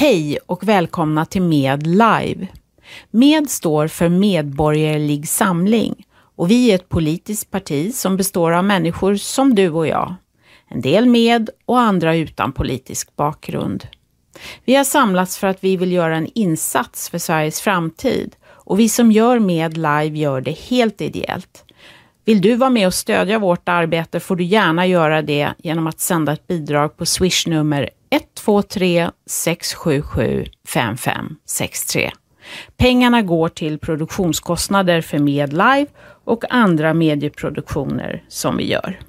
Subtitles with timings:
[0.00, 2.46] Hej och välkomna till Med Live.
[3.10, 9.16] Med står för Medborgerlig Samling och vi är ett politiskt parti som består av människor
[9.16, 10.14] som du och jag.
[10.68, 13.86] En del med och andra utan politisk bakgrund.
[14.64, 18.88] Vi har samlats för att vi vill göra en insats för Sveriges framtid och vi
[18.88, 21.64] som gör Med Live gör det helt ideellt.
[22.24, 26.00] Vill du vara med och stödja vårt arbete får du gärna göra det genom att
[26.00, 32.10] sända ett bidrag på swishnummer 123 677 5563.
[32.76, 35.86] Pengarna går till produktionskostnader för Medlive
[36.24, 39.00] och andra medieproduktioner som vi gör.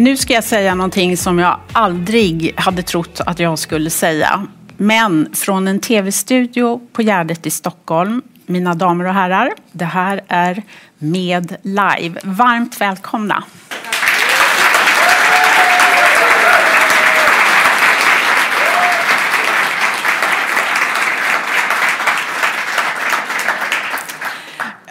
[0.00, 4.46] Nu ska jag säga någonting som jag aldrig hade trott att jag skulle säga.
[4.76, 10.62] Men från en tv-studio på Gärdet i Stockholm, mina damer och herrar, det här är
[10.98, 12.20] Med Live.
[12.24, 13.44] Varmt välkomna!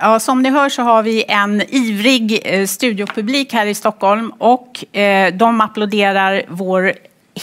[0.02, 4.95] Ja, som ni hör så har vi en ivrig eh, studiopublik här i Stockholm och
[4.95, 6.94] eh, de applåderar vår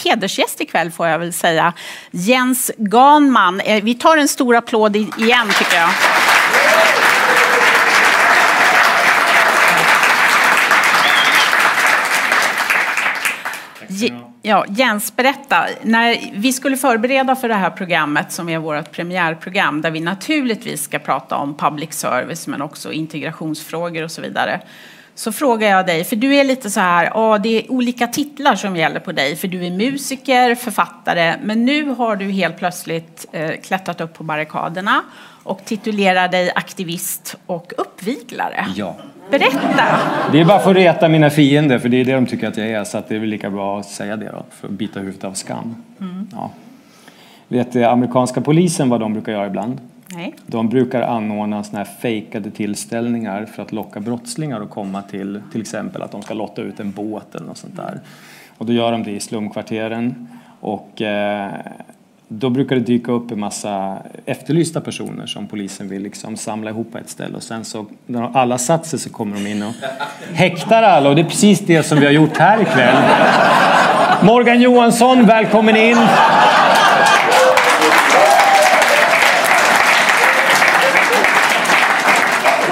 [0.03, 1.73] hedersgäst ikväll får jag väl säga,
[2.11, 3.59] Jens Ganman.
[3.59, 5.89] Eh, vi tar en stor applåd igen tycker jag.
[14.47, 15.65] Ja, Jens, berätta.
[15.81, 20.83] När vi skulle förbereda för det här programmet som är vårt premiärprogram där vi naturligtvis
[20.83, 24.61] ska prata om public service men också integrationsfrågor och så vidare.
[25.15, 28.55] Så frågar jag dig, för du är lite så här, ja det är olika titlar
[28.55, 33.25] som gäller på dig för du är musiker, författare men nu har du helt plötsligt
[33.31, 35.03] eh, klättrat upp på barrikaderna
[35.43, 38.65] och titulerar dig aktivist och uppviglare.
[38.75, 38.95] Ja.
[39.31, 39.83] Berätta!
[40.31, 42.57] Det är bara för att reta mina fiender, för det är det de tycker att
[42.57, 42.83] jag är.
[42.83, 45.23] Så att det är väl lika bra att säga det då, för att bita huvudet
[45.23, 45.75] av skam.
[46.01, 46.27] Mm.
[46.31, 46.51] Ja.
[47.47, 49.81] Vet du, amerikanska polisen vad de brukar göra ibland?
[50.07, 50.35] Nej.
[50.45, 55.61] De brukar anordna såna här fejkade tillställningar för att locka brottslingar att komma till, till
[55.61, 57.99] exempel att de ska lotta ut en båt eller något sånt där.
[58.57, 60.27] Och då gör de det i slumkvarteren.
[60.59, 61.51] Och eh,
[62.29, 66.91] då brukar det dyka upp en massa efterlysta personer som polisen vill liksom samla ihop
[66.91, 69.73] på ett ställe och sen så när alla satt sig så kommer de in och
[70.33, 72.95] häktar alla och det är precis det som vi har gjort här ikväll.
[74.21, 75.97] Morgan Johansson, välkommen in!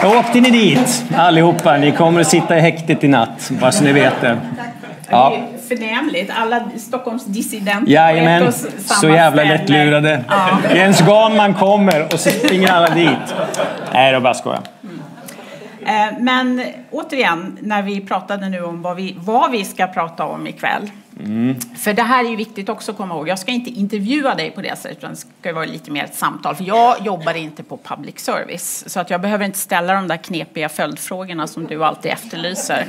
[0.02, 1.78] Då Åkte ni dit allihopa?
[1.78, 4.38] Ni kommer att sitta i häktet i natt, bara så ni vet det.
[5.10, 6.32] Ja förnämligt.
[6.36, 10.24] Alla Stockholms dissidenter Jajamän, så jävla lättlurade.
[10.28, 10.60] Ja.
[10.76, 13.36] Jens Ganman kommer och så springer alla dit.
[13.94, 14.62] Nej, det bara skojar.
[14.84, 16.24] Mm.
[16.24, 20.92] Men återigen, när vi pratade nu om vad vi, vad vi ska prata om ikväll.
[21.20, 21.56] Mm.
[21.78, 23.28] För det här är ju viktigt också att komma ihåg.
[23.28, 26.16] Jag ska inte intervjua dig på det sättet, utan det ska vara lite mer ett
[26.16, 26.56] samtal.
[26.56, 30.18] För jag jobbar inte på public service, så att jag behöver inte ställa de där
[30.18, 32.86] knepiga följdfrågorna som du alltid efterlyser.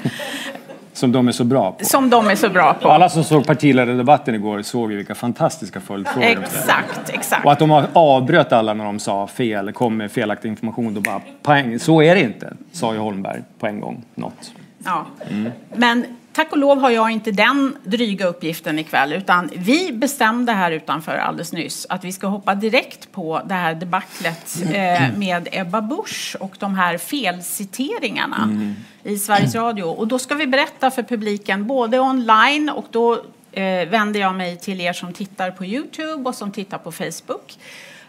[0.96, 1.84] Som de är så bra på.
[1.84, 2.88] Som de är så bra på.
[2.88, 7.44] Alla som såg partiledardebatten igår såg ju vilka fantastiska följdfrågor Exakt, exakt.
[7.44, 10.94] Och att de avbröt alla när de sa fel, kom med felaktig information.
[10.94, 14.04] Då bara, poäng, så är det inte, sa ju Holmberg på en gång.
[14.14, 14.52] Något.
[14.84, 15.06] Ja.
[15.30, 15.52] Mm.
[15.74, 16.04] Men
[16.36, 21.12] tack och lov har jag inte den dryga uppgiften ikväll utan vi bestämde här utanför
[21.12, 26.36] alldeles nyss att vi ska hoppa direkt på det här debaclet eh, med Ebba Busch
[26.40, 28.74] och de här felciteringarna mm.
[29.02, 29.84] i Sveriges Radio.
[29.84, 33.12] Och då ska vi berätta för publiken både online och då
[33.52, 37.58] eh, vänder jag mig till er som tittar på Youtube och som tittar på Facebook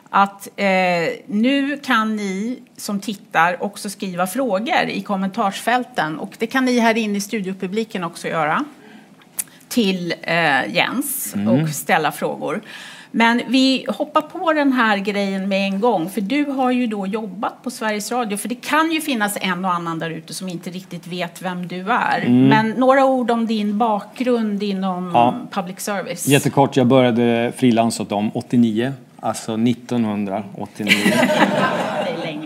[0.09, 0.67] att eh,
[1.25, 6.97] nu kan ni som tittar också skriva frågor i kommentarsfälten och det kan ni här
[6.97, 8.65] inne i studiopubliken också göra
[9.67, 11.47] till eh, Jens mm.
[11.47, 12.61] och ställa frågor.
[13.11, 17.07] Men vi hoppar på den här grejen med en gång, för du har ju då
[17.07, 18.37] jobbat på Sveriges Radio.
[18.37, 21.67] För det kan ju finnas en och annan där ute som inte riktigt vet vem
[21.67, 22.19] du är.
[22.19, 22.47] Mm.
[22.47, 25.35] Men några ord om din bakgrund inom ja.
[25.51, 26.27] public service.
[26.27, 30.91] Jättekort, jag började frilansa åt dem 89 Alltså 1989.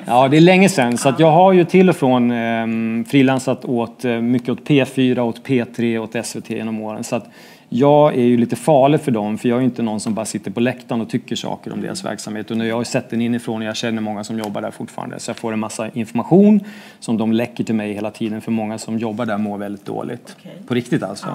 [0.06, 0.98] Ja, det är länge sedan.
[0.98, 5.20] Så att jag har ju till och från eh, frilansat åt, eh, mycket åt P4,
[5.20, 7.04] åt P3, åt SVT genom åren.
[7.04, 7.30] Så att
[7.70, 10.52] jag är ju lite farlig för dem för jag är inte någon som bara sitter
[10.52, 12.52] på läktaren och tycker saker om deras verksamhet.
[12.52, 15.20] Och jag har sett den inifrån och jag känner många som jobbar där fortfarande.
[15.20, 16.60] Så jag får en massa information
[17.00, 20.36] som de läcker till mig hela tiden för många som jobbar där mår väldigt dåligt.
[20.40, 20.52] Okay.
[20.68, 21.28] På riktigt alltså.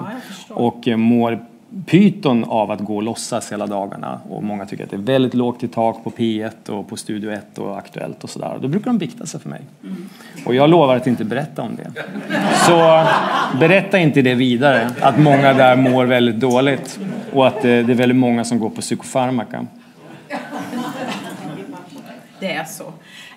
[0.49, 1.39] Ja, och eh, mår
[1.85, 4.19] pyton av att gå och låtsas hela dagarna.
[4.29, 7.31] Och många tycker att det är väldigt lågt i tak på P1 och på Studio
[7.31, 8.57] 1 och Aktuellt och sådär.
[8.61, 9.61] Då brukar de bikta sig för mig.
[10.45, 11.91] Och jag lovar att inte berätta om det.
[12.65, 13.05] Så
[13.59, 16.99] berätta inte det vidare, att många där mår väldigt dåligt
[17.33, 19.65] och att eh, det är väldigt många som går på psykofarmaka.
[22.39, 22.83] Det är så.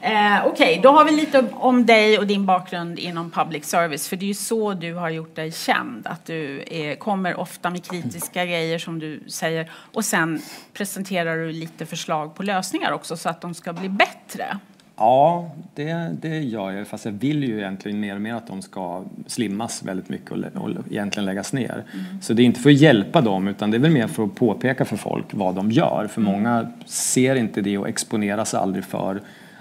[0.02, 4.08] Eh, Okej, okay, då har vi lite om dig och din bakgrund inom public service.
[4.08, 6.06] För det är ju så du har gjort dig känd.
[6.06, 9.70] Att du är, kommer ofta med kritiska grejer som du säger.
[9.72, 10.42] Och sen
[10.72, 14.58] presenterar du lite förslag på lösningar också så att de ska bli bättre.
[14.96, 16.86] Ja, det, det gör jag.
[16.86, 20.38] Fast jag vill ju egentligen mer och mer att de ska slimmas väldigt mycket och,
[20.54, 21.84] och egentligen läggas ner.
[21.92, 22.22] Mm.
[22.22, 24.34] Så det är inte för att hjälpa dem utan det är väl mer för att
[24.34, 26.08] påpeka för folk vad de gör.
[26.10, 26.32] För mm.
[26.32, 29.20] många ser inte det och exponeras aldrig för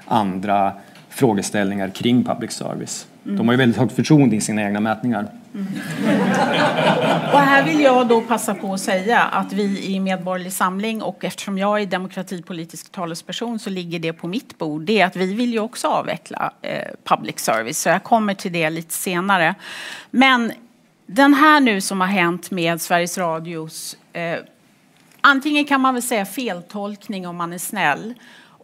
[0.09, 0.73] andra
[1.09, 3.07] frågeställningar kring public service.
[3.25, 3.37] Mm.
[3.37, 5.27] De har ju väldigt högt förtroende i sina egna mätningar.
[5.53, 5.67] Mm.
[7.33, 11.25] Och här vill jag då passa på att säga att vi i Medborgerlig Samling och
[11.25, 14.81] eftersom jag är demokratipolitisk talesperson så ligger det på mitt bord.
[14.81, 18.51] Det är att vi vill ju också avveckla eh, public service så jag kommer till
[18.51, 19.55] det lite senare.
[20.11, 20.51] Men
[21.05, 24.37] den här nu som har hänt med Sveriges Radios eh,
[25.21, 28.13] antingen kan man väl säga feltolkning om man är snäll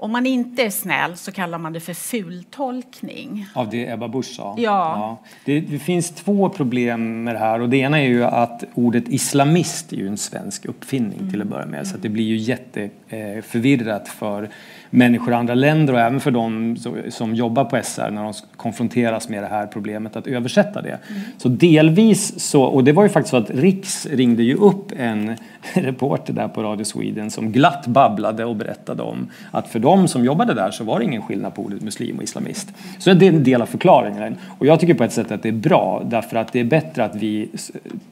[0.06, 3.48] om man inte är snäll så kallar man det för fultolkning.
[3.56, 4.56] Av det Ebba Busch sa?
[4.58, 4.62] Ja.
[4.64, 5.18] ja.
[5.46, 7.62] Det, det, finns två problem med det här.
[7.62, 11.32] Och det ena är ju att ordet islamist är ju en svensk uppfinning mm.
[11.32, 11.88] till att börja med.
[11.88, 14.50] Så det blir ju jätteförvirrat för
[14.96, 16.78] människor i andra länder och även för de
[17.10, 21.00] som jobbar på SR när de konfronteras med det här problemet att översätta det.
[21.10, 21.22] Mm.
[21.38, 25.36] Så delvis så, och det var ju faktiskt så att Riks ringde ju upp en
[25.74, 30.26] reporter där på Radio Sweden som glatt babblade och berättade om att för de som
[30.26, 32.74] jobbade där så var det ingen skillnad på ordet muslim och islamist.
[33.00, 34.36] Så det är en del av förklaringen.
[34.58, 37.04] Och jag tycker på ett sätt att det är bra därför att det är bättre
[37.06, 37.50] att vi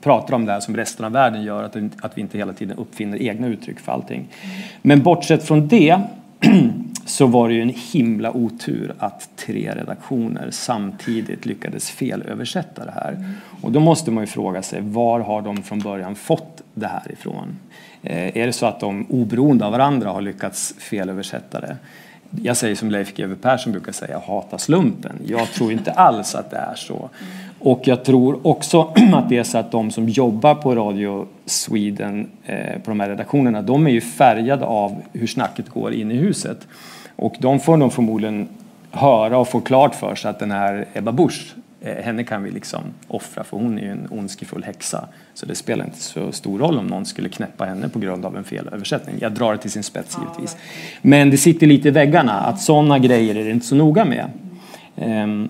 [0.02, 3.22] pratar om det här som resten av världen gör, att, vi inte hela tiden uppfinner
[3.22, 4.28] egna uttryck för allting.
[4.82, 6.02] Men bortsett från det
[7.06, 13.34] så var det ju en himla otur att tre redaktioner samtidigt lyckades felöversätta det här.
[13.62, 17.12] Och då måste man ju fråga sig var har de från början fått det här
[17.12, 17.58] ifrån?
[18.04, 21.78] Eh, är det så att de oberoende av varandra har lyckats felöversätta det?
[22.42, 25.20] Jag säger som Leif GW Persson brukar säga, hata slumpen.
[25.26, 27.10] Jag tror inte alls att det är så.
[27.66, 28.82] Och jag tror också
[29.14, 33.10] att det är så att de som jobbar på Radio Sweden, eh, på de här
[33.10, 36.68] redaktionerna, de är ju färgade av hur snacket går in i huset.
[37.16, 38.48] Och de får nog förmodligen
[38.92, 42.52] höra och få klart för sig att den här Ebba Busch, eh, henne kan vi
[42.52, 45.08] liksom offra för hon är ju en ondskefull häxa.
[45.34, 48.38] Så det spelar inte så stor roll om någon skulle knäppa henne på grund av
[48.38, 49.16] en felöversättning.
[49.20, 50.58] Jag drar det till sin spets givetvis.
[51.02, 54.30] Men det sitter lite i väggarna att sådana grejer är det inte så noga med.
[54.96, 55.50] Um,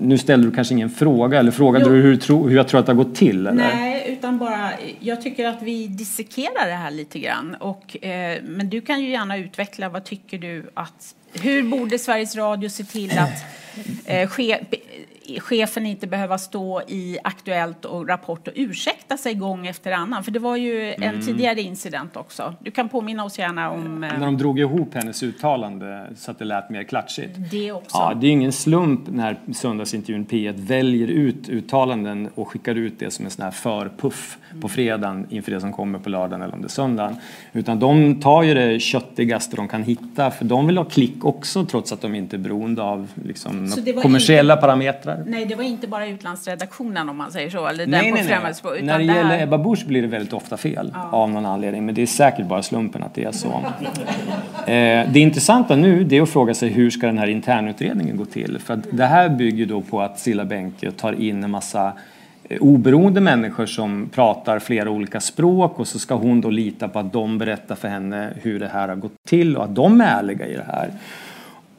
[0.00, 1.92] nu ställde du kanske ingen fråga, eller frågade jo.
[1.92, 3.46] du hur, hur jag tror att det har gått till?
[3.46, 3.52] Eller?
[3.52, 4.70] Nej, utan bara,
[5.00, 7.54] jag tycker att vi dissekerar det här lite grann.
[7.54, 12.36] Och, eh, men du kan ju gärna utveckla, vad tycker du att, hur borde Sveriges
[12.36, 13.44] Radio se till att
[14.06, 14.58] eh, ske,
[15.38, 20.24] chefen inte behöva stå i Aktuellt och Rapport och ursäkta sig gång efter annan.
[20.24, 21.20] För det var ju en mm.
[21.20, 22.54] tidigare incident också.
[22.60, 24.00] Du kan påminna oss gärna om...
[24.00, 27.36] När de drog ihop hennes uttalande så att det lät mer klatschigt.
[27.50, 27.96] Det också.
[27.96, 33.10] Ja, det är ingen slump när söndagsintervjun P1 väljer ut uttalanden och skickar ut det
[33.10, 36.60] som en sån här förpuff på fredagen inför det som kommer på lördagen eller om
[36.60, 37.16] det är söndagen.
[37.52, 41.64] Utan de tar ju det köttigaste de kan hitta för de vill ha klick också
[41.64, 43.68] trots att de inte är beroende av liksom,
[44.02, 44.60] kommersiella inte...
[44.60, 45.19] parametrar.
[45.26, 47.66] Nej, det var inte bara utlandsredaktionen om man säger så.
[47.66, 48.82] Eller nej, den nej, nej.
[48.82, 49.14] När det där...
[49.14, 51.08] gäller Ebba Busch blir det väldigt ofta fel ja.
[51.12, 51.86] av någon anledning.
[51.86, 53.48] Men det är säkert bara slumpen att det är så.
[54.66, 58.24] eh, det intressanta nu det är att fråga sig hur ska den här internutredningen gå
[58.24, 58.58] till?
[58.58, 61.92] För att det här bygger då på att Silla Bengtje tar in en massa
[62.48, 66.98] eh, oberoende människor som pratar flera olika språk och så ska hon då lita på
[66.98, 70.18] att de berättar för henne hur det här har gått till och att de är
[70.18, 70.90] ärliga i det här.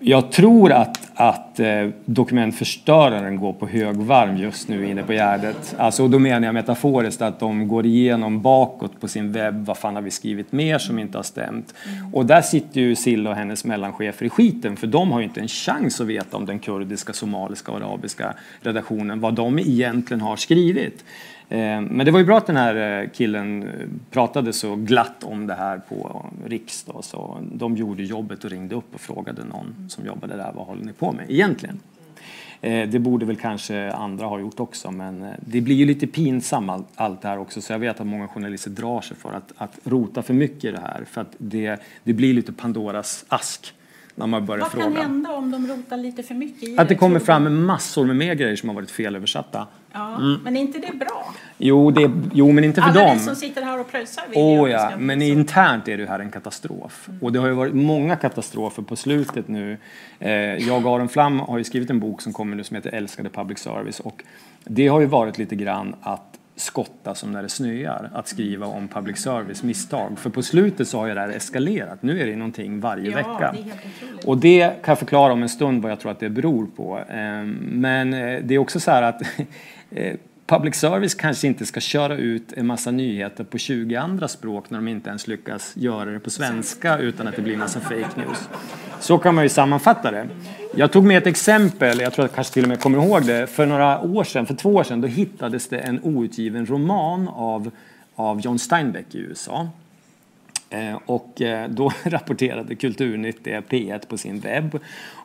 [0.04, 5.76] Jag tror att, att eh, dokumentförstöraren går på högvarv just nu inne på Gärdet.
[5.78, 9.66] Alltså, då menar jag metaforiskt att de går igenom bakåt på sin webb.
[9.66, 11.74] Vad fan har vi skrivit mer som inte har stämt?
[11.86, 12.16] Mm.
[12.16, 15.40] Och där sitter ju Silla och hennes mellanchefer i skiten för de har ju inte
[15.40, 20.36] en chans att veta om den kurdiska, somaliska och arabiska redaktionen vad de egentligen har
[20.36, 21.04] skrivit.
[21.52, 23.70] Eh, men det var ju bra att den här eh, killen eh,
[24.12, 26.84] pratade så glatt om det här på Riks.
[26.84, 30.66] Då, så de gjorde jobbet och ringde upp och frågade någon som jobbade där vad
[30.66, 31.80] håller ni på med egentligen?
[32.62, 37.22] Det borde väl kanske andra ha gjort också, men det blir ju lite pinsamt allt
[37.22, 40.22] det här också, så jag vet att många journalister drar sig för att, att rota
[40.22, 43.74] för mycket i det här, för att det, det blir lite Pandoras ask
[44.16, 44.86] när man börjar Vad fråga.
[44.86, 48.06] kan hända om de rotar lite för mycket i Att det kommer tror fram massor
[48.06, 49.68] med mer grejer som har varit felöversatta.
[49.94, 51.34] Ja, men är inte det bra?
[51.58, 53.18] Jo, det, jo men inte för Alla dem.
[53.18, 56.20] vi som sitter här och pröjsar vill det ja, ska men internt är det här
[56.20, 57.10] en katastrof.
[57.22, 59.78] Och det har ju varit många katastrofer på slutet nu.
[60.20, 60.32] Eh,
[60.68, 63.30] jag och Aron Flam har ju skrivit en bok som kommer nu som heter Älskade
[63.30, 64.24] public service och
[64.64, 68.88] det har ju varit lite grann att skotta som när det snöar, att skriva om
[68.88, 70.20] public service misstag.
[70.20, 72.04] För på slutet så har ju det här eskalerat.
[72.04, 73.52] Nu är det någonting varje Ja, vecka.
[73.54, 74.26] det är helt otroligt.
[74.26, 76.98] Och det kan jag förklara om en stund vad jag tror att det beror på.
[77.10, 79.22] Eh, Men eh, det är också så här att
[79.92, 80.16] Eh,
[80.48, 84.78] public service kanske inte ska köra ut en massa nyheter på 20 andra språk när
[84.78, 88.10] de inte ens lyckas göra det på svenska utan att det blir en massa fake
[88.16, 88.50] news.
[89.00, 90.28] Så kan man ju sammanfatta det.
[90.76, 93.26] Jag tog med ett exempel, jag tror att jag kanske till och med kommer ihåg
[93.26, 93.48] det.
[93.48, 97.72] För några år sedan, för två år sedan, då hittades det en outgiven roman av,
[98.16, 99.70] av John Steinbeck i USA.
[100.70, 104.80] Eh, Och eh, då rapporterade Kulturnytt det P1 på sin webb.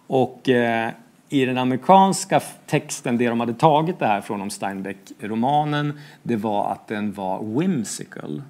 [0.07, 0.91] Och eh,
[1.28, 6.73] i den amerikanska texten, det de hade tagit det här från om Steinbeck-romanen, det var
[6.73, 8.42] att den var whimsical.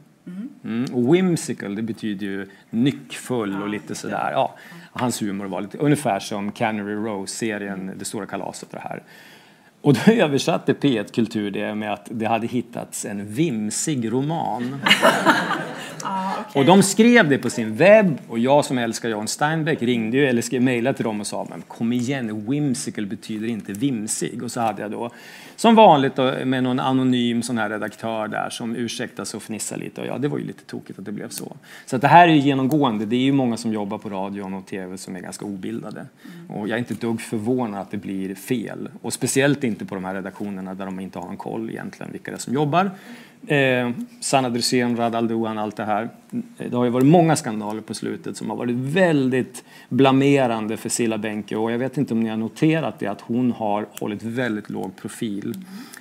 [0.64, 0.84] Mm.
[0.92, 4.30] Och whimsical, det betyder ju nyckfull och lite sådär.
[4.32, 4.54] Ja,
[4.92, 9.02] hans humor var lite ungefär som Canary Rose-serien Det stora kalaset och det här.
[9.80, 14.76] Och då översatte P1 Kultur det med att det hade hittats en vimsig roman.
[16.02, 16.60] Ja, okej.
[16.60, 20.26] Och de skrev det på sin webb och jag som älskar John Steinbeck ringde ju
[20.26, 24.42] eller skrev mejlade till dem och sa men kom igen, whimsical betyder inte vimsig.
[24.42, 25.10] Och så hade jag då
[25.56, 29.84] som vanligt då, med någon anonym sån här redaktör där som ursäktade sig och fnissade
[29.84, 31.56] lite och ja, det var ju lite tokigt att det blev så.
[31.86, 33.06] Så att det här är ju genomgående.
[33.06, 36.06] Det är ju många som jobbar på radion och tv som är ganska obildade.
[36.48, 38.88] Och jag är inte ett dugg förvånad att det blir fel.
[39.02, 42.30] Och speciellt inte på de här redaktionerna där de inte har någon koll egentligen vilka
[42.30, 42.90] det är som jobbar.
[43.46, 46.08] Eh, Sanna Dresén, Radal Alduan, allt det här.
[46.70, 51.18] Det har ju varit många skandaler på slutet som har varit väldigt blamerande för Silla
[51.18, 54.70] Benke och jag vet inte om ni har noterat det att hon har hållit väldigt
[54.70, 55.54] låg profil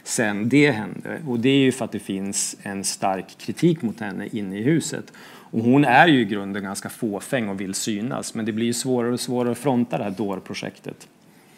[0.04, 1.20] sen det hände.
[1.28, 4.64] Och det är ju för att det finns en stark kritik mot henne inne i
[4.64, 5.14] huset.
[5.52, 8.74] Och hon är ju i grunden ganska fåfäng och vill synas men det blir ju
[8.74, 11.08] svårare och svårare att fronta det här dårprojektet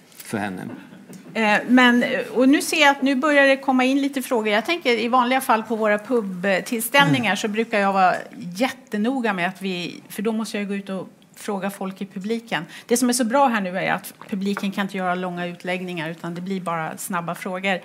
[0.09, 0.63] för henne.
[1.37, 2.03] Eh, Men,
[2.33, 4.53] och nu ser jag att nu börjar det komma in lite frågor.
[4.53, 9.61] Jag tänker i vanliga fall på våra pubtillställningar så brukar jag vara jättenoga med att
[9.61, 12.65] vi, för då måste jag gå ut och fråga folk i publiken.
[12.85, 16.09] Det som är så bra här nu är att publiken kan inte göra långa utläggningar
[16.09, 17.79] utan det blir bara snabba frågor.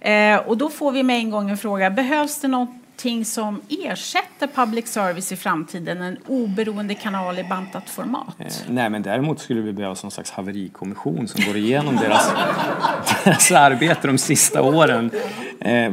[0.00, 2.48] Eh, och då får vi med en gång en fråga, behövs det
[2.94, 8.36] någonting som ersätter public service i framtiden, en oberoende kanal i bantat format?
[8.38, 12.30] Eh, Nej, men däremot skulle vi behöva någon slags haverikommission som går igenom deras,
[13.24, 15.10] deras arbete de sista åren.
[15.60, 15.92] Eh,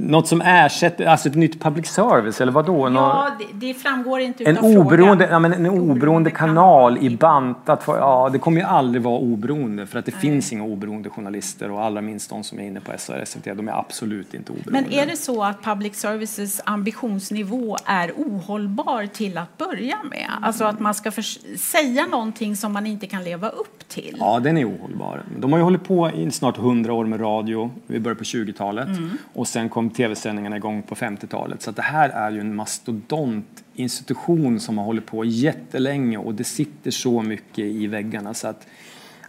[0.00, 2.88] något som ersätter, alltså ett nytt public service, eller vadå?
[2.88, 5.30] Nå- Ja, det, det framgår inte en, oberoende, frågan.
[5.30, 9.86] ja, men en oberoende kanal i bantat, for, ja det kommer ju aldrig vara oberoende
[9.86, 12.92] för att det finns inga oberoende journalister och allra minst de som är inne på
[12.98, 14.80] SR, SVT, de är absolut inte oberoende.
[14.90, 20.30] Men är det så att public services ambitionsnivå är ohållbar till att börja med?
[20.42, 21.10] Alltså att man ska
[21.56, 24.16] säga någonting som man inte kan leva upp till?
[24.20, 25.22] Ja, den är ohållbar.
[25.38, 27.70] De har ju hållit på i snart 100 år med radio.
[27.86, 28.88] Vi började på 20-talet
[29.34, 31.62] och sen kom tv-sändningarna igång på 50-talet.
[31.62, 36.34] Så att det här är ju en mastodont institution som har hållit på jättelänge och
[36.34, 38.66] det sitter så mycket i väggarna så att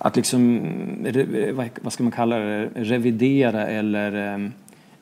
[0.02, 0.62] att liksom,
[1.82, 4.52] vad- ska man kalla det, revidera eller ehm,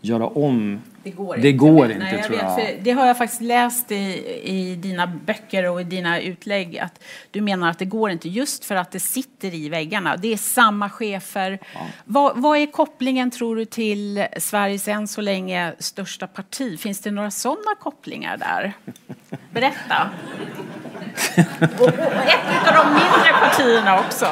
[0.07, 1.51] göra om Det går Det inte.
[1.65, 2.55] går Men- inte, Nej, tror vet, jag.
[2.55, 7.03] För det har jag faktiskt läst i, i dina böcker och i dina utlägg att
[7.31, 10.17] du menar att det går inte just för att det sitter i väggarna.
[10.17, 11.59] Det är samma chefer.
[12.05, 16.79] Vad, vad är kopplingen tror du till Sveriges än så länge största parti?
[16.79, 18.73] Finns det några sådana kopplingar där?
[19.53, 20.09] Berätta.
[21.79, 24.25] Och, ett av de mindre partierna också.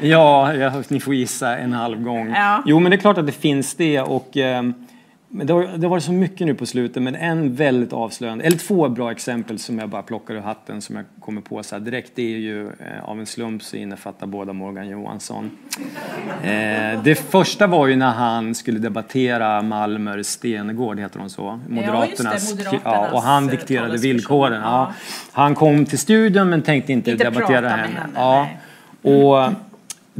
[0.00, 2.34] Ja, ja, ni får gissa en halv gång.
[2.34, 2.62] Ja.
[2.66, 4.00] Jo, men det är klart att det finns det.
[4.00, 4.74] Och, ehm,
[5.30, 8.44] men det har, det har varit så mycket nu på slutet, men en väldigt avslöjande,
[8.44, 11.78] eller två bra exempel som jag bara plockar ur hatten som jag kommer på så
[11.78, 15.50] direkt, det är ju eh, av en slump så innefattar båda Morgan Johansson.
[16.42, 21.60] Eh, det första var ju när han skulle debattera Malmer Stenegård, heter hon så?
[21.68, 22.50] Moderaternas.
[22.54, 24.62] Moderaternas, ja, och han eh, dikterade villkoren.
[24.62, 24.68] Ja.
[24.68, 24.92] Ja.
[25.32, 27.82] Han kom till studion men tänkte inte, Inte debattera henne.
[27.82, 28.48] henne, Ja.
[29.02, 29.67] Och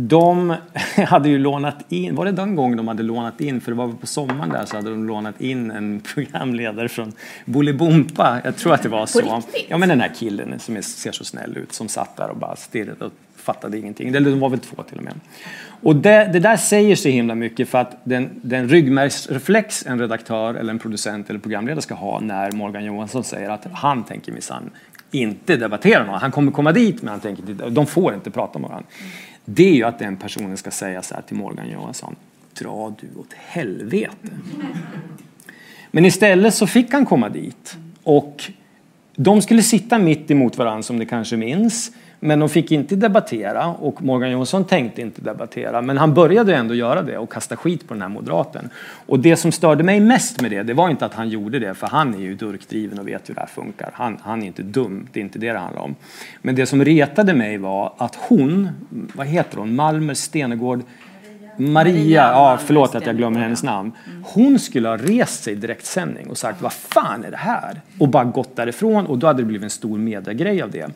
[0.01, 0.55] de
[1.07, 3.93] hade ju lånat in, var det den gången de hade lånat in, för det var
[3.93, 7.13] på sommaren där så hade de lånat in en programledare från
[7.45, 9.43] Bolibompa, jag tror att det var så.
[9.69, 12.57] Ja men den här killen som ser så snäll ut som satt där och bara
[12.57, 14.09] stirrade och fattade ingenting.
[14.09, 15.15] Eller de var väl två till och med.
[15.83, 20.55] Och det, det, där säger så himla mycket för att den, den ryggmärgsreflex en redaktör
[20.55, 24.71] eller en producent eller programledare ska ha när Morgan Johansson säger att han tänker minsann
[25.11, 26.21] inte debattera någon.
[26.21, 28.89] Han kommer komma dit men han tänker de får inte prata med varandra.
[29.51, 32.17] Det är ju att den personen ska säga så här till Morgan Johansson.
[32.59, 34.29] Dra du åt helvete.
[35.91, 38.45] Men istället så fick han komma dit och
[39.17, 41.93] de skulle sitta mitt emot varandra som ni kanske minns.
[42.21, 45.83] Men de fick inte debattera och Morgan Johansson tänkte inte debattera.
[45.83, 48.71] Men han började ändå göra det och kasta skit på den här moderaten.
[49.07, 51.75] Och det som störde mig mest med det, det var inte att han gjorde det,
[51.75, 53.91] för han är ju durkdriven och vet hur det här funkar.
[53.93, 55.95] Han, han är inte dum, det är inte det det handlar om.
[56.43, 60.83] Men det som retade mig var att hon, vad heter hon, Malmer Stenegård,
[61.61, 63.93] Maria, ja, förlåt att jag glömmer hennes namn.
[64.23, 67.81] Hon skulle ha rest sig i direktsändning och sagt vad fan är det här?
[67.99, 70.91] Och bara gått därifrån och då hade det blivit en stor mediegrej av det.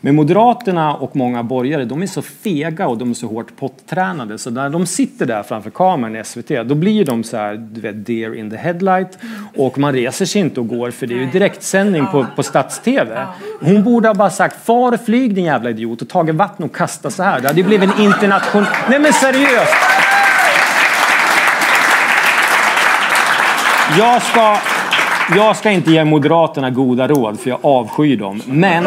[0.00, 4.38] Men Moderaterna och många borgare de är så fega och de är så hårt pottränade
[4.38, 7.80] så när de sitter där framför kameran i SVT då blir de så här, du
[7.80, 9.18] vet, deer in the headlight
[9.56, 13.26] och man reser sig inte och går för det är ju direktsändning på, på stats-TV.
[13.60, 17.12] Hon borde ha bara sagt far flyg din jävla idiot och tagit vatten och kastat
[17.12, 17.40] så här.
[17.40, 18.68] Det hade blivit en internationell...
[18.88, 20.07] Nej men seriöst!
[23.96, 24.56] Jag ska,
[25.36, 28.42] jag ska inte ge Moderaterna goda råd, för jag avskyr dem.
[28.46, 28.84] Men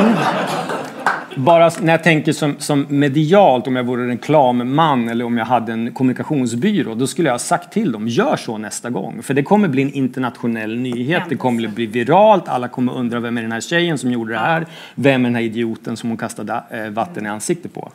[1.36, 5.74] bara när jag tänker som, som medialt, om jag vore reklamman eller om jag hade
[5.74, 9.24] en kommunikationsbyrå, då skulle jag ha sagt till dem, gör så nästa gång.
[9.24, 13.38] För det kommer bli en internationell nyhet, det kommer bli viralt, alla kommer undra vem
[13.38, 14.66] är den här tjejen som gjorde det här?
[14.96, 17.92] Vem är den här idioten som hon kastade eh, vatten i ansiktet på?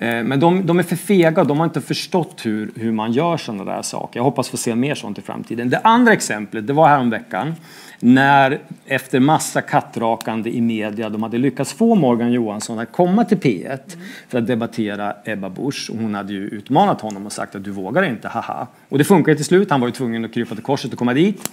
[0.00, 3.36] Eh, men de, de, är för fega, de har inte förstått hur, hur man gör
[3.36, 4.18] sådana där saker.
[4.18, 5.70] Jag hoppas få se mer sånt i framtiden.
[5.70, 7.54] Det andra exemplet, det var häromveckan
[8.00, 13.38] när efter massa kattrakande i media, de hade lyckats få Morgan Johansson att komma till
[13.38, 13.78] P1
[14.28, 15.90] för att debattera Ebba Busch.
[15.92, 18.66] Hon hade ju utmanat honom och sagt att du vågar inte, haha.
[18.88, 21.14] Och det funkade till slut, han var ju tvungen att krypa till korset och komma
[21.14, 21.50] dit.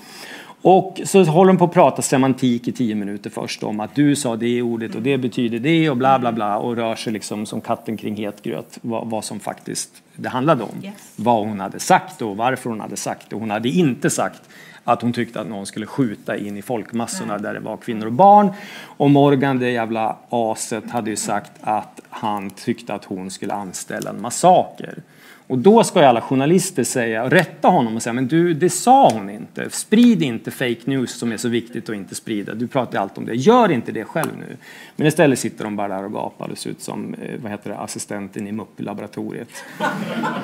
[0.67, 4.15] Och så håller de på att prata semantik i tio minuter först om att du
[4.15, 7.45] sa det ordet och det betyder det och bla bla bla och rör sig liksom
[7.45, 10.83] som katten kring het gröt vad, vad som faktiskt det handlade om.
[10.83, 11.13] Yes.
[11.15, 13.35] Vad hon hade sagt och varför hon hade sagt det.
[13.35, 14.41] Hon hade inte sagt
[14.83, 17.41] att hon tyckte att någon skulle skjuta in i folkmassorna Nej.
[17.41, 18.53] där det var kvinnor och barn.
[18.97, 24.09] Och Morgan, det jävla aset, hade ju sagt att han tyckte att hon skulle anställa
[24.09, 25.01] en massaker.
[25.47, 29.09] Och då ska ju alla journalister säga, rätta honom och säga men du, det sa
[29.09, 29.69] hon inte.
[29.69, 32.53] Sprid inte fake news som är så viktigt att inte sprida.
[32.53, 33.35] Du pratar ju alltid om det.
[33.35, 34.57] Gör inte det själv nu.
[34.95, 37.69] Men istället sitter de bara där och gapar och ser ut som eh, vad heter
[37.69, 39.49] det, assistenten i MUP-laboratoriet.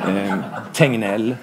[0.07, 0.35] Eh,
[0.73, 1.35] Tegnell.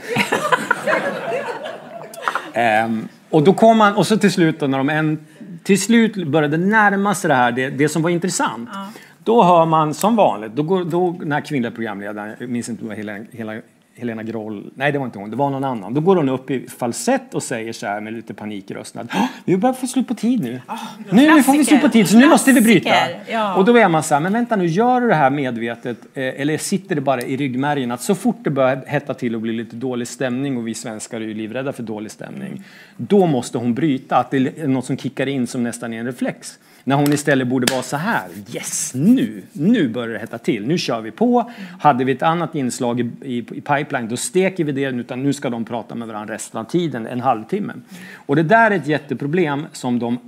[2.53, 2.89] eh,
[3.31, 5.19] och då kom man, och så till slut då, när de en,
[5.63, 8.69] till slut började närma sig det här, det, det som var intressant.
[8.73, 8.89] Ja.
[9.29, 12.85] Då hör man som vanligt, då går, då, den här kvinnliga programledaren, jag minns inte
[12.85, 13.61] vad hela, hela
[13.95, 15.95] Helena Groll, nej det var inte hon, det var någon annan.
[15.95, 19.09] Då går hon upp i falsett och säger så här med lite panik i rösten
[19.45, 20.61] vi börjar få slut på tid nu.
[20.69, 20.75] Oh,
[21.11, 22.95] nu, nu får vi slut på tid så nu måste vi bryta.
[23.31, 23.55] Ja.
[23.55, 26.41] Och då är man så här, men vänta nu, gör du det här medvetet eh,
[26.41, 29.53] eller sitter det bara i ryggmärgen att så fort det börjar hetta till och bli
[29.53, 32.65] lite dålig stämning och vi svenskar är ju livrädda för dålig stämning,
[32.97, 36.07] då måste hon bryta, att det är något som kickar in som nästan är en
[36.07, 36.59] reflex.
[36.89, 38.29] När hon istället borde vara så här.
[38.55, 40.67] Yes, nu, nu börjar det hetta till.
[40.67, 41.51] Nu kör vi på.
[41.81, 44.85] Hade vi ett annat inslag i, i, i pipeline, då steker vi det.
[44.85, 47.73] Utan nu ska de prata med varandra resten av tiden, en halvtimme.
[48.15, 50.19] Och det där är ett jätteproblem som de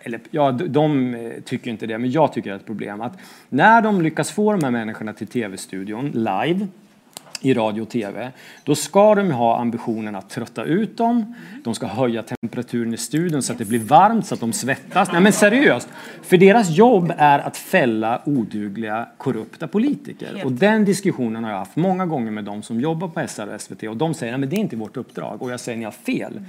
[0.00, 3.00] eller ja, de eh, tycker inte det, men jag tycker det är ett problem.
[3.00, 6.66] Att när de lyckas få de här människorna till tv-studion live
[7.40, 8.32] i radio och tv,
[8.64, 11.34] då ska de ha ambitionen att trötta ut dem.
[11.64, 15.12] De ska höja temperaturen i studion så att det blir varmt, så att de svettas.
[15.12, 15.88] Nej men seriöst!
[16.22, 20.42] För deras jobb är att fälla odugliga, korrupta politiker.
[20.44, 23.60] Och den diskussionen har jag haft många gånger med de som jobbar på SR och
[23.60, 25.42] SVT och de säger att det är inte vårt uppdrag.
[25.42, 26.40] Och jag säger ni har fel.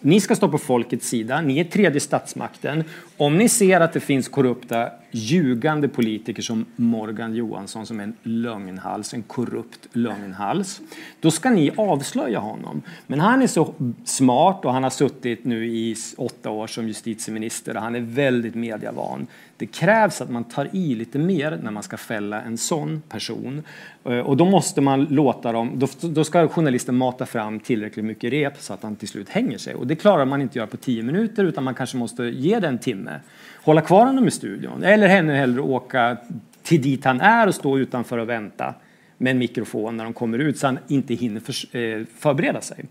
[0.00, 2.84] Ni ska stå på folkets sida, ni är tredje statsmakten.
[3.16, 8.14] Om ni ser att det finns korrupta, ljugande politiker som Morgan Johansson som är en
[8.22, 10.80] lögnhals, en korrupt lögnhals,
[11.20, 12.82] då ska ni avslöja honom.
[13.06, 17.76] Men han är så smart och han har suttit nu i åtta år som justitieminister
[17.76, 19.26] och han är väldigt medievan.
[19.56, 23.62] Det krävs att man tar i lite mer när man ska fälla en sån person.
[24.04, 28.32] Eh, och då måste man låta dem, då, då ska journalisten mata fram tillräckligt mycket
[28.32, 29.74] rep så att han till slut hänger sig.
[29.74, 32.68] Och det klarar man inte göra på tio minuter utan man kanske måste ge det
[32.68, 33.20] en timme.
[33.62, 36.16] Hålla kvar honom i studion eller ännu hellre åka
[36.62, 38.74] till dit han är och stå utanför och vänta
[39.18, 42.84] med en mikrofon när de kommer ut så han inte hinner för, eh, förbereda sig.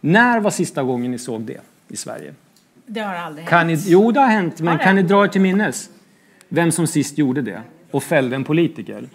[0.00, 2.34] När var sista gången ni såg det i Sverige?
[2.86, 3.84] Det har aldrig Kan hänt.
[3.84, 4.84] ni, jo, det har hänt, men Har det?
[4.84, 5.90] kan ni dra er till minnes
[6.48, 7.60] vem som sist gjorde det
[7.90, 9.08] och fällde en politiker?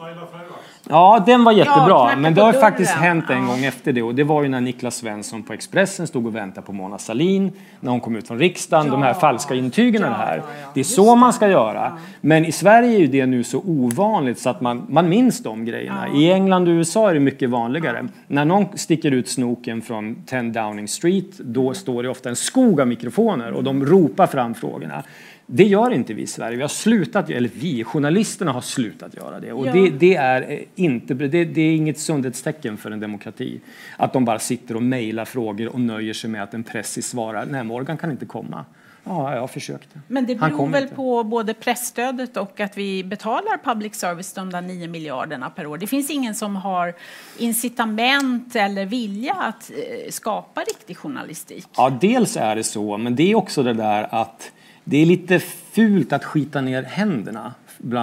[0.92, 2.62] Ja, den var jättebra, knacka men det har dörren.
[2.62, 3.48] faktiskt hänt en Ja.
[3.48, 6.66] gång efter det och det var ju när Niklas Svensson på Expressen stod och väntade
[6.68, 10.42] på Mona Sahlin när hon kom ut från riksdagen, de här falska intygen det här.
[10.74, 11.98] Det är så man ska göra.
[12.22, 15.66] Men i Sverige är ju det nu så ovanligt så att man, man minns de
[15.66, 16.08] grejerna.
[16.16, 18.08] I England och USA är det mycket vanligare.
[18.28, 22.82] När någon sticker ut snoken från 10 Downing Street, då står det ofta en skog
[22.82, 25.04] av mikrofoner och de ropar fram frågorna.
[25.52, 26.56] Det gör inte vi i Sverige.
[26.56, 29.52] Vi har slutat, eller vi, journalisterna har slutat göra det.
[29.52, 29.74] Och Ja.
[29.74, 33.60] det, det, är eh, inte, det, det är inget sundhetstecken för en demokrati.
[33.98, 37.46] Att de bara sitter och mejlar frågor och nöjer sig med att en pressis svarar
[37.46, 38.66] nej, Morgan kan inte komma.
[39.04, 40.00] Ja, jag försökte.
[40.08, 40.96] Men det beror väl inte.
[40.96, 45.78] på både pressstödet och att vi betalar public service de där 9 miljarderna per år.
[45.78, 46.94] Det finns ingen som har
[47.38, 51.68] incitament eller vilja att eh, skapa riktig journalistik.
[51.78, 54.52] Ja, dels är det så, men det är också det där att
[54.90, 57.54] det är lite fult att skita ner händerna.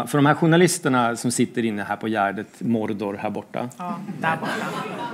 [0.07, 3.69] För de här journalisterna som sitter inne här på Gärdet, Mordor här borta.
[3.79, 4.53] Ja, där borta.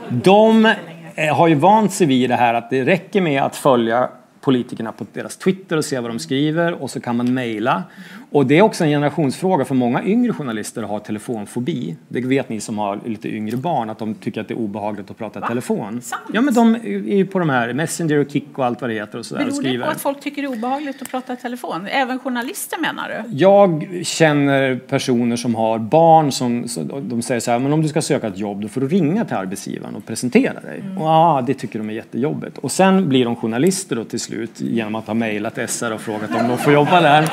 [0.08, 0.66] De
[1.14, 4.08] eh, har ju vant sig vid det här att det räcker med att följa
[4.42, 7.83] politikerna på deras Twitter och se vad de skriver och så kan man mejla.
[8.31, 11.96] Och det är också en generationsfråga för många yngre journalister har telefonfobi.
[12.09, 15.11] Det vet ni som har lite yngre barn att de tycker att det är obehagligt
[15.11, 16.00] att prata i telefon.
[16.02, 16.22] Sant?
[16.33, 18.94] Ja men de är ju på de här Messenger och Kik och allt vad det
[18.94, 19.85] heter och sådär och Beror det skriver.
[19.85, 21.87] på att folk tycker det är obehagligt att prata i telefon?
[21.87, 23.37] Även journalister menar du?
[23.37, 26.66] Jag känner personer som har barn som
[27.02, 29.24] de säger så här, men om du ska söka ett jobb då får du ringa
[29.24, 30.81] till arbetsgivaren och presentera dig.
[30.81, 30.98] Mm.
[30.98, 32.59] Och ja, det tycker de är jättejobbigt.
[32.59, 36.31] Och sen blir de journalister då till slut genom att ha mejlat SR och frågat
[36.31, 37.29] om de får jobba där.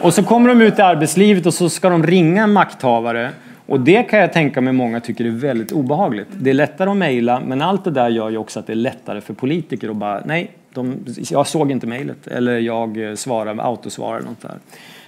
[0.00, 3.30] Och så kommer de ut i arbetslivet och så ska de ringa en makthavare
[3.66, 6.28] och det kan jag tänka mig många tycker är väldigt obehagligt.
[6.30, 8.74] Det är lättare att mejla, men allt det där gör ju också att det är
[8.74, 13.54] lättare för politiker att bara, nej, de, jag såg inte mejlet eller jag eh, svarar
[13.54, 14.56] med autosvar eller något där.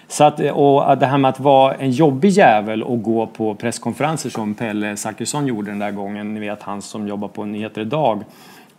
[0.09, 3.27] Så att, eh, och att det här med att vara en jobbig jävel och gå
[3.27, 7.44] på presskonferenser som Pelle Zachrisson gjorde den där gången, ni vet han som jobbar på
[7.44, 8.25] Nyheter Idag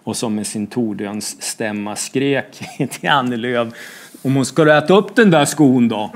[0.05, 3.67] och som med sin Torbjörns stämma skrek till Annie Lööf
[4.21, 6.11] om hon ska äta upp den där skon då?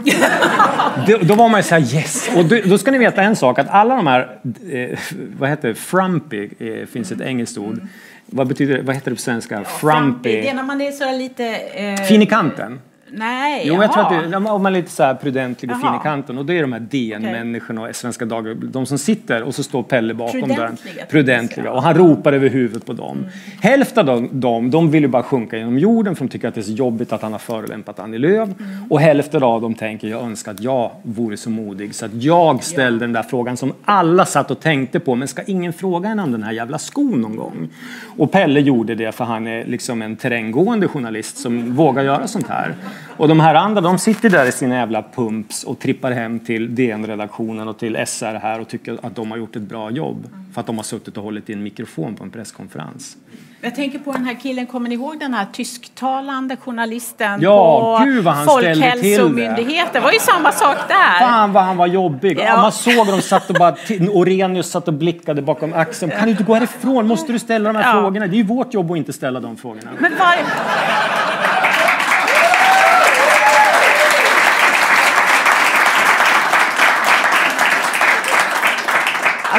[1.08, 2.30] då, då var man ju såhär yes!
[2.36, 4.40] Och då, då ska ni veta en sak att alla de här,
[4.72, 5.00] eh,
[5.40, 7.82] vad heter det, frumpy, eh, finns ett engelskt ord.
[8.26, 9.64] Vad betyder vad heter det på svenska?
[9.64, 10.32] Frumpy.
[10.32, 11.46] Det är när man är så lite...
[11.56, 12.80] Eh, Fin i kanten.
[13.12, 15.86] Nej, Jo, jag tror att det, om man är lite så här prudentlig och fin
[15.86, 16.02] Jaha.
[16.02, 16.38] i kanten.
[16.38, 19.84] Och det är de här DN-människorna och Svenska Dagbladet, de som sitter och så står
[19.84, 21.72] Pelle bakom Prudentliga, jag Prudentliga.
[21.72, 23.26] Och han ropar över huvudet på dem.
[23.62, 26.62] Hälften av dem, de vill ju bara sjunka genom jorden för de tycker att det
[26.62, 28.50] är så jobbigt att han har förolämpat Annie Lööf.
[28.90, 32.64] Och hälften av dem tänker, jag önskar att jag vore så modig så att jag
[32.64, 35.16] ställde den där frågan som alla satt och tänkte på.
[35.16, 37.70] Men ska ingen fråga en om den här jävla skon någon gång?
[38.18, 42.48] Och Pelle gjorde det för han är liksom en terränggående journalist som vågar göra sånt
[42.48, 42.76] här.
[43.18, 46.76] Och de här andra, de sitter där i sina jävla pumps och trippar hem till
[46.76, 50.28] DN-redaktionen och till SR här och tycker att de har gjort ett bra jobb.
[50.54, 53.18] För att de har suttit och hållit i en mikrofon på en presskonferens.
[53.62, 58.06] Jag tänker på den här killen, kommer ni ihåg den här tysktalande journalisten Ja, på
[58.06, 58.52] gud vad han det.
[58.52, 59.94] Folkhälsomyndigheten?
[59.94, 61.20] Det var ju samma sak där.
[61.20, 62.40] Fan vad han var jobbig!
[62.40, 62.58] Ja.
[62.62, 63.76] Man såg de satt och bara,
[64.14, 66.12] Orenius satt och blickade bakom axeln.
[66.12, 67.08] Kan du inte gå härifrån?
[67.08, 68.02] Måste du ställa de här Ja.
[68.02, 68.28] frågorna?
[68.28, 69.92] Det är ju vårt jobb att inte ställa de frågorna.
[70.00, 70.36] Men var...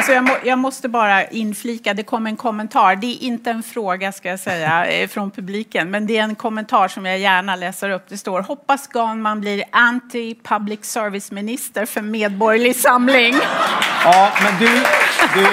[0.01, 2.95] Alltså jag, må, jag måste bara inflika, det kom en kommentar.
[2.95, 6.35] Det är inte en fråga ska jag säga eh, från publiken, men det är en
[6.35, 8.03] kommentar som jag gärna läser upp.
[8.07, 13.35] Det står hoppas Ganman blir anti-public service-minister för Medborgerlig Samling.
[14.03, 14.83] Ja, men du,
[15.33, 15.47] du...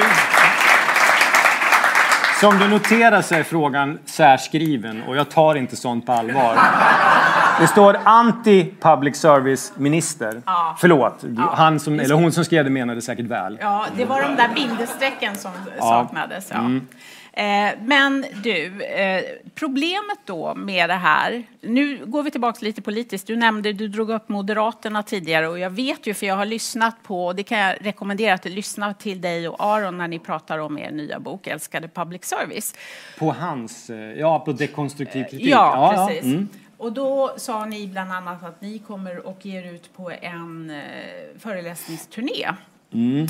[2.40, 6.58] Som du noterar så är frågan särskriven och jag tar inte sånt på allvar.
[7.60, 10.42] Det står anti-public service-minister.
[10.46, 10.76] Ja.
[10.80, 13.58] Förlåt, han som, eller hon som skrev det menade säkert väl.
[13.60, 16.50] Ja, det var de där bindestrecken som saknades.
[16.52, 16.70] Ja.
[17.38, 19.22] Eh, men du, eh,
[19.54, 23.26] problemet då med det här, nu går vi tillbaka lite politiskt.
[23.26, 27.02] Du nämnde, du drog upp Moderaterna tidigare och jag vet ju för jag har lyssnat
[27.02, 30.18] på, och det kan jag rekommendera att du lyssnar till dig och Aron när ni
[30.18, 32.74] pratar om er nya bok Älskade public service.
[33.18, 35.48] På hans, eh, ja på dekonstruktiv kritik.
[35.48, 36.24] Ja, precis.
[36.24, 36.48] mm.
[36.78, 41.38] Och då sa ni bland annat att ni kommer och ger ut på en eh,
[41.38, 42.54] föreläsningsturné.
[42.92, 43.26] Mm.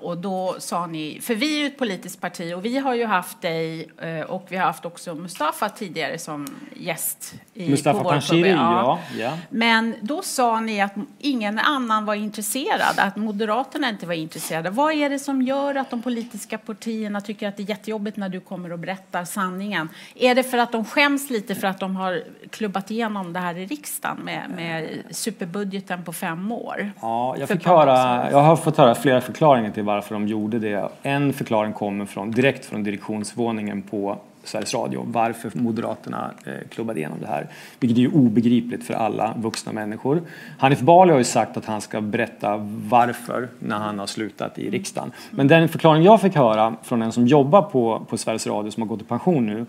[0.00, 3.06] Och då sa ni, för vi är ju ett politiskt parti och vi har ju
[3.06, 8.50] haft dig eh, och vi har haft också Mustafa tidigare som gäst i, Mustafa Panshiri,
[8.50, 8.98] ja.
[9.18, 9.38] ja.
[9.50, 14.70] Men då sa ni att ingen annan var intresserad, att Moderaterna inte var intresserade.
[14.70, 18.28] Vad är det som gör att de politiska partierna tycker att det är jättejobbigt när
[18.28, 19.88] du kommer och berättar sanningen?
[20.14, 23.56] Är det för att de skäms lite för att de har klubbat igenom det här
[23.56, 26.92] i riksdagen med, med superbudgeten på fem år?
[27.00, 30.88] Ja, jag, fick höra, jag har fått höra flera förklaringar till varför de gjorde det.
[31.02, 37.18] En förklaring kommer från, direkt från direktionsvåningen på Sveriges Radio varför Moderaterna eh, klubbade igenom
[37.20, 37.46] det här.
[37.80, 40.22] Vilket är ju obegripligt för alla vuxna människor.
[40.58, 42.56] Hanif Bali har ju sagt att han ska berätta
[42.88, 45.12] varför när han har slutat i riksdagen.
[45.30, 48.82] Men den förklaring jag fick höra från en som jobbar på, på Sveriges Radio som
[48.82, 49.66] har gått i pension nu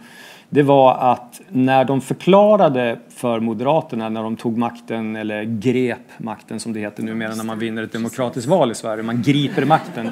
[0.53, 6.59] det var att när de förklarade för Moderaterna när de tog makten, eller grep makten
[6.59, 10.09] som det heter numera när man vinner ett demokratiskt val i Sverige, man griper makten.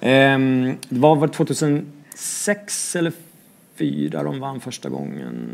[0.00, 3.12] Ehm, Det var väl 2006 eller
[3.78, 5.50] 2004 de vann första gången.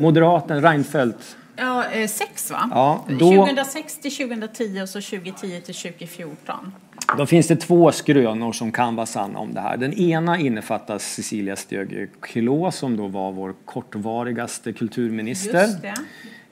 [0.00, 1.36] Moderaten Reinfeldt.
[1.56, 2.68] Ja, eh, sex va?
[2.70, 6.72] Ja, då- 2006 till 2010 och så 2010 till 2014.
[7.18, 9.76] Då finns det två skrönor som kan vara sanna om det här.
[9.76, 15.68] Den ena innefattar Cecilia Stöge Kilå som då var vår kortvarigaste kulturminister.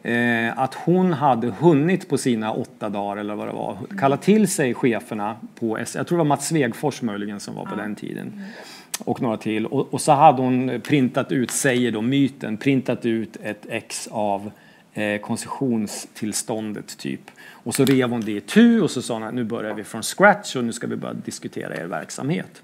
[0.03, 4.49] Eh, att hon hade hunnit på sina åtta dagar eller vad det var kalla till
[4.49, 5.95] sig cheferna på S.
[5.97, 8.43] Jag tror det var Mats Svegfors möjligen som var på den tiden.
[9.05, 9.67] Och några till.
[9.67, 14.51] Och, och så hade hon printat ut, säger då myten, printat ut ett ex av
[14.95, 17.21] eh, koncessionstillståndet typ.
[17.51, 19.85] Och så rev hon det i tu och så sa hon att nu börjar vi
[19.85, 22.63] från scratch och nu ska vi börja diskutera er verksamhet.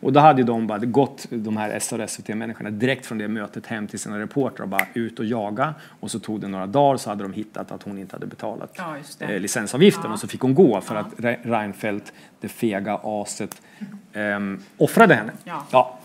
[0.00, 3.86] Och då hade de bara gått, de här SR SVT-människorna, direkt från det mötet hem
[3.86, 5.74] till sina reportrar och bara ut och jaga.
[6.00, 8.70] Och så tog det några dagar så hade de hittat att hon inte hade betalat
[8.76, 10.12] Ja, eh, licensavgiften Ja.
[10.12, 13.62] och så fick hon gå för att Re- Reinfeldt, det fega aset,
[14.12, 15.32] ehm, offrade henne.
[15.70, 15.98] Ja.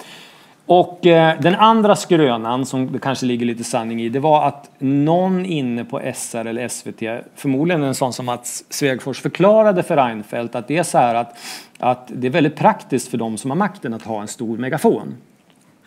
[0.74, 4.72] Och eh, den andra skrönan som det kanske ligger lite sanning i det var att
[4.80, 10.56] någon inne på SR eller SVT, förmodligen en sån som Mats Svegfors förklarade för Reinfeldt
[10.56, 11.38] att det är så här att,
[11.80, 15.16] att det är väldigt praktiskt för de som har makten att ha en stor megafon.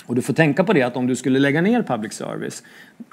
[0.06, 2.62] Och du får tänka på det att om du skulle lägga ner public service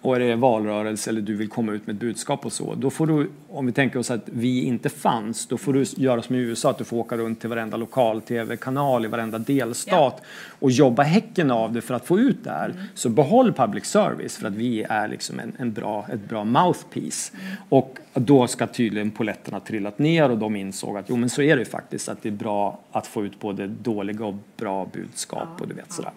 [0.02, 2.90] och det är valrörelse eller du vill komma ut med ett budskap och så, då
[2.90, 6.36] får du, om vi tänker oss att vi inte fanns, då får du göra som
[6.36, 10.22] i USA, att du får åka runt till varenda lokal-tv-kanal i varenda delstat
[10.60, 12.74] och jobba häcken av det för att få ut det här.
[12.94, 17.32] Så behåll public service för att vi är liksom en, en bra, ett bra mouthpiece.
[17.70, 21.56] Och då ska tydligen poletterna trillat ner och de insåg att jo men så är
[21.56, 25.48] det ju faktiskt att det är bra att få ut både dåliga och bra budskap
[25.60, 26.12] och du vet sådär.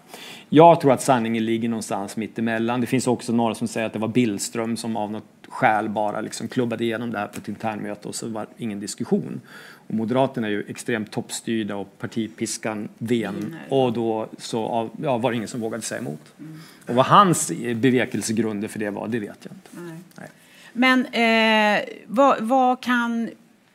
[0.49, 2.81] Jag tror att sanningen ligger någonstans mitt emellan.
[2.81, 6.21] Det finns också några som säger att det var Billström som av något skäl bara
[6.21, 9.41] liksom klubbade igenom det här på ett internmöte och så var det ingen diskussion.
[9.87, 15.31] Och Moderaterna är ju extremt toppstyrda och partipiskan ven och då så av, ja, var
[15.31, 16.33] det ingen som vågade säga emot.
[16.87, 19.95] Och vad hans bevekelsegrunder för det var, det vet jag inte.
[20.17, 20.29] Nej.
[20.73, 23.29] Men eh, vad, vad kan...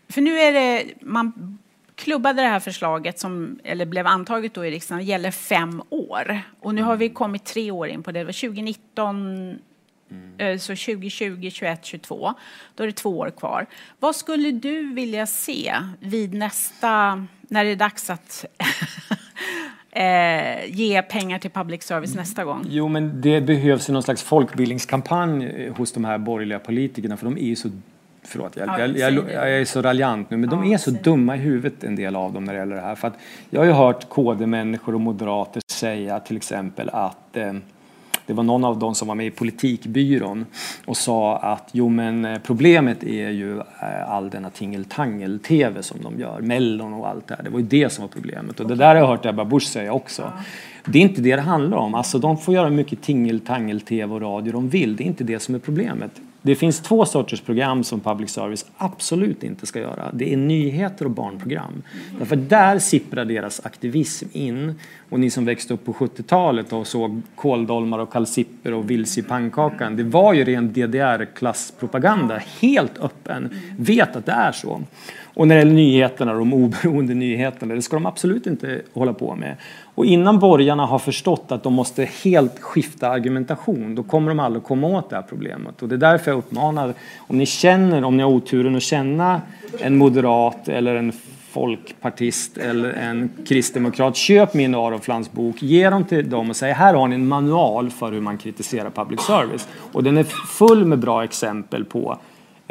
[0.08, 0.84] För nu är det...
[1.00, 1.58] Man
[2.00, 6.42] klubbade det här förslaget, som, eller blev antaget då i riksdagen, gäller fem år.
[6.60, 8.18] Och nu har vi kommit tre år in på det.
[8.18, 9.58] Det var 2019,
[10.38, 12.34] eh, så 2020, 21, 22.
[12.74, 13.66] Då är det två år kvar.
[13.98, 17.26] Vad skulle du vilja se vid nästa...
[17.48, 18.44] När det är dags att
[19.90, 22.66] eh, ge pengar till public service nästa gång?
[22.68, 27.38] Jo, men det behövs någon slags folkbildningskampanj eh, hos de här borgerliga politikerna för de
[27.38, 27.70] är ju så
[28.30, 30.90] Förlåt, jag, Ja, jag, jag, jag är så raljant nu, men de Ja, är så
[30.90, 32.94] dumma i huvudet en del av dem när det gäller det här.
[32.94, 33.14] För att
[33.50, 37.52] jag har ju hört KD-människor och moderater säga till exempel att eh,
[38.26, 40.46] det var någon av dem som var med i politikbyrån
[40.84, 46.20] och sa att jo men eh, problemet är ju eh, all denna tingeltangel-tv som de
[46.20, 47.42] gör, Mellon och allt det här.
[47.42, 49.62] Det var ju det som var problemet och det där har jag hört Ebba Busch
[49.66, 50.32] säga också.
[50.84, 51.94] Det är inte det det handlar om.
[51.94, 54.96] Alltså de får göra mycket tingeltangel-tv och radio de vill.
[54.96, 56.20] Det är inte det som är problemet.
[56.42, 60.10] Det finns två sorters program som public service absolut inte ska göra.
[60.12, 61.82] Det är nyheter och barnprogram.
[62.18, 64.74] Därför där sipprar deras aktivism in.
[65.10, 69.22] Och ni som växte upp på 70-talet och såg kåldolmar och kalsipper och vilse i
[69.22, 69.96] pannkakan.
[69.96, 73.50] Det var ju ren DDR-klasspropaganda, helt öppen.
[73.78, 74.82] Vet att det är så.
[75.40, 79.34] Och när det gäller nyheterna, de oberoende nyheterna, det ska de absolut inte hålla på
[79.34, 79.56] med.
[79.94, 84.64] Och innan borgarna har förstått att de måste helt skifta argumentation, då kommer de aldrig
[84.64, 85.82] komma åt det här problemet.
[85.82, 89.40] Och det är därför jag uppmanar, om ni känner, om ni har oturen att känna
[89.78, 91.12] en moderat eller en
[91.50, 96.72] folkpartist eller en kristdemokrat, köp min Aron Flans bok, ge dem till dem och säg
[96.72, 99.68] här har ni en manual för hur man kritiserar public service.
[99.92, 102.18] Och den är full med bra exempel på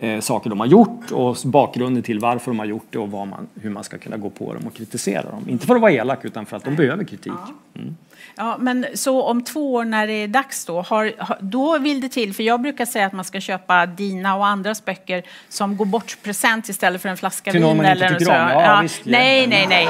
[0.02, 3.48] eh, saker de har gjort och bakgrunden till varför de har gjort det och man,
[3.62, 5.46] hur man ska kunna gå på dem och kritisera dem.
[5.50, 7.34] Inte för att vara elak utan för att de behöver kritik.
[7.76, 7.96] Mm.
[8.36, 12.10] Ja, men så om två år när det är dags då, har, då vill det
[12.10, 15.86] till, för jag brukar säga att man ska köpa dina och andras böcker som går
[15.86, 17.68] bort present istället för en flaska Till vin.
[17.68, 18.36] någon man inte tycker om?
[18.36, 19.88] Ja, Ja, visst, nej, nej, nej.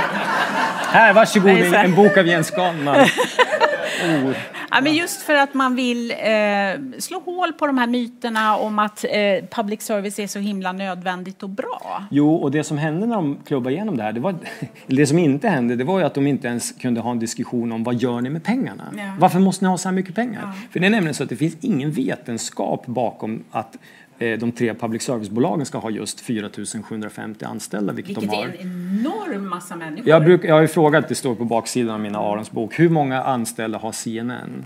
[0.91, 2.95] Här, varsågod, en bok av Jens Skanman.
[4.03, 4.33] Oh.
[4.71, 6.17] Ja, men just för att man vill eh,
[6.99, 11.43] slå hål på de här myterna om att eh, public service är så himla nödvändigt
[11.43, 12.03] och bra.
[12.11, 14.35] Jo, och det som hände när de klubbade igenom det här, det, var,
[14.87, 17.71] det som inte hände, det var ju att de inte ens kunde ha en diskussion
[17.71, 18.83] om vad gör ni med pengarna?
[18.97, 19.13] Ja.
[19.19, 20.51] Varför måste ni ha så här mycket pengar?
[20.71, 23.77] För det är nämligen så att det finns ingen vetenskap bakom att
[24.19, 26.49] de tre public service-bolagen ska ha just 4
[26.83, 28.45] 750 anställda, vilket, Vilket de är har.
[28.47, 30.09] en enorm massa människor.
[30.09, 32.89] Jag, bruk, jag har ju frågat, det står på baksidan av mina Arons bok, hur
[32.89, 34.65] många anställda har CNN?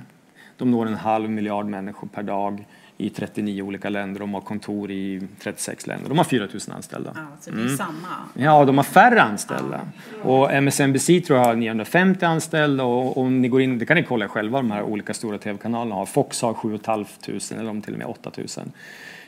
[0.57, 2.65] De når en halv miljard människor per dag
[2.97, 4.19] i 39 olika länder.
[4.19, 6.09] De har kontor i 36 länder.
[6.09, 7.11] De har 4 000 anställda.
[7.15, 8.07] Ja, så det är samma.
[8.33, 9.81] Ja, de har färre anställda.
[10.21, 14.03] Och MSNBC tror jag har 950 anställda och om ni går in, det kan ni
[14.03, 16.05] kolla själva, de här olika stora tv-kanalerna har.
[16.05, 17.05] Fox har 7 500
[17.51, 18.47] eller de till och med 8 000.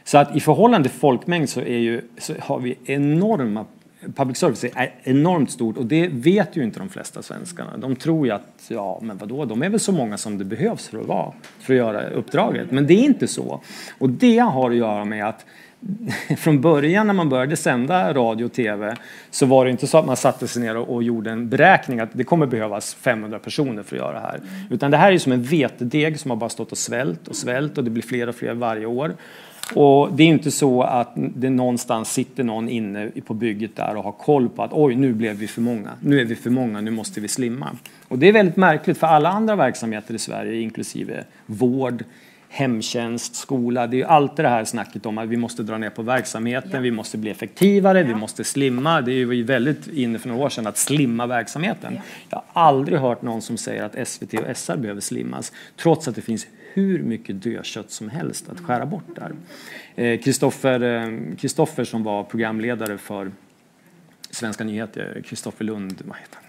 [0.05, 3.65] Så att i förhållande till folkmängd så, är ju, så har vi enorma
[4.15, 7.77] Public service är enormt stort och det vet ju inte de flesta svenskarna.
[7.77, 10.87] De tror ju att, ja men vadå, de är väl så många som det behövs
[10.87, 12.71] för att vara, för att göra uppdraget.
[12.71, 13.61] Men det är inte så.
[13.99, 15.45] Och det har att göra med att
[16.37, 18.95] från början när man började sända radio och tv
[19.29, 22.09] så var det inte så att man satte sig ner och, gjorde en beräkning att
[22.13, 24.39] det kommer behövas 500 personer för att göra det här.
[24.69, 27.35] Utan det här är ju som en vetedeg som har bara stått och svält och
[27.35, 29.15] svält och det blir fler och fler varje år.
[29.73, 34.04] Och det är inte så att det någonstans sitter någon inne på bygget där och
[34.04, 35.89] har koll på att oj, nu blev vi för många.
[35.99, 37.69] Nu är vi för många, nu måste vi slimma.
[38.08, 42.04] Och det är väldigt märkligt för alla andra verksamheter i Sverige, inklusive vård,
[42.49, 43.88] hemtjänst, skola.
[43.88, 46.84] Det är ju alltid det här snacket om att vi måste dra ner på verksamheten,
[46.84, 49.01] vi måste bli effektivare, vi måste slimma.
[49.01, 51.99] Det är ju väldigt inne för några år sedan att slimma verksamheten.
[52.30, 56.15] Jag har aldrig hört någon som säger att SVT och SR behöver slimmas, trots att
[56.15, 59.31] det finns hur mycket dödkött som helst att skära bort där.
[59.95, 63.31] Eh, Kristoffer eh, Kristoffer som var programledare för
[64.29, 66.45] Svenska nyheter, Kristoffer Lund, vad heter han?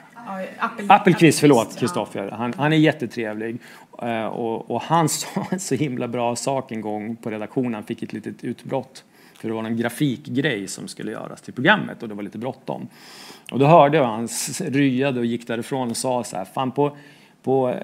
[0.58, 1.78] Appel, Appelqvist, förlåt.
[1.78, 2.30] Kristoffer.
[2.30, 3.58] Han, han är jättetrevlig.
[4.02, 7.74] Eh, och, och han sa en så himla bra sak en gång på redaktionen.
[7.74, 9.04] Han fick ett litet utbrott.
[9.34, 12.88] För det var en grafikgrej som skulle göras till programmet och det var lite bråttom.
[13.52, 14.28] Och då hörde jag han
[14.60, 16.96] ryade och gick därifrån och sa så här, fan på,
[17.42, 17.74] på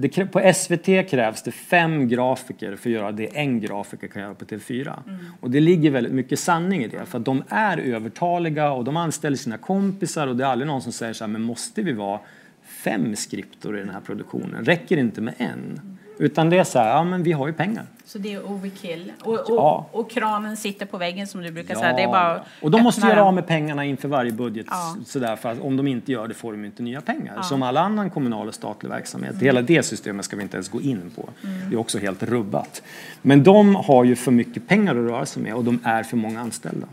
[0.00, 4.34] det, på SVT krävs det fem grafiker för att göra det en grafiker kan göra
[4.34, 4.92] på TV4.
[5.40, 7.06] Och det ligger väldigt mycket sanning i det.
[7.06, 10.82] För att de är övertaliga och de anställer sina kompisar och det är aldrig någon
[10.82, 12.20] som säger så här, men måste vi vara
[12.62, 14.64] fem skriptor i den här produktionen?
[14.64, 15.97] Räcker det inte med en?
[16.18, 17.84] Utan det är så här, ja men vi har ju pengar.
[18.04, 19.12] Så det är overkill.
[19.22, 19.86] Och, och, Ja.
[19.92, 21.92] och kranen sitter på väggen som du brukar säga.
[21.92, 24.66] Det är bara och de måste göra av med pengarna inför varje budget.
[24.70, 24.96] Ja.
[25.06, 27.42] Sådär, för att om de inte gör det får de inte nya pengar.
[27.42, 29.34] Som all annan kommunal och statlig verksamhet.
[29.40, 31.28] Hela det systemet ska vi inte ens gå in på.
[31.44, 31.70] Mm.
[31.70, 32.82] Det är också helt rubbat.
[33.22, 36.16] Men de har ju för mycket pengar att röra sig med och de är för
[36.16, 36.86] många anställda.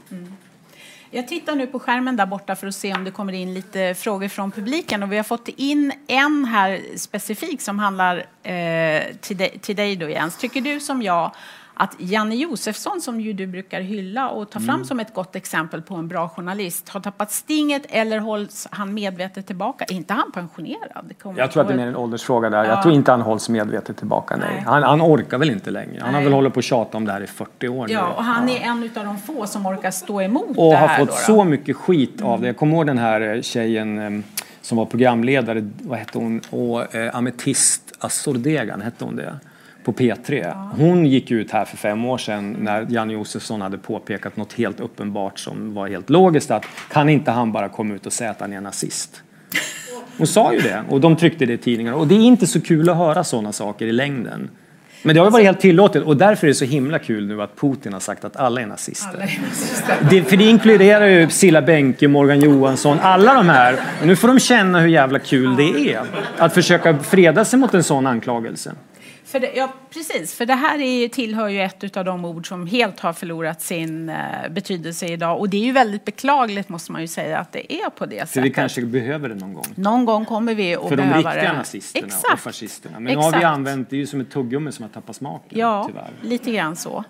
[1.15, 3.95] Jag tittar nu på skärmen där borta för att se om det kommer in lite
[3.95, 5.03] frågor från publiken.
[5.03, 9.95] Och vi har fått in en här specifik som handlar eh, till, dig, till dig
[9.95, 10.37] då Jens.
[10.37, 11.31] Tycker du som jag
[11.77, 14.67] att Janne Josefsson, som ju du brukar hylla och ta Mm.
[14.67, 18.93] fram som ett gott exempel på en bra journalist, har tappat stinget eller hålls han
[18.93, 19.85] medvetet tillbaka?
[19.85, 21.13] Är inte han pensionerad?
[21.21, 22.63] Kommer- Jag tror att det är mer en åldersfråga där.
[22.63, 22.69] Ja.
[22.69, 24.35] Jag tror inte han hålls medvetet tillbaka.
[24.37, 24.47] Nej.
[24.53, 24.63] Nej.
[24.65, 25.99] Han, han orkar väl inte längre.
[25.99, 26.23] Han har Nej.
[26.23, 27.93] väl hållit på och tjatat om det här i 40 år nu.
[27.93, 30.87] Ja, och han är en av de få som orkar stå emot och det har
[30.87, 30.97] här.
[30.99, 31.35] fått då, då.
[31.35, 32.47] så mycket skit av det.
[32.47, 34.23] Jag kommer ihåg den här tjejen eh,
[34.61, 36.41] som var programledare, vad hette hon?
[36.49, 39.35] Och, eh, Ametist Assordegan, hette hon det?
[39.85, 40.53] På P3.
[40.77, 44.79] Hon gick ut här för fem år sedan när Janne Josefsson hade påpekat något helt
[44.79, 48.39] uppenbart som var helt logiskt att kan inte han bara komma ut och säga att
[48.39, 49.21] han är nazist?
[50.17, 52.61] Hon sa ju det och de tryckte det i tidningarna och det är inte så
[52.61, 54.49] kul att höra sådana saker i längden.
[55.03, 57.41] Men det har ju varit helt tillåtet och därför är det så himla kul nu
[57.41, 59.13] att Putin har sagt att alla är nazister.
[59.13, 59.95] Alla är nazister.
[60.09, 63.79] Det, för det inkluderar ju Silla Bänke, Morgan Johansson, alla de här.
[64.01, 66.01] Och nu får de känna hur jävla kul det är
[66.37, 68.71] att försöka freda sig mot en sån anklagelse.
[69.35, 70.33] För det, ja, precis.
[70.35, 73.61] För det här är, ju- tillhör ju ett av de ord som helt har förlorat
[73.61, 74.15] sin eh,
[74.49, 75.39] betydelse idag.
[75.39, 78.19] Och det är ju väldigt beklagligt, måste man ju säga, att det är på det
[78.19, 78.43] För sättet.
[78.43, 79.65] vi kanske behöver det någon gång.
[79.75, 81.57] Någon gång kommer vi att För de behöva riktiga det.
[81.57, 82.41] nazisterna och Exakt.
[82.41, 82.99] fascisterna.
[82.99, 83.45] Men nu har vi Exakt.
[83.45, 85.59] använt, det ju som ett tuggummi som har tappat smaken.
[85.59, 86.09] Ja, Tyvärr.
[86.21, 87.03] lite grann så.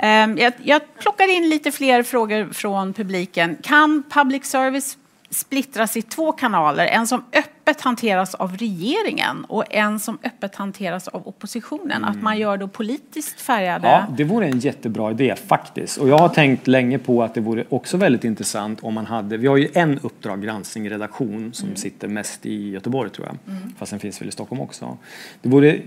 [0.00, 3.56] Ehm, jag, jag plockar in lite fler frågor från publiken.
[3.62, 4.96] Kan public service
[5.32, 6.86] splittras i två kanaler?
[6.86, 12.04] En som öppet hanteras av regeringen och en som öppet hanteras av oppositionen.
[12.04, 13.88] Att man gör då politiskt färgade...
[13.88, 15.98] Ja, det vore en jättebra idé faktiskt.
[15.98, 19.36] Och jag har tänkt länge på att det vore också väldigt intressant om man hade,
[19.36, 21.76] vi har ju en Uppdrag granskning redaktion som Mm.
[21.76, 23.36] sitter mest i Göteborg tror jag.
[23.78, 24.98] Fast den finns väl i Stockholm också.
[25.42, 25.80] Det vore,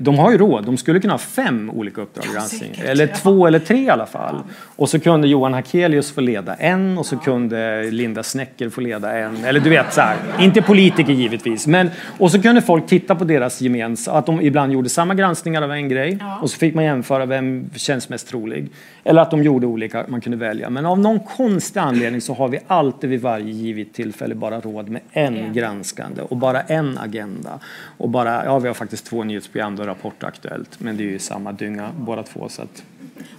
[0.00, 2.70] de har ju råd, de skulle kunna ha fem olika Uppdrag granskning.
[2.74, 3.14] säkert, Eller ja.
[3.16, 4.42] två eller tre i alla fall.
[4.76, 9.18] Och så kunde Johan Hakelius få leda en och så kunde Linda Snäcker få leda
[9.18, 9.44] en.
[9.44, 11.66] Eller du vet så här, inte politiker givetvis.
[11.66, 15.62] Men, och så kunde folk titta på deras gemens, att de ibland gjorde samma granskningar
[15.62, 16.16] av en grej.
[16.20, 16.38] Ja.
[16.42, 18.68] Och så fick man jämföra vem känns mest trolig.
[19.04, 20.70] Eller att de gjorde olika, man kunde välja.
[20.70, 24.88] Men av någon konstig anledning så har vi alltid vid varje givet tillfälle bara råd
[24.88, 25.52] med en En.
[25.52, 27.58] granskande och bara en agenda.
[27.98, 30.80] Och bara, ja vi har faktiskt två nyhetsprogram och Rapport Aktuellt.
[30.80, 32.82] Men det är ju samma dynga båda två så att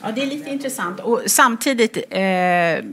[0.02, 1.00] Ja, det är lite intressant.
[1.00, 2.86] Och samtidigt eh,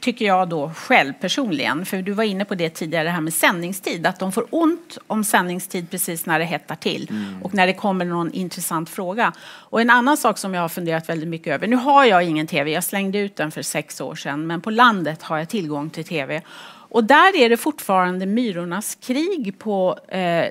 [0.00, 3.34] tycker jag då själv personligen, för du var inne på det tidigare, det här med
[3.34, 7.72] sändningstid, att de får ont om sändningstid precis när det hettar till och när det
[7.72, 9.32] kommer någon intressant fråga.
[9.46, 12.46] Och en annan sak som jag har funderat väldigt mycket över, nu har jag ingen
[12.46, 15.90] tv, jag slängde ut den för sex år sedan, men på landet har jag tillgång
[15.90, 16.42] till tv.
[16.88, 20.44] Och där är det fortfarande myrornas krig på eh,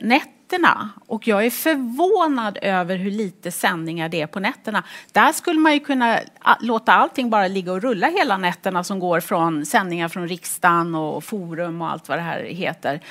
[0.46, 0.90] nätterna.
[1.08, 4.84] Och jag är förvånad över hur lite sändningar det är på nätterna.
[5.12, 6.20] Där skulle man ju kunna
[6.60, 11.24] låta allting bara ligga och rulla hela nätterna som går från sändningar från riksdagen och
[11.24, 13.02] forum och allt vad det här heter.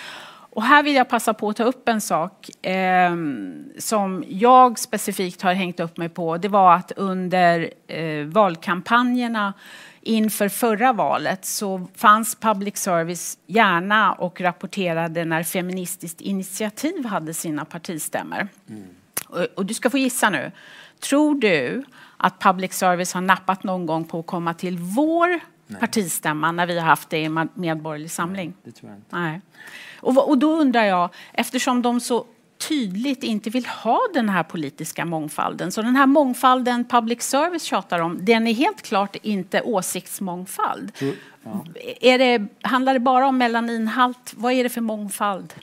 [0.54, 3.14] Och här vill jag passa på att ta upp en sak eh,
[3.78, 6.36] som jag specifikt har hängt upp mig på.
[6.36, 9.52] Det var att under eh, valkampanjerna
[10.04, 17.64] inför förra valet så fanns public service gärna och rapporterade när Feministiskt initiativ hade sina
[17.64, 18.48] partistämmor.
[19.28, 20.52] Och, och du ska få gissa nu.
[21.00, 21.84] Tror du
[22.16, 25.40] att public service har nappat någon gång på att komma till vår
[25.80, 28.54] partistämma när vi har haft det i Medborgerlig Samling?
[28.64, 29.16] det tror jag inte.
[29.16, 29.40] Nej.
[30.00, 32.26] Och, och då undrar jag, eftersom de så
[32.58, 37.98] tydligt inte vill ha den här politiska mångfalden, så den här mångfalden public service tjatar
[37.98, 40.92] om, den är helt klart inte åsiktsmångfald.
[42.00, 44.34] Är det, handlar det bara om melaninhalt?
[44.36, 45.54] Vad är det för mångfald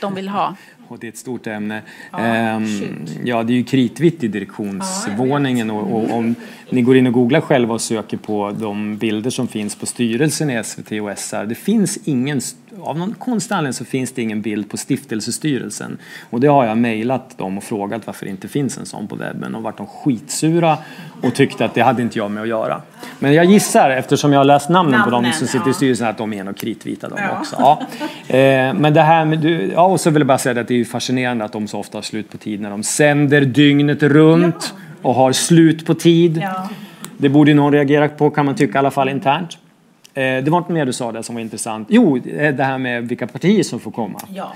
[0.00, 0.56] de vill ha?
[0.88, 1.82] Och det är ett stort ämne.
[2.12, 6.34] Ja, Ehm, ja, det är ju kritvitt i direktionsvåningen och, och om
[6.70, 10.50] ni går in och googlar själva och söker på de bilder som finns på styrelsen
[10.50, 11.46] i SVT och SR.
[11.46, 12.40] Det finns ingen,
[12.82, 15.98] av någon konstig anledning så finns det ingen bild på stiftelsestyrelsen.
[16.30, 19.16] Och det har jag mejlat dem och frågat varför det inte finns en sån på
[19.16, 20.78] webben och vart de skitsura
[21.22, 22.82] och tyckte att det hade inte jag med att göra.
[23.18, 25.74] Men jag gissar, eftersom jag har läst namnen, på dem Namnen, som sitter i ja.
[25.74, 27.38] styrelsen, att de är nog kritvita de Ja.
[27.38, 27.56] också.
[27.58, 27.80] Ja.
[28.36, 29.44] Eh, men det här med,
[29.74, 31.98] ja och så vill jag bara säga att det är fascinerande att de så ofta
[31.98, 36.42] har slut på tid när de sänder dygnet runt och har slut på tid.
[37.18, 39.58] Det borde någon reagera på kan man tycka, i alla fall internt.
[40.14, 41.88] Eh, det var inte mer du sa där som var intressant.
[41.90, 44.20] Jo, eh, det här med vilka partier som får komma.
[44.34, 44.52] Ja.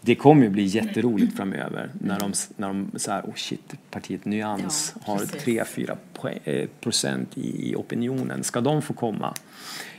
[0.00, 4.24] Det kommer ju bli jätteroligt framöver när de, när de så här, oh shit, partiet
[4.24, 5.44] Nyans Ja, har precis.
[5.44, 8.42] 3-4 poäng- eh, procent i, opinionen.
[8.44, 9.34] Ska de få komma?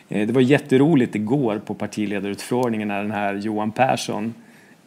[0.07, 4.33] Det var jätteroligt igår på partiledarutfrågningen när den här Johan Persson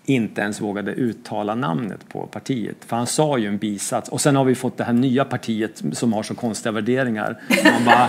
[0.06, 2.76] inte ens vågade uttala namnet på partiet.
[2.86, 4.08] För han sa ju en bisats.
[4.08, 7.36] Och sen har vi fått det här nya partiet som har så konstiga värderingar.
[7.64, 8.08] Man bara,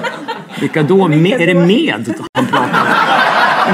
[0.62, 1.06] vilka då?
[1.06, 3.17] Är det med han pratar?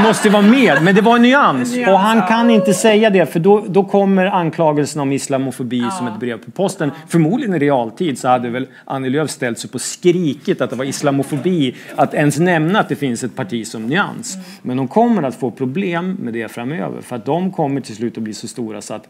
[0.01, 1.77] Måste vara med, men det var en nyans.
[1.77, 6.19] Och han kan inte säga det för då, då kommer anklagelsen om islamofobi som ett
[6.19, 6.91] brev på posten.
[7.07, 10.75] Förmodligen i realtid så hade väl Annie Lööf ställt sig upp och skrikit att det
[10.75, 14.37] var islamofobi att ens nämna att det finns ett parti som nyans.
[14.61, 18.17] Men de kommer att få problem med det framöver för att de kommer till slut
[18.17, 19.07] att bli så stora så att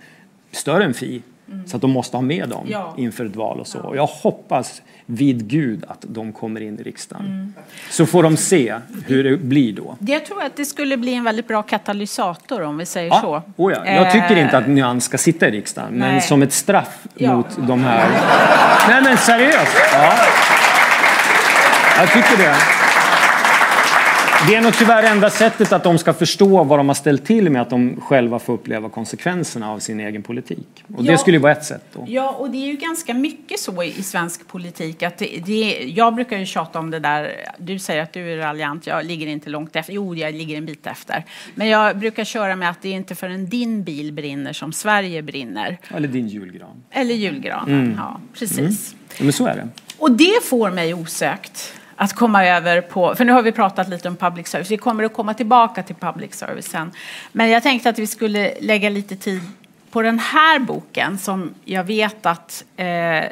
[0.52, 1.22] större än Fi.
[1.66, 2.94] Så att de måste ha med dem Ja.
[2.98, 3.80] inför ett val och så.
[3.80, 7.54] Och jag hoppas vid Gud att de kommer in i riksdagen.
[7.90, 8.76] Så får de se
[9.08, 9.98] hur det blir då.
[10.00, 13.42] Jag tror att det skulle bli en väldigt bra katalysator om vi säger Ja, så.
[13.64, 13.86] oh ja.
[13.86, 16.22] Jag tycker inte att Nyans ska sitta i riksdagen, men Nej.
[16.22, 17.36] som ett straff Ja.
[17.36, 18.10] mot de här...
[18.90, 19.78] Nej men seriöst!
[19.94, 20.14] Ja.
[21.98, 22.56] Jag tycker det.
[24.48, 27.50] Det är nog tyvärr enda sättet att de ska förstå vad de har ställt till
[27.50, 30.84] med att de själva får uppleva konsekvenserna av sin egen politik.
[30.96, 31.12] Och Ja.
[31.12, 32.06] det skulle ju vara ett sätt då.
[32.08, 35.04] Ja, och det är ju ganska mycket så i, svensk politik.
[35.04, 38.38] Att det, det, jag brukar ju tjata om det där, du säger att du är
[38.38, 39.94] raljant, jag ligger inte långt efter.
[39.94, 41.26] Jo, jag ligger en bit efter.
[41.56, 45.22] Men jag brukar köra med att det är inte förrän din bil brinner som Sverige
[45.22, 45.78] brinner.
[45.96, 46.84] Eller din julgran.
[46.92, 48.96] Eller julgranen, ja precis.
[49.18, 49.68] Ja, men så är det.
[49.98, 54.08] Och det får mig osökt att komma över på, för nu har vi pratat lite
[54.08, 56.92] om public service, vi kommer att komma tillbaka till public service sen.
[57.32, 59.42] Men jag tänkte att vi skulle lägga lite tid
[59.92, 63.24] på den här boken som jag vet att eh,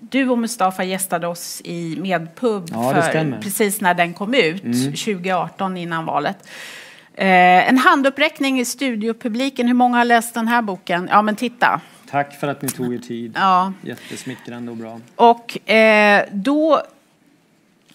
[0.00, 5.76] du och Mustafa gästade oss i Medpub Ja, för precis när den kom ut, 2018
[5.76, 6.48] innan valet.
[7.14, 9.66] Eh, en handuppräckning i studiopubliken.
[9.66, 11.08] Hur många har läst den här boken?
[11.10, 11.80] Ja, men titta.
[12.10, 13.32] Tack för att ni tog er tid.
[13.34, 13.72] Ja.
[13.82, 15.00] Jättesmickrande och bra.
[15.16, 16.82] Och eh, då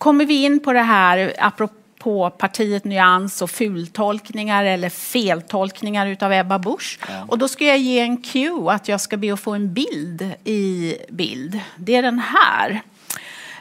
[0.01, 6.59] kommer vi in på det här apropå partiet Nyans och fultolkningar eller feltolkningar utav Ebba
[6.59, 6.99] Busch.
[7.07, 7.25] Ja.
[7.27, 10.33] Och då ska jag ge en cue att jag ska be att få en bild
[10.43, 11.59] i bild.
[11.75, 12.81] Det är den här.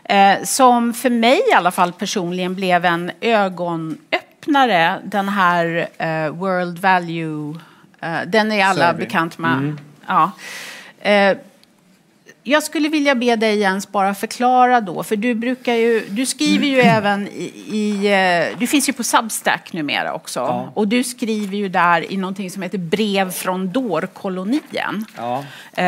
[0.04, 5.00] Eh, som för mig i alla fall personligen blev en ögonöppnare.
[5.04, 7.58] Den här eh, World Value,
[8.00, 9.06] eh, den är alla Survey.
[9.06, 9.52] bekant med.
[9.52, 9.78] Mm.
[10.06, 10.30] Ja.
[12.42, 16.66] Jag skulle vilja be dig Jens bara förklara då, för du brukar ju, du skriver
[16.66, 18.06] ju även i, i
[18.52, 20.40] eh, du finns ju på Substack numera också.
[20.40, 20.72] Ja.
[20.74, 25.04] Och du skriver ju där i någonting som heter Brev från dårkolonien.
[25.16, 25.38] Ja.
[25.72, 25.84] Eh,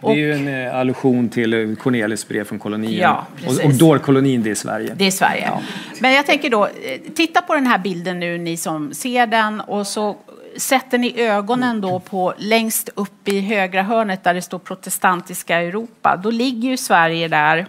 [0.00, 3.00] Det är ju en eh, allusion till eh, Cornelis brev från kolonien.
[3.00, 3.64] Ja, och, precis.
[3.64, 4.94] och dårkolonin, det är Sverige.
[4.96, 5.44] det är Sverige.
[5.46, 5.60] Ja.
[6.00, 6.68] Men jag tänker då,
[7.14, 10.16] titta på den här bilden nu ni som ser den och så
[10.58, 16.16] sätter ni ögonen då på längst upp i högra hörnet där det står protestantiska Europa.
[16.16, 17.66] Då ligger ju Sverige där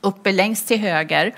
[0.00, 1.34] uppe längst till höger.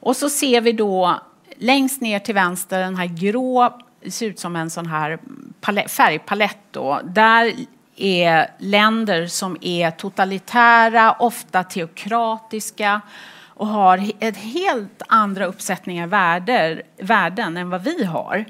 [0.00, 1.20] Och så ser vi då
[1.56, 5.18] längst ner till vänster den här grå, det ser ut som en sån här
[5.60, 7.00] palett, färgpalett då.
[7.04, 7.52] Där
[7.96, 13.00] är länder som är totalitära, ofta teokratiska
[13.48, 18.44] och har ett helt andra uppsättningar värder, värden än vad vi har.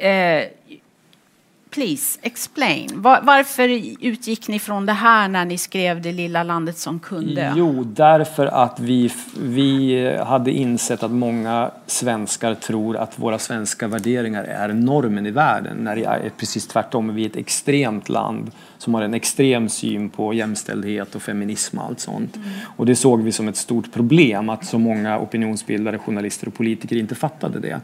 [0.00, 0.44] Eh,
[1.70, 2.88] please, explain.
[2.94, 3.68] Var, varför
[4.00, 7.52] utgick ni från det här när ni skrev Det lilla landet som kunde?
[7.56, 14.44] Jo, därför att vi, vi hade insett att många svenskar tror att våra svenska värderingar
[14.44, 15.76] är normen i världen.
[15.76, 17.14] När det är precis tvärtom.
[17.14, 18.50] Vi är ett extremt land
[18.80, 22.38] som har en extrem syn på jämställdhet och feminism och allt sånt.
[22.76, 26.96] Och det såg vi som ett stort problem att så många opinionsbildare, journalister och politiker
[26.96, 27.80] inte fattade det.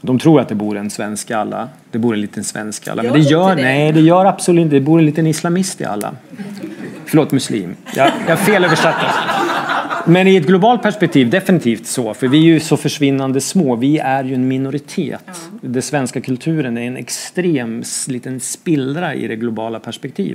[0.00, 1.68] De tror att det bor en svensk i alla.
[1.90, 3.02] Det bor en liten svensk i alla.
[3.02, 3.62] Men Gör det inte gör, det?
[3.62, 4.76] nej, det gör absolut inte.
[4.76, 6.14] Det bor en liten islamist i alla.
[7.06, 7.76] Förlåt, muslim.
[7.94, 9.06] Jag, jag felöversatte.
[10.06, 13.76] Men i ett globalt perspektiv definitivt så, för vi är ju så försvinnande små.
[13.76, 15.40] Vi är ju en minoritet.
[15.60, 20.33] Den svenska kulturen är en extrem liten spillra i det globala perspektivet.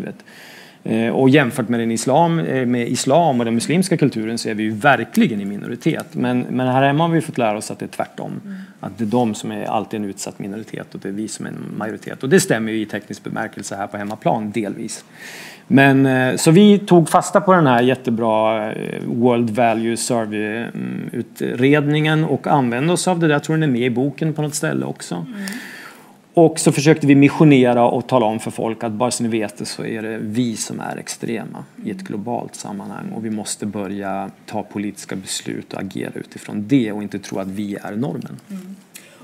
[0.83, 4.53] Eh, Och jämfört med, den islam, eh, med islam och den muslimska kulturen så är
[4.53, 6.05] vi ju verkligen i minoritet.
[6.11, 8.41] Men, men här hemma har vi fått lära oss att det är tvärtom.
[8.79, 11.45] Att det är de som är alltid en utsatt minoritet och det är vi som
[11.45, 12.23] är en majoritet.
[12.23, 15.05] Och det stämmer ju i teknisk bemärkelse här på hemmaplan, delvis.
[15.67, 18.71] Men, eh, så vi tog fasta på den här jättebra
[19.05, 23.33] World Value Survey-utredningen och använde oss av det där.
[23.33, 25.25] Jag tror den är med i boken på något ställe också.
[26.33, 29.57] Och så försökte vi missionera och tala om för folk att bara så ni vet
[29.57, 33.65] det så är det vi som är extrema i ett globalt sammanhang och vi måste
[33.65, 38.39] börja ta politiska beslut och agera utifrån det och inte tro att vi är normen.
[38.49, 38.75] Mm.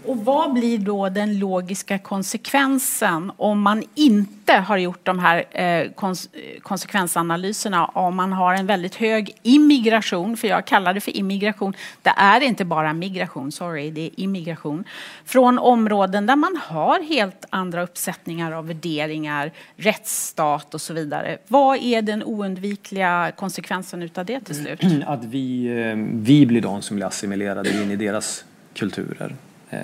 [0.08, 5.92] Och vad blir då den logiska konsekvensen om man inte har gjort de här eh,
[5.92, 11.18] kons eh, konsekvensanalyserna om man har en väldigt hög immigration, för jag kallar det för
[11.18, 11.74] immigration.
[12.02, 14.84] Det är inte bara migration, sorry, det är immigration.
[15.26, 21.38] Från områden där man har helt andra uppsättningar av värderingar, rättsstat och så vidare.
[21.48, 24.80] Vad är den oundvikliga konsekvensen utav det till slut?
[25.06, 29.36] Att vi, eh, vi blir de som blir assimilerade in i deras kulturer.
[29.70, 29.80] Eh,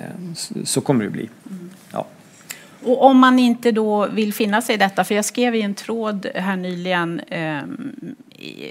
[0.64, 1.30] så- kommer det bli.
[1.92, 2.06] Ja.
[2.84, 5.74] Och om man inte då vill finna sig i detta, för jag skrev i en
[5.74, 7.62] tråd här nyligen eh,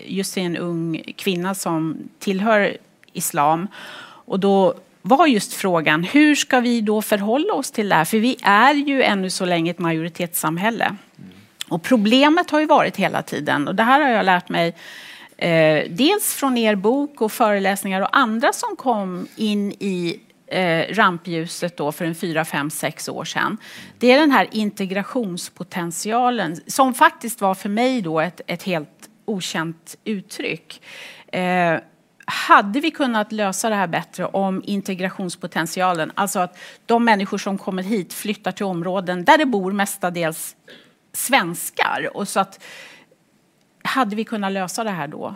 [0.06, 2.78] just till en ung kvinna som tillhör
[3.14, 3.68] islam.
[4.26, 8.06] Och då var just frågan, hur ska vi då förhålla oss till det här?
[8.06, 10.96] För vi är ju ännu så länge ett majoritetssamhälle.
[11.68, 14.76] Och problemet har ju varit hela tiden, och det här har jag lärt mig
[15.38, 20.20] eh, dels från er bok och föreläsningar och andra som kom in i
[20.52, 23.58] eh, rampljuset då för en fyra, fem, sex år sedan.
[23.98, 29.96] Det är den här integrationspotentialen som faktiskt var för mig då ett, ett helt okänt
[30.04, 30.82] uttryck.
[31.28, 31.80] Eh,
[32.26, 37.84] hade vi kunnat lösa det här bättre om integrationspotentialen, alltså att de människor som kommer
[37.84, 40.56] hit flyttar till områden där det bor mestadels
[41.14, 42.64] svenskar och så att
[43.84, 45.36] hade vi kunnat lösa det här då?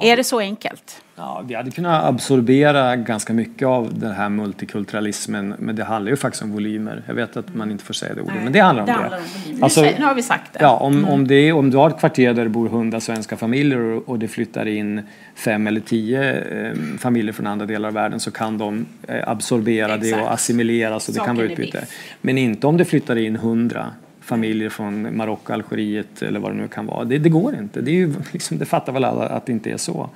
[0.02, 1.02] Är det så enkelt?
[1.16, 6.16] Ja, vi hade kunnat absorbera ganska mycket av den här multikulturalismen men det handlar ju
[6.16, 7.02] faktiskt om volymer.
[7.06, 8.92] Jag vet att man inte får säga det ordet, men det handlar om det.
[8.92, 9.62] handlar om volym.
[9.62, 10.58] Alltså, nu, har vi sagt det.
[10.62, 13.80] Ja, om, om, det om du har ett kvarter där det bor hundra svenska familjer
[13.80, 15.02] och, och det flyttar in
[15.34, 19.96] fem eller tio eh, familjer från andra delar av världen så kan de eh, absorbera
[19.96, 20.22] det Exakt.
[20.22, 21.86] och assimileras och det kan vara Saken utbyte.
[22.20, 23.86] Men inte om det flyttar in hundra
[24.28, 27.04] familjer från Marocko, Algeriet eller vad det nu kan vara.
[27.04, 27.80] Det, det går inte.
[27.80, 30.10] Det, är ju, liksom, det fattar väl alla att det inte är så.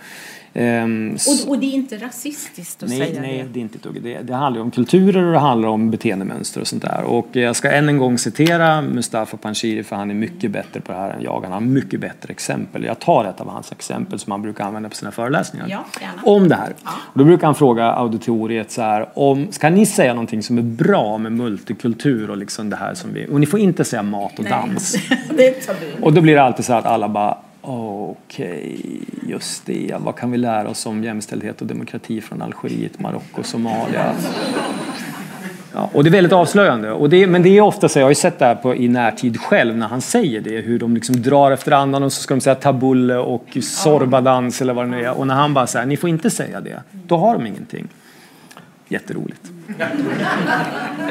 [0.55, 3.37] Ehm, och, och, det är inte rasistiskt att nej, säga nej, det?
[3.37, 6.67] Nej, det är inte det, det handlar om kulturer och det handlar om beteendemönster och
[6.67, 7.03] sånt där.
[7.03, 10.93] Och jag ska än en gång citera Mustafa Panshiri för han är mycket bättre på
[10.93, 11.41] det här än jag.
[11.43, 12.85] Han har mycket bättre exempel.
[12.85, 15.67] Jag tar ett av hans exempel som han brukar använda på sina föreläsningar.
[15.69, 15.85] Ja,
[16.23, 16.75] om det här.
[16.85, 16.91] Ja.
[17.15, 21.19] Då brukar han fråga auditoriet så här, om, ska ni säga någonting som är bra
[21.19, 24.45] med multikultur och liksom det här som vi, och ni får inte säga mat och
[24.45, 24.97] dans.
[25.37, 25.87] det är tabu.
[26.03, 29.95] Och då blir det alltid så att alla bara Okej, okay, just det.
[29.99, 34.15] Vad kan vi lära oss om jämställdhet och demokrati från Algeriet, Marocko, Somalia?
[35.75, 36.93] Ja, och det är väldigt avslöjande.
[36.93, 38.89] Och det, men det är ofta så, jag har ju sett det här på, i
[38.89, 42.35] närtid själv när han säger det, hur de liksom drar efter andan och så ska
[42.35, 45.19] de säga tabulle och sorbadans eller vad det nu är.
[45.19, 47.89] Och när han bara säger, ni får inte säga det, då har de ingenting.
[48.89, 49.51] Jätteroligt.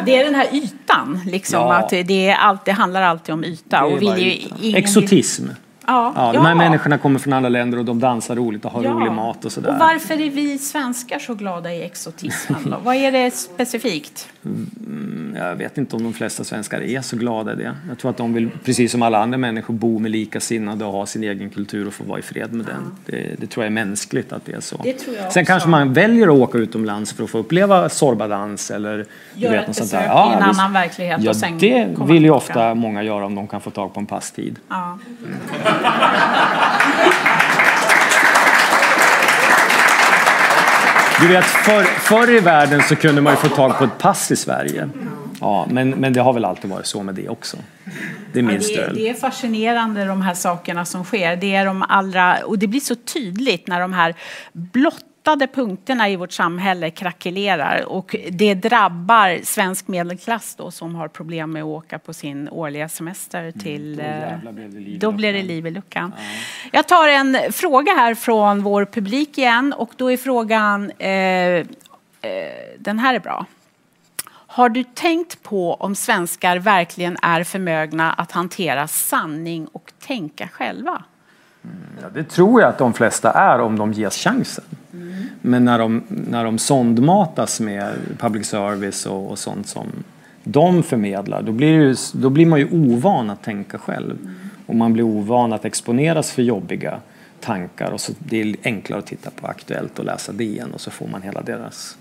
[0.06, 1.74] Det är den här ytan, liksom, ja.
[1.74, 3.84] att det, är allt, det handlar alltid om yta.
[3.84, 4.78] Och vi, ingen...
[4.78, 5.48] Exotism.
[5.92, 6.56] Ja, ja, de här ja.
[6.56, 8.92] människorna kommer från alla länder och de dansar roligt och har ja.
[8.92, 9.70] rolig mat och sådär.
[9.70, 12.76] Och varför är vi svenskar så glada i exotismen?
[12.84, 14.30] Vad är det specifikt?
[14.46, 17.76] Mm, jag vet inte om de flesta svenskar är så glada i det.
[17.90, 21.06] Jag tror att de vill, precis som alla andra människor, bo med likasinnade och ha
[21.06, 22.96] sin egen kultur och få vara i fred med den.
[23.06, 24.82] Det, det tror jag är mänskligt att det är så.
[24.84, 28.72] Det tror jag Sen kanske man väljer att åka utomlands för att få uppleva sorbadans
[28.72, 32.30] eller Göra ett besök ja, i en annan verklighet ja, och sen det vill ju
[32.30, 34.60] ofta många göra om de kan få tag på en passtid.
[34.68, 35.00] Ja.
[35.24, 35.81] Mm.
[41.22, 44.32] Du vet, förr, förr i världen så kunde man ju få tag på ett pass
[44.32, 44.90] i Sverige.
[45.42, 47.58] Ja, men, men det har väl alltid varit så med det också.
[48.34, 51.36] Det är min ja, det, det, är fascinerande de här sakerna som sker.
[51.36, 54.16] Det är de allra, och det blir så tydligt när de här
[54.54, 61.08] blott blottade punkterna i vårt samhälle krackelerar och det drabbar svensk medelklass då som har
[61.08, 64.00] problem med att åka på sin årliga semester mm, till...
[64.00, 66.14] Mm, då blir det liv i luckan.
[66.18, 66.24] Ja.
[66.72, 70.92] Jag tar en fråga här från vår publik igen och då är frågan...
[70.98, 71.66] Eh, eh,
[72.80, 73.46] den här är bra.
[74.48, 81.04] Har du tänkt på om svenskar verkligen är förmögna att hantera sanning och tänka själva?
[82.02, 84.64] Ja, det tror jag att de flesta är om de ges chansen.
[84.94, 85.14] Mm.
[85.42, 89.88] Men när de, när de sondmatas med public service och, och sånt som
[90.44, 94.18] de förmedlar då blir, ju, då blir man ju ovan att tänka själv.
[94.22, 94.36] Mm.
[94.66, 97.00] Och man blir ovan att exponeras för jobbiga
[97.40, 100.92] tankar och så det är enklare att titta på Aktuellt och läsa DN och så
[100.92, 101.98] får man hela deras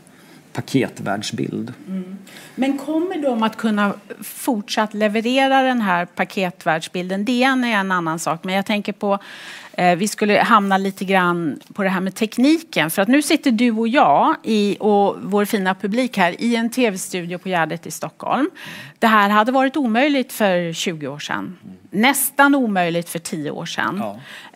[0.53, 1.73] paketvärldsbild.
[1.89, 2.19] Mm.
[2.55, 7.25] Men kommer de att kunna fortsatt leverera den här paketvärldsbilden?
[7.25, 9.19] DN är en annan sak, men jag tänker på
[9.97, 12.91] vi skulle hamna lite grann på det här med tekniken.
[12.91, 16.71] För att nu sitter du och jag i, och vår fina publik här i en
[16.71, 18.51] tv-studio på Gärdet i Stockholm.
[18.99, 21.59] Det här hade varit omöjligt för 20 år sedan.
[21.91, 24.03] Nästan omöjligt för 10 år sedan.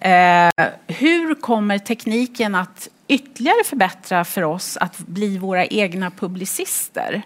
[0.01, 0.09] Ja.
[0.09, 7.23] Eh, hur kommer tekniken att ytterligare förbättra för oss att bli våra egna publicister.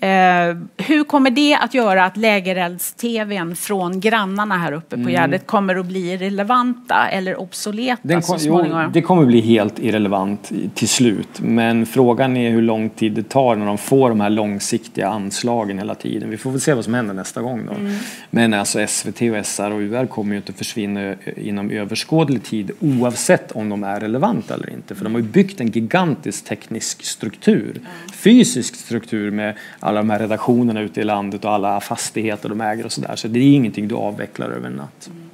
[0.00, 5.12] Eh, hur kommer det att göra att lägerelds-tvn från grannarna här uppe på mm.
[5.12, 8.82] Gärdet kommer att bli relevanta eller obsoleta Den kom, så småningom?
[8.82, 11.40] Jo, det kommer att bli helt irrelevant till slut.
[11.40, 15.78] Men frågan är hur lång tid det tar när de får de här långsiktiga anslagen
[15.78, 16.30] hela tiden.
[16.30, 17.72] Vi får väl se vad som händer nästa gång då.
[17.72, 17.92] Mm.
[18.30, 23.52] Men alltså SVT och SR och UR kommer ju inte försvinna inom överskådlig tid oavsett
[23.52, 24.94] om de är relevanta eller inte.
[24.94, 27.86] För de har ju byggt en gigantisk teknisk struktur, mm.
[28.12, 29.54] fysisk struktur med
[29.90, 33.16] alla de här redaktionerna ute i landet och alla fastigheter de äger och sådär.
[33.16, 35.06] Så det är ingenting du avvecklar över en natt.
[35.06, 35.30] Mm.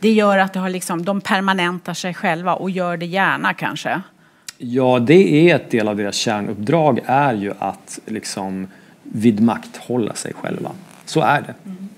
[0.00, 4.00] Det gör att det har liksom, de permanentar sig själva och gör det gärna kanske?
[4.58, 8.66] Ja, det är ett del av deras kärnuppdrag är ju att liksom
[9.02, 10.70] vidmakthålla sig själva.
[11.04, 11.54] Så är det.
[11.64, 11.88] Mm.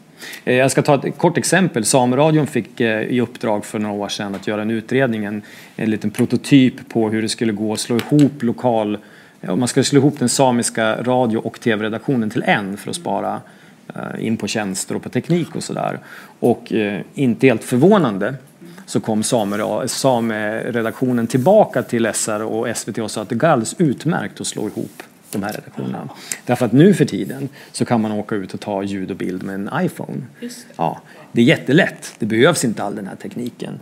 [0.44, 1.84] Jag ska ta ett kort exempel.
[1.84, 5.42] Sameradion fick eh, i uppdrag för några år sedan att göra en utredning, en,
[5.76, 8.98] en liten prototyp på hur det skulle gå att slå ihop lokal
[9.48, 13.40] om man skulle slå ihop den samiska radio och tv-redaktionen till en för att spara
[13.94, 15.98] eh, in på tjänster och på teknik och sådär.
[16.40, 18.34] Och eh, inte helt förvånande
[18.86, 19.22] så kom
[19.86, 24.66] sameredaktionen tillbaka till SR och SVT och sa att det går alldeles utmärkt att slå
[24.66, 26.08] ihop de här redaktionerna.
[26.46, 29.42] Därför att nu för tiden så kan man åka ut och ta ljud och bild
[29.42, 30.22] med en iPhone.
[30.40, 30.50] Det.
[30.76, 31.00] Ja,
[31.32, 33.80] det är jättelätt, det behövs inte all den här tekniken.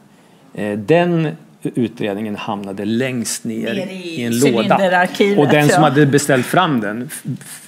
[0.54, 5.06] Eh, den utredningen hamnade längst ner, ner i, i, en låda.
[5.38, 7.10] Och den som hade beställt fram den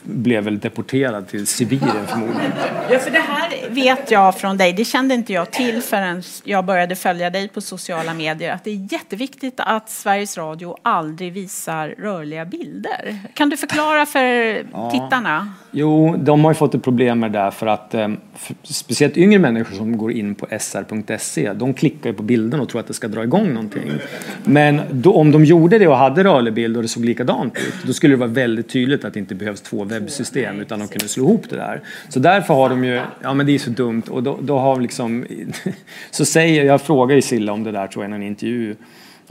[0.02, 2.52] blev väl deporterad till Sibirien förmodligen.
[2.90, 6.64] Ja, för det här vet jag från dig, det kände inte jag till förrän jag
[6.64, 11.88] började följa dig på sociala medier, att det är jätteviktigt att Sveriges Radio aldrig visar
[11.88, 13.18] rörliga bilder.
[13.34, 14.90] Kan du förklara för ja.
[14.90, 15.52] tittarna?
[15.74, 19.16] Jo, de har ju fått ett problem med det där för att eh, för speciellt
[19.16, 22.86] yngre människor som går in på sr.se, de klickar ju på bilden och tror att
[22.86, 23.82] det ska dra igång någonting.
[23.82, 24.08] någonting.
[24.44, 27.74] Men då, om de gjorde det och hade rörlig bild och det såg likadant ut,
[27.86, 31.08] då skulle det vara väldigt tydligt att det inte behövs två webbsystem utan de kunde
[31.08, 31.80] slå ihop det där.
[32.08, 34.80] Så därför har de ju, ja men det är så dumt och då, då har
[34.80, 35.24] liksom,
[36.10, 38.76] så säger, jag frågar ju Silla om det där tror jag i en intervju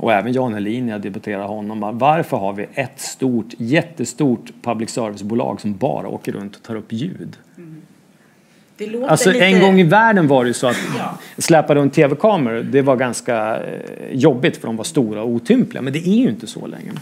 [0.02, 1.98] och även Jan Helin, jag debatterar honom.
[1.98, 6.94] Varför har vi ett stort, jättestort public service-bolag som bara åker runt och tar upp
[6.94, 7.38] ljud?
[9.08, 9.46] Alltså lite...
[9.46, 11.18] en gång i världen var det ju så att ja.
[11.38, 13.62] släpa runt tv-kameror, det var ganska eh,
[14.12, 15.82] jobbigt för de var stora och otympliga.
[15.82, 16.94] Men det är ju inte så längre.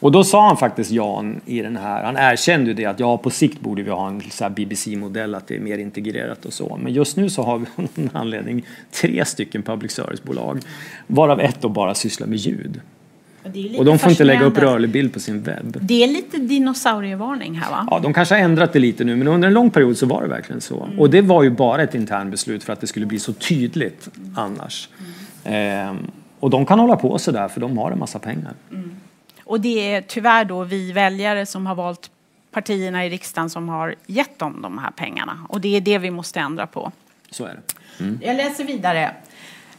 [0.00, 3.18] Och då sa han faktiskt Jan i den här, han erkände ju det att ja
[3.18, 4.22] på sikt borde vi ha en
[4.54, 6.78] BBC-modell att det är mer integrerat och så.
[6.82, 10.60] Men just nu så har vi av någon anledning tre stycken public service-bolag
[11.06, 12.80] varav ett då bara sysslar med ljud.
[13.42, 15.78] Och, och de får inte lägga upp rörlig bild på sin webb.
[15.80, 17.88] Det är lite dinosaurievarning här va?
[17.90, 20.22] Ja, de kanske har ändrat det lite nu men under en lång period så var
[20.22, 20.84] det verkligen så.
[20.84, 20.98] Mm.
[20.98, 24.32] Och det var ju bara ett internbeslut för att det skulle bli så tydligt mm.
[24.36, 24.88] annars.
[25.44, 25.88] Mm.
[25.88, 28.52] Ehm, och de kan hålla på sådär för de har en massa pengar.
[29.46, 32.10] Och det är tyvärr då vi väljare som har valt
[32.50, 35.46] partierna i riksdagen som har gett dem de här pengarna.
[35.48, 36.92] Och det är det vi måste ändra på.
[37.30, 37.62] Så är det.
[38.04, 38.18] Mm.
[38.22, 39.14] Jag läser vidare.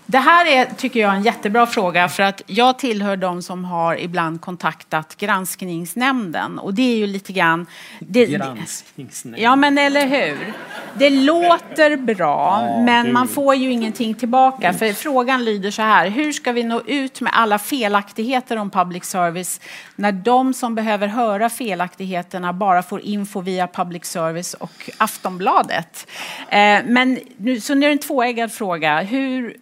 [0.09, 3.95] Det här är, tycker jag, en jättebra fråga för att jag tillhör de som har
[3.95, 7.65] ibland kontaktat granskningsnämnden och det är ju lite grann...
[7.99, 9.43] Det, granskningsnämnden?
[9.43, 10.53] Ja, men eller hur?
[10.93, 13.11] Det låter bra, ja, men du.
[13.11, 14.73] man får ju ingenting tillbaka.
[14.73, 19.03] För frågan lyder så här, hur ska vi nå ut med alla felaktigheter om public
[19.05, 19.61] service
[19.95, 26.07] när de som behöver höra felaktigheterna bara får info via public service och Aftonbladet?
[26.49, 29.01] Eh, men nu, så nu är det en tvåeggad fråga.
[29.01, 29.57] Hur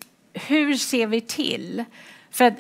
[0.48, 1.84] hur ser vi till?
[2.32, 2.58] För att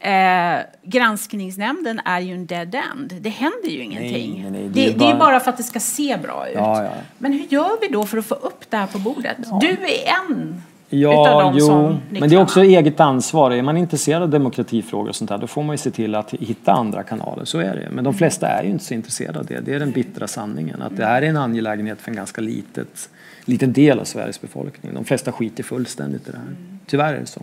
[0.00, 3.14] eh, granskningsnämnden är ju en dead end.
[3.20, 4.42] Det händer ju ingenting.
[4.42, 5.06] Nej, nej, det, det, är bara...
[5.06, 5.40] det, är bara...
[5.40, 6.54] för att det ska se bra ut.
[6.54, 6.90] Ja, ja.
[7.18, 9.36] Men hur gör vi då för att få upp det här på bordet?
[9.44, 9.58] Ja.
[9.62, 10.62] Du är en
[10.92, 13.50] Ja, jo, som men det är också eget ansvar.
[13.50, 16.34] Är man intresserad av demokratifrågor och sånt där, då får man ju se till att
[16.34, 17.44] hitta andra kanaler.
[17.44, 17.88] Så är det.
[17.90, 19.60] Men de flesta är ju inte så intresserade av det.
[19.60, 20.82] Det är den bittra sanningen.
[20.82, 23.10] Att det här är en angelägenhet för en ganska litet,
[23.44, 24.94] liten del av Sveriges befolkning.
[24.94, 26.56] De flesta skiter fullständigt i det här.
[26.90, 27.40] Tyvärr är det så.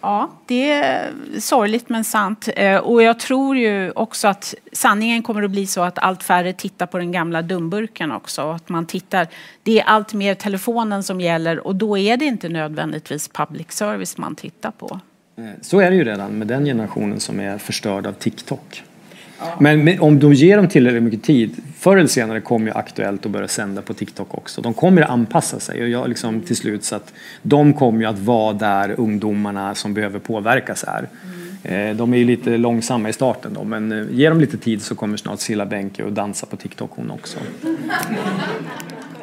[0.00, 2.48] Ja, det är sorgligt men sant.
[2.56, 6.52] Eh, och jag tror ju också att sanningen kommer att bli så att allt färre
[6.52, 8.50] tittar på den gamla dumburken också.
[8.50, 9.26] Att man tittar,
[9.62, 14.18] det är allt mer telefonen som gäller och då är det inte nödvändigtvis public service
[14.18, 15.00] man tittar på.
[15.36, 18.82] Eh, så är det ju redan med den generationen som är förstörd av TikTok.
[19.58, 23.32] Men om du ger dem tillräckligt mycket tid, förr eller senare kommer ju Aktuellt att
[23.32, 24.60] börja sända på TikTok också.
[24.60, 27.12] De kommer att anpassa sig och jag liksom till slut så att
[27.42, 31.08] de kommer ju att vara där ungdomarna som behöver påverkas är.
[31.64, 31.96] Mm.
[31.96, 34.94] De är ju lite långsamma i starten då, men eh, ge dem lite tid så
[34.94, 37.38] kommer snart Silla Bänke och dansa på TikTok hon också.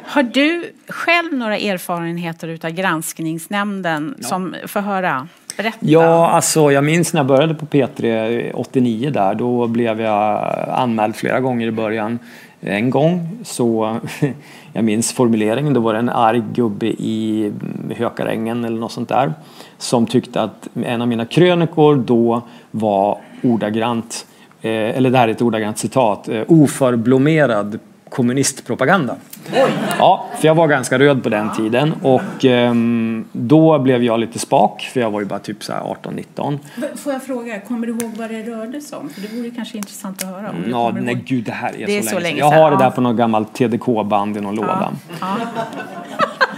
[0.02, 4.28] Har du själv några erfarenheter utav granskningsnämnden ja.
[4.28, 5.28] som får höra?
[5.58, 5.78] Berätta.
[5.80, 9.34] Ja, alltså jag minns när jag började på P3 89 där.
[9.34, 12.18] Då blev jag anmäld flera gånger i början.
[12.60, 13.96] En gång så,
[14.72, 17.52] jag minns formuleringen, då var det en arg gubbe i
[17.96, 19.32] Hökarängen eller något sånt där.
[19.78, 24.26] Som tyckte att en av mina krönikor då var ordagrant,
[24.62, 27.78] eh, eller det här är ett ordagrant citat, eh, oförblommerad
[28.10, 29.16] kommunistpropaganda.
[29.52, 29.70] Oj.
[29.98, 34.38] Ja, för jag var ganska röd på den tiden och um, då blev jag lite
[34.38, 36.58] spak för jag var ju bara typ 18-19.
[36.96, 39.08] Får jag fråga, kommer du ihåg vad det rörde sig om?
[39.08, 40.50] För det vore kanske intressant att höra.
[40.50, 41.24] Om ja, nej ihåg.
[41.24, 42.50] gud det här är, det så, är så, länge sedan.
[42.52, 44.60] Jag har det där på något gammalt TDK-band i någon ja.
[44.62, 44.92] låda.
[45.20, 45.36] Ja.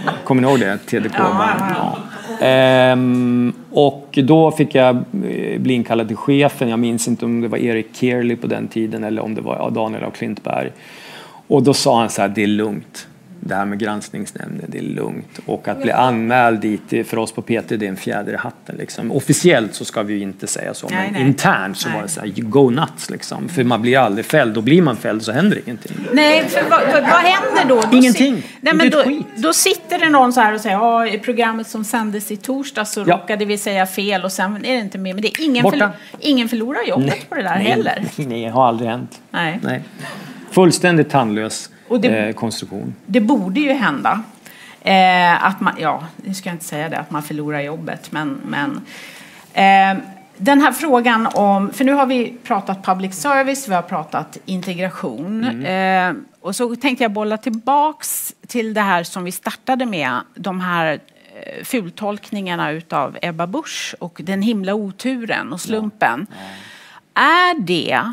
[0.23, 0.77] Kommer ni ihåg det?
[0.77, 1.75] TDK-band.
[1.77, 1.97] Ja.
[2.41, 6.69] Ehm, och då fick jag eh, bli inkallad till chefen.
[6.69, 9.71] Jag minns inte om det var Erik Kearley på den tiden eller om det var
[9.71, 10.71] Daniel av Klintberg.
[11.51, 13.07] Och då sa han så här, det är lugnt.
[13.39, 15.39] Det här med granskningsnämnden, det är lugnt.
[15.45, 18.75] Och att bli anmäld dit för oss på PT, det är en fjäder i hatten.
[18.75, 19.11] Liksom.
[19.11, 21.21] Officiellt så ska vi ju inte säga så, nej, men nej.
[21.21, 21.97] internt så nej.
[21.97, 23.49] var det så här, go nuts liksom.
[23.49, 25.91] För man blir aldrig fälld, och blir man fälld så händer ingenting.
[26.11, 27.81] Nej, för vad, vad, händer då?
[27.91, 28.43] då ingenting.
[28.61, 29.03] Nej, men då,
[29.35, 32.85] då, sitter det någon så här och säger, ja, i programmet som sändes i torsdag
[32.85, 33.13] så ja.
[33.13, 35.13] råkade vi säga fel och sen är det inte mer.
[35.13, 35.89] Men det är ingen, förlo
[36.19, 38.05] ingen förlorar jobbet på det där heller.
[38.15, 39.21] Nej, det har aldrig hänt.
[39.31, 39.59] Nej.
[40.51, 41.69] Fullständigt tandlös
[42.01, 42.95] det, eh, konstruktion.
[43.05, 44.23] Det borde ju hända.
[44.81, 48.41] Eh, att man, ja, nu ska jag inte säga det, att man förlorar jobbet, men,
[48.45, 48.81] men
[49.53, 50.03] eh,
[50.37, 55.43] den här frågan om, för nu har vi pratat public service, vi har pratat integration.
[55.43, 56.15] Mm.
[56.17, 60.61] Eh, och så tänkte jag bolla tillbaks till det här som vi startade med, de
[60.61, 66.27] här eh, fultolkningarna utav Ebba Busch och den himla oturen och slumpen.
[66.29, 66.35] Ja.
[67.13, 67.21] Ja.
[67.21, 68.11] Är det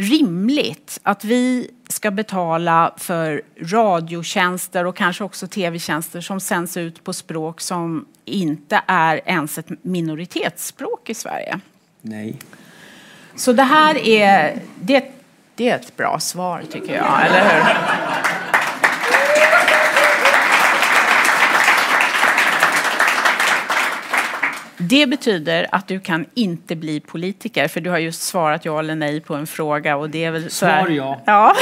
[0.00, 7.12] rimligt att vi ska betala för radiotjänster och kanske också tv-tjänster som sänds ut på
[7.12, 11.60] språk som inte är ens ett minoritetsspråk i Sverige?
[12.02, 12.36] Nej.
[13.34, 15.12] Så det här är, det,
[15.54, 18.49] det är ett bra svar tycker jag, eller hur?
[24.82, 28.94] Det betyder att du kan inte bli politiker för du har just svarat ja eller
[28.94, 30.84] nej på en fråga och det är väl så här...
[30.84, 31.20] Svar ja.
[31.24, 31.54] ja.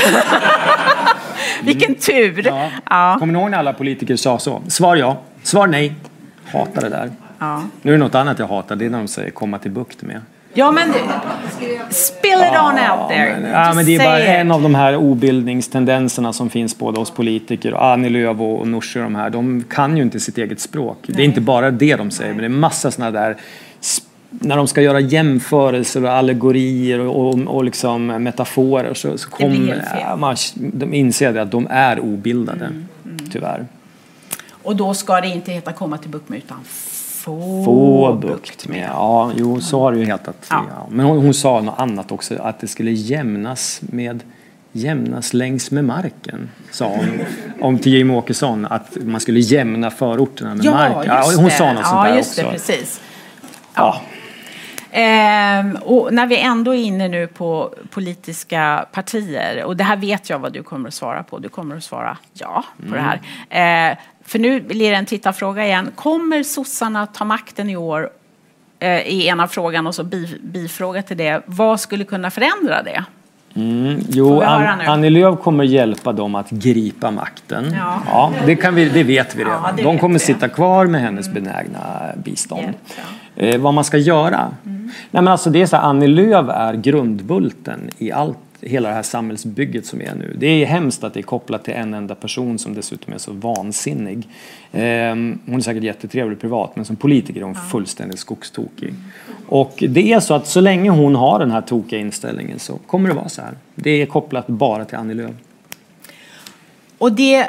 [1.63, 2.47] Vilken tur!
[2.47, 2.71] Ja.
[2.91, 3.17] Ja.
[3.19, 4.63] Kommer ni ihåg när alla politiker sa så?
[4.69, 5.95] Svar ja, svar nej.
[6.53, 7.11] Hatar det där.
[7.39, 7.63] Ja.
[7.83, 10.03] Nu är det något annat jag hatar, det är när de säger komma till bukt
[10.03, 10.21] med.
[10.55, 10.95] ja, men
[11.91, 13.41] spill it on out there.
[13.41, 14.29] Men, ja, Just men det är bara it.
[14.29, 18.69] en av de här obildningstendenserna som finns både hos politiker och Annie Lööf och och
[18.69, 19.31] Nooshi och de här.
[19.31, 20.99] De kan ju inte sitt eget språk.
[21.07, 23.37] Det är inte bara det de säger, men det är massa sådana där
[24.31, 29.85] när de ska göra jämförelser och allegorier och, och, och liksom metaforer så, så kommer
[30.01, 32.87] ja, man, de inser att de är obildade, Mm,
[33.33, 33.67] tyvärr.
[34.51, 36.59] Och då ska det inte heta komma till bukt med utan
[37.29, 38.89] få, Få bukt med.
[38.93, 40.47] Ja, jo, så har det ju hetat.
[40.51, 40.65] Ja.
[40.71, 40.87] Ja.
[40.91, 44.23] Men hon, hon sa något annat också, att det skulle jämnas med
[44.73, 47.21] jämnas längs med marken, sa hon
[47.61, 51.17] om till Jimmie Åkesson, att man skulle jämna förorterna med Ja, marken.
[51.17, 51.51] just hon det.
[51.51, 52.43] sa något sånt ja, där just också.
[52.43, 53.01] Det, precis.
[53.75, 54.01] Ja.
[54.91, 60.31] Ehm, och när vi ändå är inne nu på politiska partier, och det här vet
[60.31, 61.39] jag vad du kommer att svara på.
[61.39, 63.21] Du kommer att svara ja på det här.
[63.51, 63.97] Ehm,
[64.29, 65.91] för nu blir det en tittarfråga igen.
[65.95, 68.11] Kommer sossarna ta makten i år?
[68.79, 71.43] Eh, I ena frågan och så bi, bifråga till det.
[71.47, 73.05] Vad skulle kunna förändra det?
[73.55, 74.81] Mm, jo, An?
[74.81, 77.77] Annie Lööf kommer hjälpa dem att gripa makten.
[78.07, 78.33] Ja.
[78.47, 79.75] det, kan vi, det vet vi redan.
[79.77, 80.19] Ja, de kommer vi.
[80.19, 81.79] sitta kvar med hennes benägna
[82.25, 82.63] bistånd.
[82.63, 82.77] Hjälp,
[83.41, 84.49] Eh, vad man ska göra?
[84.63, 88.95] Nej, men alltså det är så här, Annie Lööf är grundbulten i allt, hela det
[88.95, 90.37] här samhällsbygget som är nu.
[90.39, 93.33] Det är hemskt att det är kopplat till en enda person som dessutom är så
[93.33, 94.29] vansinnig.
[94.73, 98.95] Ehm, hon är säkert jättetrevlig privat men som politiker är hon fullständigt skogstokig.
[99.47, 103.09] Och det är så att så länge hon har den här tokiga inställningen så kommer
[103.09, 103.55] det vara så här.
[103.75, 105.35] Det är kopplat bara till Annie Lööf.
[106.99, 107.49] Och det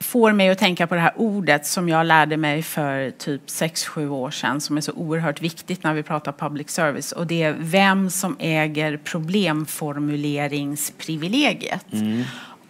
[0.00, 4.08] får mig att tänka på det här ordet som jag lärde mig för typ 6-7
[4.08, 7.56] år sedan som är så oerhört viktigt när vi pratar public service och det är
[7.58, 11.86] vem som äger problemformuleringsprivilegiet.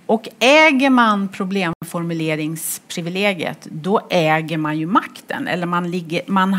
[0.07, 6.57] Och äger man problemformuleringsprivilegiet då äger man ju makten eller man ligger, man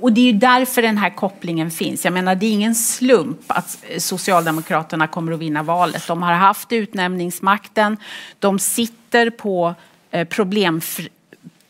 [0.00, 2.04] och det är därför den här kopplingen finns.
[2.04, 6.06] Jag menar, det är ingen slump att Socialdemokraterna kommer att vinna valet.
[6.06, 7.96] De har haft utnämningsmakten,
[8.38, 9.74] de sitter på
[10.10, 10.80] eh, problem,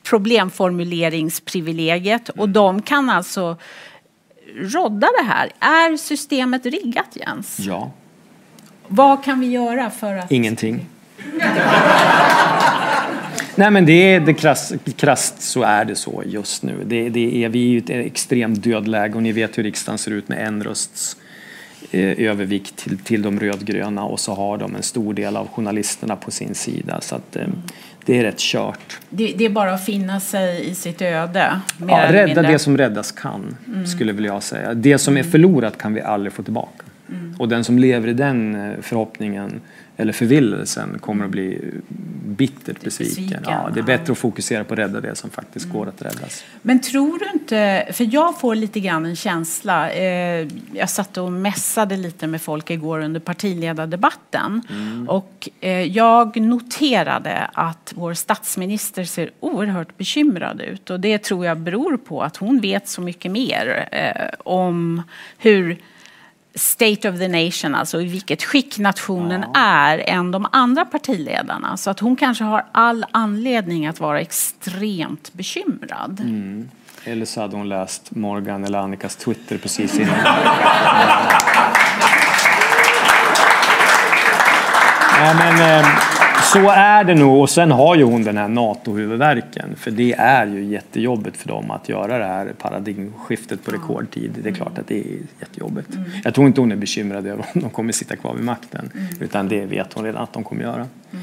[0.03, 3.57] problemformuleringsprivilegiet och de kan alltså
[4.57, 5.51] rodda det här.
[5.59, 7.59] Är systemet riggat, Jens?
[7.59, 7.91] Ja.
[8.89, 10.33] Vad kan vi göra för att...
[10.33, 10.87] Ingenting.
[13.57, 16.84] Nej men det är det krasst, krasst så är det så just nu.
[16.86, 19.98] Det, det är, vi är ju i ett extremt dödläge och ni vet hur riksdagen
[19.98, 21.16] ser ut med en rösts
[21.90, 26.16] eh, övervikt till, till de rödgröna och så har de en stor del av journalisterna
[26.16, 27.00] på sin sida.
[27.00, 27.46] Så att, eh,
[28.05, 28.98] det är rätt kört.
[29.09, 31.61] Det, det är bara att finna sig i sitt öde.
[31.88, 34.74] Ja, rädda det som räddas kan, skulle väl jag säga.
[34.74, 36.84] Det som är förlorat kan vi aldrig få tillbaka.
[37.39, 39.61] Och den som lever i den eh, förhoppningen
[39.97, 41.61] eller förvillelsen kommer att bli
[42.27, 43.15] bittert besviken.
[43.15, 46.03] besviken, Ja, det är bättre att fokusera på att rädda det som faktiskt går att
[46.03, 46.45] räddas.
[46.62, 51.33] Men tror du inte, för jag får lite grann en känsla, eh, jag satt och
[51.33, 54.62] mässade lite med folk igår under partiledardebatten.
[55.09, 60.91] Och eh, jag noterade att vår statsminister ser oerhört bekymrad ut.
[60.91, 65.03] Och det tror jag beror på att hon vet så mycket mer eh, om
[65.39, 65.79] hur
[66.55, 71.76] State of the nation, alltså i vilket skick nationen är, än de andra partiledarna.
[71.76, 76.20] Så att hon kanske har all anledning att vara extremt bekymrad.
[77.05, 80.14] Eller så hade hon läst Morgan eller Annikas Twitter precis innan.
[85.20, 85.86] Nej, men, eh,
[86.43, 87.41] så är det nog.
[87.41, 89.76] Och sen har ju hon den här NATO-huvudvärken.
[89.76, 94.30] För det är ju jättejobbigt för dem att göra det här paradigmskiftet på rekordtid.
[94.43, 95.89] Det är klart att det är jättejobbigt.
[96.24, 98.91] Jag tror inte hon är bekymrad över om de kommer sitta kvar vid makten.
[99.20, 100.87] Utan det vet hon redan att de kommer göra.
[101.11, 101.20] Men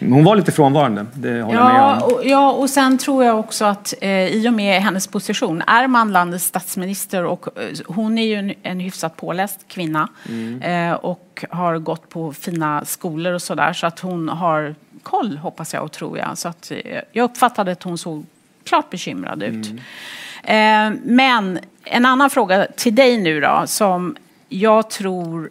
[0.00, 2.12] hon var lite frånvarande, det håller jag med Ja om.
[2.12, 5.86] och, ja, och sen tror jag också att eh, i och med hennes position, är
[5.86, 10.08] man landets statsminister och eh, hon är ju en, en hyfsat påläst kvinna
[10.62, 15.74] eh, och har gått på fina skolor och sådär så att hon har koll hoppas
[15.74, 16.38] jag och tror jag.
[16.38, 18.24] Så att, eh, jag uppfattade att hon såg
[18.64, 19.66] klart bekymrad ut.
[20.44, 24.16] Eh, men en annan fråga till dig nu då som
[24.48, 25.50] jag tror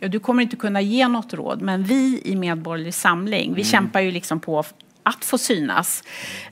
[0.00, 3.64] ja, du kommer inte kunna ge något råd, men vi i Medborgerlig Samling, vi mm.
[3.64, 4.64] kämpar ju liksom på
[5.02, 6.04] att få synas.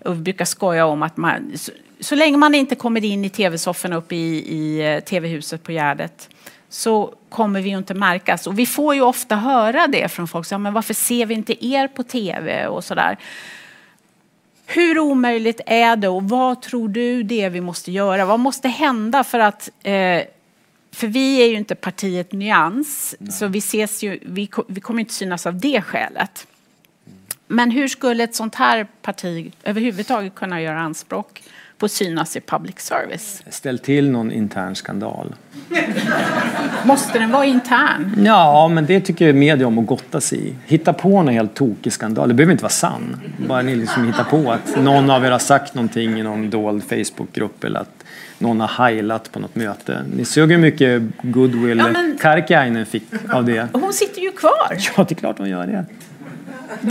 [0.04, 3.28] Och vi brukar skoja om att man, så, så länge man inte kommer in i
[3.28, 6.28] tv-sofforna uppe i, i tv-huset på Gärdet
[6.68, 8.46] så kommer vi ju inte märkas.
[8.46, 10.46] Och vi får ju ofta höra det från folk.
[10.46, 12.66] Så, men varför ser vi inte er på tv?
[12.66, 13.18] och sådär.
[14.66, 18.24] Hur omöjligt är det och vad tror du det vi måste göra?
[18.24, 20.22] Vad måste hända för att eh,
[20.92, 23.32] för vi är ju inte partiet Nyans, Nej.
[23.32, 26.46] så vi, ses ju, vi, vi kommer inte synas av det skälet.
[27.46, 31.42] Men hur skulle ett sånt här parti överhuvudtaget kunna göra anspråk
[31.78, 33.42] på att synas i public service?
[33.50, 35.34] Ställ till någon intern skandal.
[36.84, 38.22] Måste den vara intern?
[38.24, 40.54] Ja, men det tycker jag media om att gotta sig i.
[40.66, 42.28] Hitta på en helt tokig skandal.
[42.28, 43.20] Det behöver inte vara sann.
[43.48, 46.84] Bara ni liksom hittar på att någon av er har sagt någonting i någon dold
[46.84, 48.01] Facebookgrupp eller att
[48.42, 50.04] någon har heilat på något möte.
[50.16, 52.18] Ni såg hur mycket goodwill ja, men...
[52.20, 53.68] Karkiainen fick av det.
[53.72, 54.78] Hon sitter ju kvar.
[54.96, 55.72] Ja, det är klart hon gör det.
[55.72, 55.84] det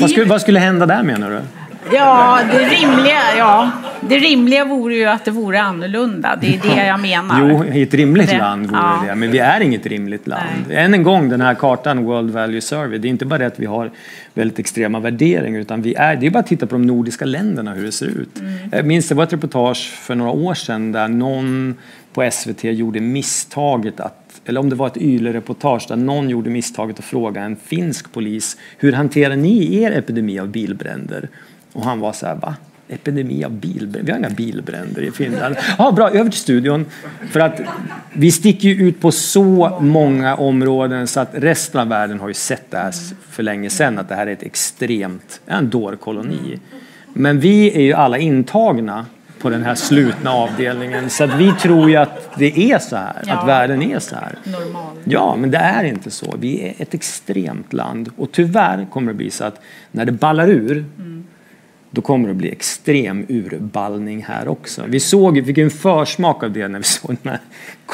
[0.01, 1.41] vad, skulle, vad skulle hända där menar du?
[1.93, 3.71] Ja, det rimliga, ja.
[4.01, 6.37] det rimliga vore ju att det vore annorlunda.
[6.41, 7.39] Det är det jag menar.
[7.39, 9.03] Jo, i ett rimligt det, land vore ja.
[9.07, 9.15] det.
[9.15, 10.65] Men vi är inget rimligt land.
[10.67, 10.77] Nej.
[10.77, 12.97] Än en gång, den här kartan World Value Survey.
[12.97, 13.91] Det är inte bara det att vi har
[14.33, 17.73] väldigt extrema värderingar utan vi är, det är bara att titta på de nordiska länderna
[17.73, 18.39] hur det ser ut.
[18.39, 18.53] Mm.
[18.71, 21.75] Jag minns det var ett reportage för några år sedan där någon
[22.13, 26.99] på SVT gjorde misstaget att eller om det var ett YLE-reportage där någon gjorde misstaget
[26.99, 31.29] att fråga en finsk polis hur hanterar ni er epidemi av bilbränder?
[31.73, 32.55] Och han var så här, va?
[32.87, 34.01] Epidemi av bilbränder?
[34.03, 35.55] Vi har inga bilbränder i Finland.
[35.77, 36.85] Ja, bra, över till studion.
[37.31, 37.61] För att
[38.13, 42.33] vi sticker ju ut på så många områden så att resten av världen har ju
[42.33, 42.93] sett det här
[43.29, 46.59] för länge sedan att det här är ett extremt, en dårkoloni.
[47.13, 49.05] Men vi är ju alla intagna
[49.41, 51.09] på den här slutna avdelningen.
[51.09, 53.33] Så att vi tror ju att det är så här, ja.
[53.33, 54.35] att världen är så här.
[54.43, 54.97] Normal.
[55.03, 56.35] Ja, men det är inte så.
[56.39, 59.61] Vi är ett extremt land och tyvärr kommer det bli så att
[59.91, 61.10] när det ballar ur mm
[61.93, 64.83] då kommer det att bli extrem urballning här också.
[64.87, 67.39] Vi såg, vi fick en försmak av det när vi såg den här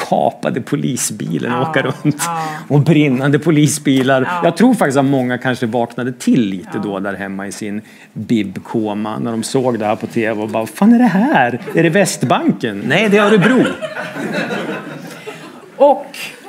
[0.08, 2.42] kapade polisbilen ja, åka runt ja.
[2.68, 4.22] och brinnande polisbilar.
[4.22, 4.40] Ja.
[4.44, 6.80] Jag tror faktiskt att många kanske vaknade till lite ja.
[6.80, 7.82] då där hemma i sin
[8.12, 11.60] bibkoma när de såg det här på tv och bara, vad fan är det här?
[11.74, 12.82] Är det Västbanken?
[12.86, 13.64] Nej, det är Örebro.
[15.76, 16.06] Och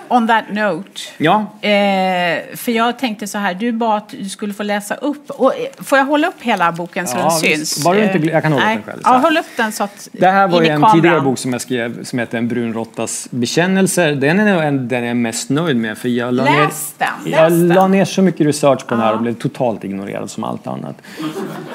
[0.09, 1.01] on that note.
[1.17, 1.45] Ja.
[1.61, 5.29] Eh, för jag tänkte så här, du bad att du skulle få läsa upp.
[5.29, 7.85] Och, eh, får jag hålla upp hela boken så ja, den syns?
[7.85, 8.77] Var inte, jag kan hålla Nej.
[8.77, 9.01] upp den själv.
[9.05, 11.61] Ja, håll upp den så att Det här var ju en tidigare bok som jag
[11.61, 14.11] skrev som heter En brunråttas bekännelser.
[14.11, 15.97] Den är den, den jag är mest nöjd med.
[15.97, 17.31] För jag la Läs ner, den!
[17.33, 20.43] Jag Läs la ner så mycket research på den här och blev totalt ignorerad som
[20.43, 20.95] allt annat.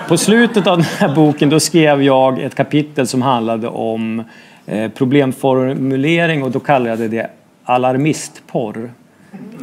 [0.09, 4.25] På slutet av den här boken då skrev jag ett kapitel som handlade om
[4.67, 7.31] eh, problemformulering och då kallade jag det
[7.65, 8.91] alarmistporr.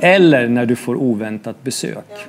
[0.02, 2.28] Eller när du får oväntat besök.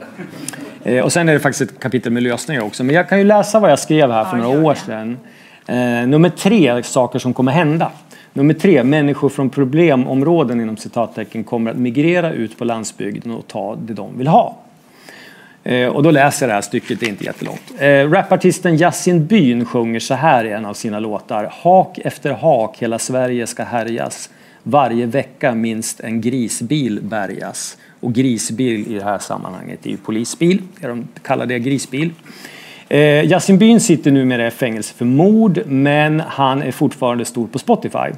[0.84, 2.84] Eh, och sen är det faktiskt ett kapitel med lösningar också.
[2.84, 5.18] Men jag kan ju läsa vad jag skrev här för några år sedan.
[5.66, 7.90] Eh, nummer tre, saker som kommer hända.
[8.32, 13.76] Nummer tre, människor från problemområden inom citattecken kommer att migrera ut på landsbygden och ta
[13.76, 14.56] det de vill ha.
[15.64, 17.62] Eh, och då läser jag det här stycket, det är inte jättelångt.
[17.78, 21.52] Eh, rapartisten Yasin Byn sjunger så här i en av sina låtar.
[21.62, 24.30] Hak efter hak, hela Sverige ska härjas
[24.62, 27.76] varje vecka minst en grisbil bärgas.
[28.00, 32.10] Och grisbil i det här sammanhanget är ju polisbil, de kallar det grisbil.
[32.88, 37.58] Eh, Yasin Byn sitter numera i fängelse för mord men han är fortfarande stor på
[37.58, 38.08] Spotify.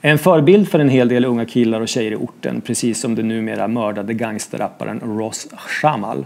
[0.00, 3.28] En förebild för en hel del unga killar och tjejer i orten precis som den
[3.28, 6.24] numera mördade gangsterrapparen Ross Shamal.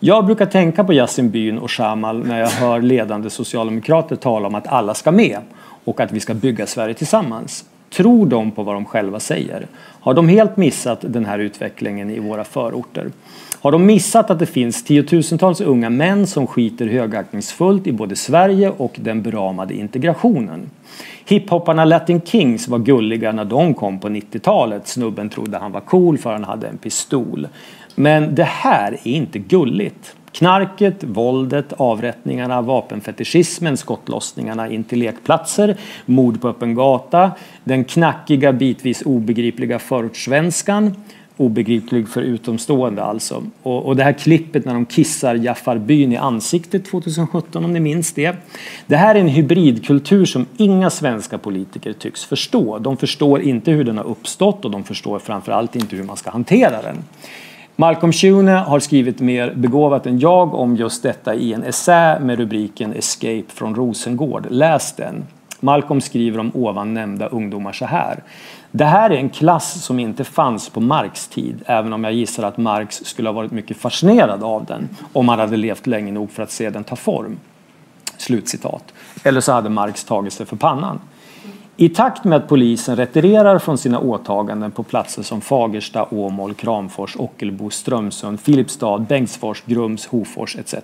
[0.00, 4.54] Jag brukar tänka på Yasin Byn och Shamal när jag hör ledande socialdemokrater tala om
[4.54, 5.38] att alla ska med
[5.84, 7.64] och att vi ska bygga Sverige tillsammans.
[7.90, 9.66] Tror de på vad de själva säger?
[10.00, 13.10] Har de helt missat den här utvecklingen i våra förorter?
[13.60, 18.70] Har de missat att det finns tiotusentals unga män som skiter högaktningsfullt i både Sverige
[18.76, 20.70] och den beramade integrationen?
[21.24, 24.88] Hiphopparna Latin Kings var gulliga när de kom på 90-talet.
[24.88, 27.48] Snubben trodde han var cool för han hade en pistol.
[27.94, 30.14] Men det här är inte gulligt.
[30.32, 35.76] Knarket, våldet, avrättningarna, vapenfetischismen, skottlossningarna in till lekplatser,
[36.06, 37.30] mord på öppen gata,
[37.64, 40.94] den knackiga, bitvis obegripliga förortssvenskan,
[41.38, 43.42] obegriplig för utomstående alltså.
[43.62, 47.80] Och, och, det här klippet när de kissar Jaffar Byn i ansiktet 2017 om ni
[47.80, 48.36] minns det.
[48.86, 52.78] Det här är en hybridkultur som inga svenska politiker tycks förstå.
[52.78, 56.30] De förstår inte hur den har uppstått och de förstår framförallt inte hur man ska
[56.30, 57.04] hantera den.
[57.80, 62.38] Malcolm Schune har skrivit mer begåvat än jag om just detta i en essä med
[62.38, 64.46] rubriken Escape från Rosengård.
[64.50, 65.24] Läs den.
[65.60, 68.22] Malcolm skriver om ovan nämnda ungdomar så här.
[68.70, 72.42] Det här är en klass som inte fanns på Marx tid, även om jag gissar
[72.42, 76.30] att Marx skulle ha varit mycket fascinerad av den om han hade levt länge nog
[76.30, 77.38] för att se den ta form.
[78.16, 78.94] Slutcitat.
[79.24, 81.00] Eller så hade Marx tagit sig för pannan.
[81.80, 87.16] I takt med att polisen retirerar från sina åtaganden på platser som Fagersta, Åmål, Kramfors,
[87.16, 90.74] Ockelbo, Strömsund, Filipstad, Bengtsfors, Grums, Hofors etc.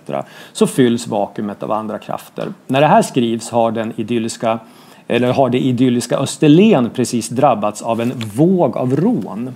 [0.53, 2.53] så fylls vakuumet av andra krafter.
[2.67, 4.59] När det här skrivs har den idylliska
[5.07, 9.55] eller har det idylliska Österlen precis drabbats av en våg av rån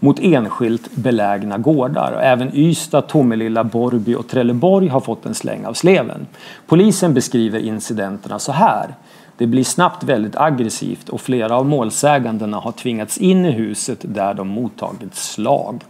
[0.00, 2.20] mot enskilt belägna gårdar.
[2.22, 6.26] Även Ystad, Tomelilla, Borby och Trelleborg har fått en släng av sleven.
[6.66, 8.94] Polisen beskriver incidenterna så här.
[9.36, 14.34] Det blir snabbt väldigt aggressivt och flera av målsägandena har tvingats in i huset där
[14.34, 15.82] de mottagit slag.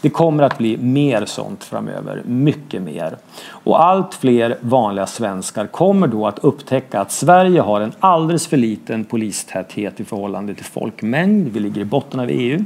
[0.00, 3.16] Det kommer att bli mer sånt framöver, mycket mer.
[3.48, 8.56] Och allt fler vanliga svenskar kommer då att upptäcka att Sverige har en alldeles för
[8.56, 11.48] liten polistäthet i förhållande till folkmängd.
[11.48, 12.64] Vi ligger i botten av EU.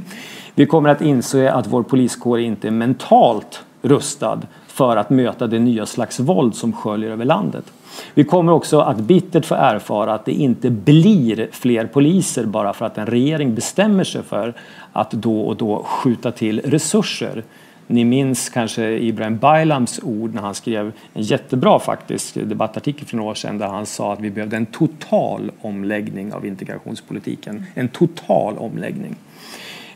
[0.55, 5.59] Vi kommer att inse att vår poliskår inte är mentalt rustad för att möta det
[5.59, 7.65] nya slags våld som sköljer över landet.
[8.13, 12.85] Vi kommer också att bittert få erfara att det inte blir fler poliser bara för
[12.85, 14.53] att en regering bestämmer sig för
[14.93, 17.43] att då och då skjuta till resurser.
[17.87, 23.31] Ni minns kanske Ibrahim Baylams ord när han skrev en jättebra faktiskt debattartikel för några
[23.31, 27.65] år sedan där han sa att vi behövde en total omläggning av integrationspolitiken.
[27.73, 29.15] En total omläggning.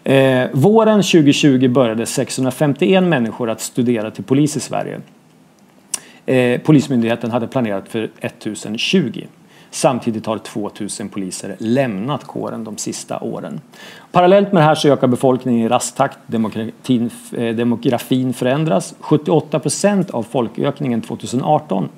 [0.04, 5.02] Eh, våren 2020 började 651 människor att studera till polis i Sverige.
[6.32, 9.28] Eh, Polismyndigheten hade planerat för 1020.
[9.70, 13.62] Samtidigt har 2000 poliser lämnat kåren de sista åren.
[14.12, 16.18] Parallellt med det här så ökar befolkningen i rask takt.
[16.34, 18.96] Eh, demografin förändras.
[19.00, 21.90] 78 procent av folkökningen 2018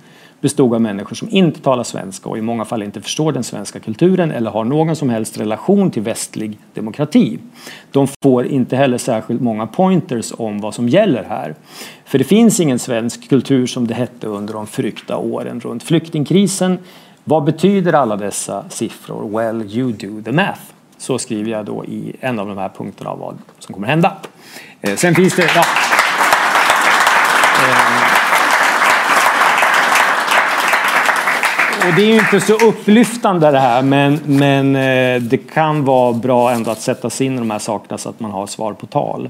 [0.43, 3.79] bestod av människor som inte talar svenska och i många fall inte förstår den svenska
[3.79, 7.39] kulturen eller har någon som helst relation till västlig demokrati.
[7.91, 11.55] De får inte heller särskilt många pointers om vad som gäller här.
[12.05, 16.77] För det finns ingen svensk kultur som det hette under de förryckta åren runt flyktingkrisen.
[17.23, 19.37] Vad betyder alla dessa siffror?
[19.37, 20.61] Well, you do the math.
[20.97, 24.17] Så skriver jag då i en av de här punkterna av vad som kommer hända.
[24.81, 25.49] Eh, sen finns det...
[25.55, 25.63] Ja.
[31.87, 36.13] Och det är ju inte så upplyftande det här men, men eh, det kan vara
[36.13, 38.73] bra ändå att sätta sig in i de här sakerna så att man har svar
[38.73, 39.29] på tal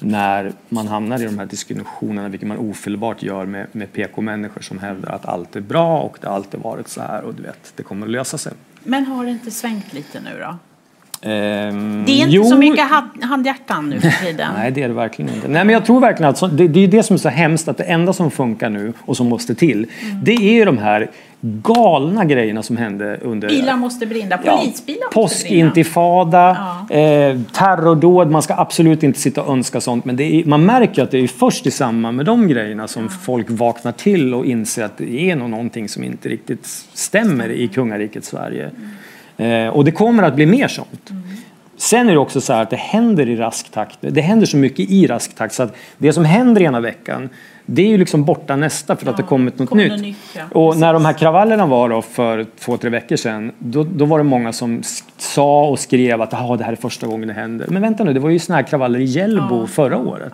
[0.00, 4.78] när man hamnar i de här diskussionerna, vilket man ofelbart gör med, med PK-människor som
[4.78, 7.72] hävdar att allt är bra och det har alltid varit så här och du vet,
[7.76, 8.52] det kommer att lösa sig.
[8.84, 10.58] Men har det inte svängt lite nu då?
[11.24, 14.48] Ehm, Det är inte jo, så mycket hand- handhjärtan nu för tiden.
[14.56, 15.48] Nej, det är det verkligen inte.
[15.48, 17.68] Nej, men jag tror verkligen att så, det, det är det som är så hemskt
[17.68, 19.86] att det enda som funkar nu och som måste till,
[20.22, 21.10] det är ju de här
[21.40, 25.06] galna grejerna som hände under Bilar måste brinna, Ja, polisbilar måste brinna.
[25.12, 26.50] Påskintifada,
[26.90, 28.30] eh, terrordåd.
[28.30, 30.04] Man ska absolut inte sitta och önska sånt.
[30.04, 33.46] Men är, man märker att det är först i samband med de grejerna som folk
[33.48, 38.24] vaknar till och inser att det är nog någonting som inte riktigt stämmer i kungariket
[38.24, 38.70] Sverige.
[39.42, 41.10] Eh, och det kommer att bli mer sånt.
[41.76, 43.98] Sen är det också så här att det händer i rask takt.
[44.00, 47.28] Det händer så mycket i rask takt så att det som händer ena veckan
[47.66, 50.00] det är ju liksom borta nästa för att det kommit något nytt.
[50.00, 50.42] nytt, ja.
[50.60, 54.18] Och när de här kravallerna var då för två, tre veckor sedan då, då var
[54.18, 54.82] det många som
[55.18, 57.66] sa och skrev att "Jaha, det här är första gången det händer.
[57.70, 60.32] Men vänta nu, det var ju såna här kravaller i Hjällbo förra året.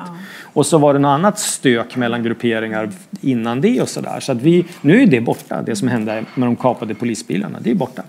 [0.52, 2.90] Och så var det något annat stök mellan grupperingar
[3.20, 4.20] innan det och sådär.
[4.20, 7.58] Så att vi, nu är det borta, det som hände med de kapade polisbilarna.
[7.60, 8.02] Det är borta.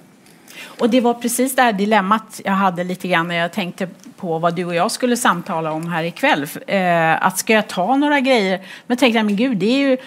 [0.80, 4.40] Och det var precis det här dilemmat jag hade lite grann när jag tänkte på
[4.40, 6.48] vad du och jag skulle samtala om här ikväll.
[6.68, 8.62] Eh, att ska jag ta några grejer?
[8.88, 9.98] Men tänkte jag, men gud, det är ju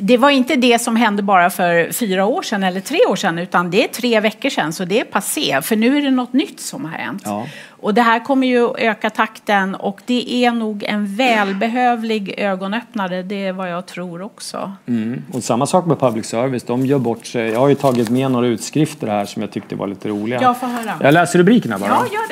[0.00, 3.38] det var inte det som hände bara för fyra år sedan eller tre år sedan
[3.38, 6.32] utan det är tre veckor sedan så det är passé för nu är det något
[6.32, 7.22] nytt som har hänt.
[7.24, 7.46] Ja.
[7.86, 13.46] Och det här kommer ju öka takten och det är nog en välbehövlig ögonöppnare, det
[13.46, 14.72] är vad jag tror också.
[14.86, 15.22] Mm.
[15.32, 17.50] Och samma sak med public service, de gör bort sig.
[17.50, 20.42] Jag har ju tagit med några utskrifter här som jag tyckte var lite roliga.
[20.42, 20.92] Jag får höra.
[21.00, 21.88] Jag läser rubrikerna bara.
[21.90, 22.28] Ja, gör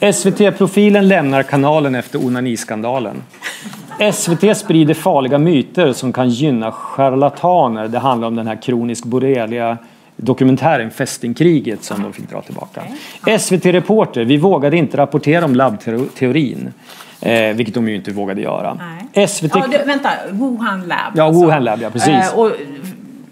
[0.00, 0.12] det.
[0.12, 3.22] SVT-profilen lämnar kanalen efter onaniskandalen.
[4.12, 7.88] SVT sprider farliga myter som kan gynna charlataner.
[7.88, 9.78] Det handlar om den här kroniskt borreliga
[10.22, 12.82] dokumentären Fästingkriget som de fick dra tillbaka.
[13.38, 16.72] SVT-reporter, vi vågade inte rapportera om labbteorin.
[17.20, 18.78] Eh, vilket de ju inte vågade göra.
[19.14, 19.28] Nej.
[19.28, 19.50] SVT...
[19.54, 21.12] Ja, det, vänta, Wuhan Lab.
[21.14, 22.08] Ja, Wuhan Lab, ja, precis.
[22.08, 22.52] Eh, och,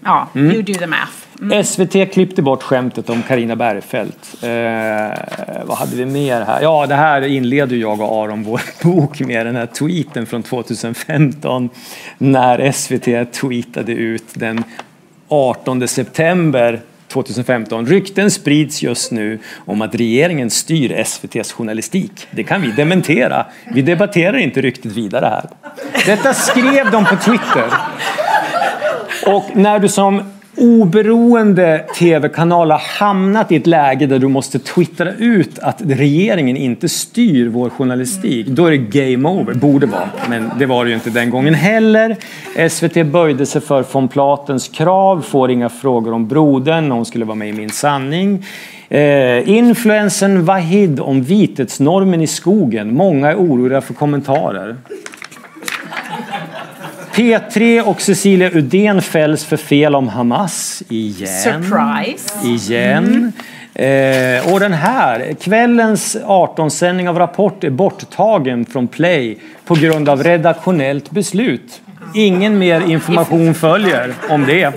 [0.03, 1.27] ja, you do the math.
[1.41, 1.63] Mm.
[1.63, 4.43] SVT klippte bort skämtet om Karina Bergfeldt.
[4.43, 4.49] Eh,
[5.65, 6.61] vad hade vi mer här?
[6.61, 11.69] Ja, det här inleder jag och Aron vår bok med den här tweeten från 2015
[12.17, 14.63] när SVT tweetade ut den
[15.27, 17.85] 18 september 2015.
[17.85, 22.27] Rykten sprids just nu om att regeringen styr SVTs journalistik.
[22.31, 23.45] Det kan vi dementera.
[23.73, 25.49] Vi debatterar inte ryktet vidare här.
[26.05, 27.73] Detta skrev de på Twitter.
[29.25, 30.23] Och när du som
[30.57, 36.89] oberoende tv-kanal har hamnat i ett läge där du måste twittra ut att regeringen inte
[36.89, 39.53] styr vår journalistik, då är det game over.
[39.53, 42.15] Borde vara, men det var det ju inte den gången heller.
[42.69, 47.35] SVT böjde sig för von Platens krav, får inga frågor om brodern, hon skulle vara
[47.35, 48.45] med i Min sanning.
[48.89, 52.95] Eh, influensen Vahid om vithetsnormen i skogen.
[52.95, 54.75] Många är oroliga för kommentarer.
[57.17, 61.27] P3 och Cecilia Udén fälls för fel om Hamas igen.
[61.27, 62.47] Surprise!
[62.47, 63.31] Igen.
[63.73, 70.23] Eh, och den här, kvällens 18-sändning av Rapport är borttagen från Play på grund av
[70.23, 71.81] redaktionellt beslut.
[72.15, 74.73] Ingen mer information följer om det.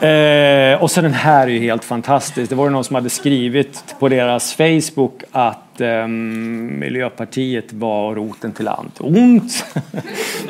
[0.00, 2.50] Eh, och så den här är ju helt fantastisk.
[2.50, 8.52] Det var ju någon som hade skrivit på deras Facebook att eh, Miljöpartiet var roten
[8.52, 9.64] till allt ont.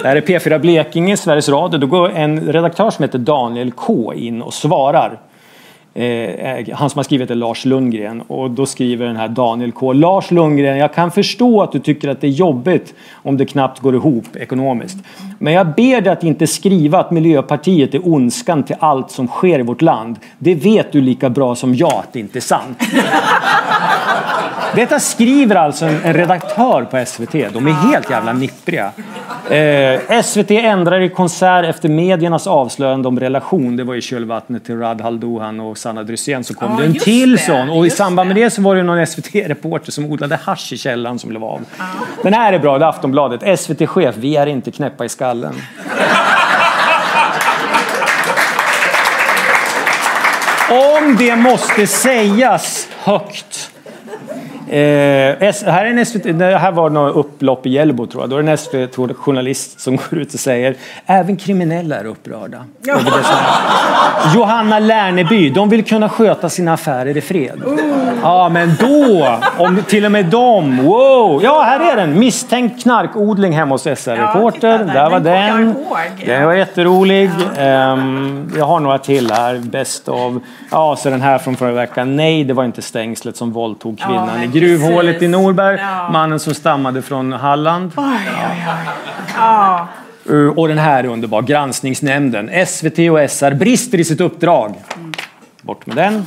[0.02, 1.78] det här är P4 Blekinge, Sveriges Radio.
[1.78, 5.18] Då går en redaktör som heter Daniel K in och svarar.
[5.94, 9.72] Eh, eh, han som har skrivit är Lars Lundgren och då skriver den här Daniel
[9.72, 9.92] K.
[9.92, 13.80] Lars Lundgren, jag kan förstå att du tycker att det är jobbigt om det knappt
[13.80, 14.96] går ihop ekonomiskt.
[15.38, 19.58] Men jag ber dig att inte skriva att Miljöpartiet är ondskan till allt som sker
[19.58, 20.16] i vårt land.
[20.38, 22.78] Det vet du lika bra som jag att det inte är sant.
[24.74, 27.32] Detta skriver alltså en, en redaktör på SVT.
[27.32, 28.92] De är helt jävla nippriga.
[29.50, 33.76] Eh, SVT ändrar i konsert efter mediernas avslöjande om relation.
[33.76, 36.98] Det var i kölvattnet till Radhal Dohan och Sanna Drysén så kom Ja, det en
[36.98, 37.70] till det, sån.
[37.70, 38.50] Och i samband med det.
[38.50, 41.60] så var det någon SVT-reporter som odlade hasch i källaren som blev av.
[42.22, 43.60] Den här är bra, det är Aftonbladet.
[43.60, 45.54] SVT-chef, vi är inte knäppa i skallen.
[50.70, 53.69] Om det måste sägas högt.
[54.72, 58.30] Eh, här, är en SVT, det här var något upplopp i Hjällbo tror jag.
[58.30, 60.74] Då är det en SVT-journalist som går ut och säger
[61.06, 62.64] även kriminella är upprörda.
[62.86, 63.12] händer."
[64.34, 67.62] Johanna Lärneby, de vill kunna sköta sina affärer i fred.
[68.22, 71.40] Ja, men då, om till och med dem, wow!
[71.42, 72.18] Ja, här är den.
[72.18, 74.78] Misstänkt knarkodling hemma hos SR-reporter.
[74.78, 74.94] titta där.
[74.94, 75.74] där var Den
[76.26, 76.46] den.
[76.46, 77.30] var jätterolig.
[77.58, 79.58] Ehm, jag har några till här.
[79.58, 80.34] Best of.
[80.70, 82.16] Ja, så den här från förra veckan.
[82.16, 85.22] Nej, det var inte stängslet som våldtog kvinnan men i gruvhålet precis.
[85.22, 85.78] i Norberg.
[85.80, 86.08] Ja.
[86.12, 87.92] Mannen som stammade från Halland.
[87.96, 88.90] Oj, oj, oj.
[89.36, 89.88] Ja.
[90.30, 91.42] Uh, Och den här är underbar.
[91.42, 92.66] Granskningsnämnden.
[92.66, 94.74] SVT och SR brister i sitt uppdrag.
[95.62, 96.24] Bort med den.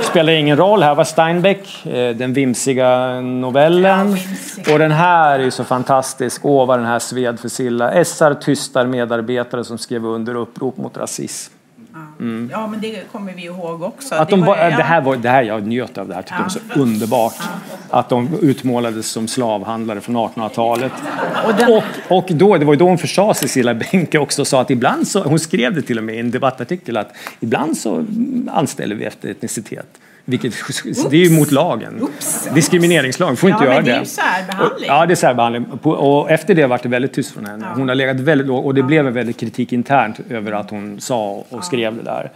[0.00, 0.82] Spelar ingen roll.
[0.82, 4.16] Här var Steinbeck, eh, den vimsiga novellen.
[4.72, 6.44] Och den här är så fantastisk.
[6.44, 8.04] Åh, vad den här sved för Silla.
[8.04, 11.53] SR tystar medarbetare som skrev under upprop mot rasism.
[12.52, 14.14] Ja, men det kommer vi ihåg också.
[14.14, 14.64] Att de, var- ja.
[14.76, 16.48] det, här var, det här, jag njöt av det här, tyckte Ja.
[16.54, 17.34] det var så underbart.
[17.90, 20.92] Att de utmålades som slavhandlare från 1800-talet.
[21.46, 21.82] Och den- Och,
[22.18, 25.08] och då, det var ju då hon försade Cecilia Benke också och sa att ibland
[25.08, 28.96] så, hon skrev det till och med i en debattartikel att ibland så mm, anställer
[28.96, 29.86] vi efter etnicitet.
[30.24, 30.54] Vilket,
[31.10, 32.02] det är ju mot lagen.
[32.02, 32.48] Oops.
[32.54, 34.00] Diskrimineringslag, får inte Ja, göra det är det.
[34.00, 34.88] ju särbehandling.
[34.88, 35.66] Ja, det är särbehandling.
[35.82, 37.66] Och efter det var det väldigt tyst från henne.
[37.74, 41.00] Hon har legat väldigt lågt och det blev en väldigt kritik internt över att hon
[41.00, 42.30] sa och skrev det där.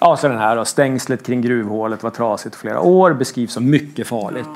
[0.00, 0.64] Ja, så den här då.
[0.64, 3.12] Stängslet kring gruvhålet var trasigt flera år.
[3.12, 4.48] Beskrivs som mycket farligt.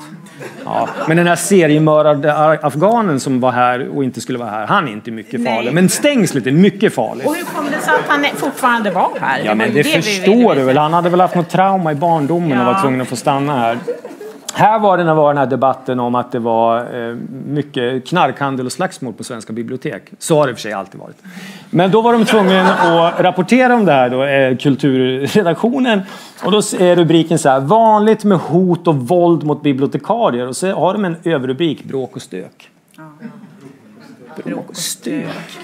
[0.65, 0.89] Ja.
[1.07, 4.91] Men den här seriemördade afghanen som var här och inte skulle vara här, han är
[4.91, 5.55] inte mycket Nej.
[5.55, 5.73] farlig.
[5.73, 7.27] Men stängslet är mycket farligt.
[7.27, 9.41] Och hur kom det sig att han fortfarande var här?
[9.45, 10.77] Ja, men det ville förstår du väl.
[10.77, 12.73] Han hade väl haft något trauma i barndomen och Ja.
[12.73, 13.77] var tvungen att få stanna här.
[14.55, 17.15] Här var det när var den här debatten om att det var eh,
[17.45, 20.03] mycket knarkhandel och slagsmål på svenska bibliotek.
[20.19, 21.17] Så har det i och för sig alltid varit.
[21.69, 26.01] Men då var de tvungna att rapportera om det här, då, eh, kulturredaktionen.
[26.43, 30.47] Och då är rubriken så här, vanligt med hot och våld mot bibliotekarier.
[30.47, 32.69] Och så har de en överrubrik, bråk och stök.
[34.43, 35.59] Bråk och stök.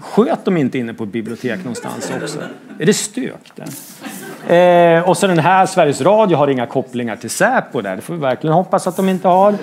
[0.00, 2.38] Sköt de inte inne på ett bibliotek någonstans också?
[2.78, 3.66] Är det stök där?
[4.46, 7.96] Eh, och så den här, Sveriges Radio har inga kopplingar till Säpo där.
[7.96, 9.54] Det får vi verkligen hoppas att de inte har.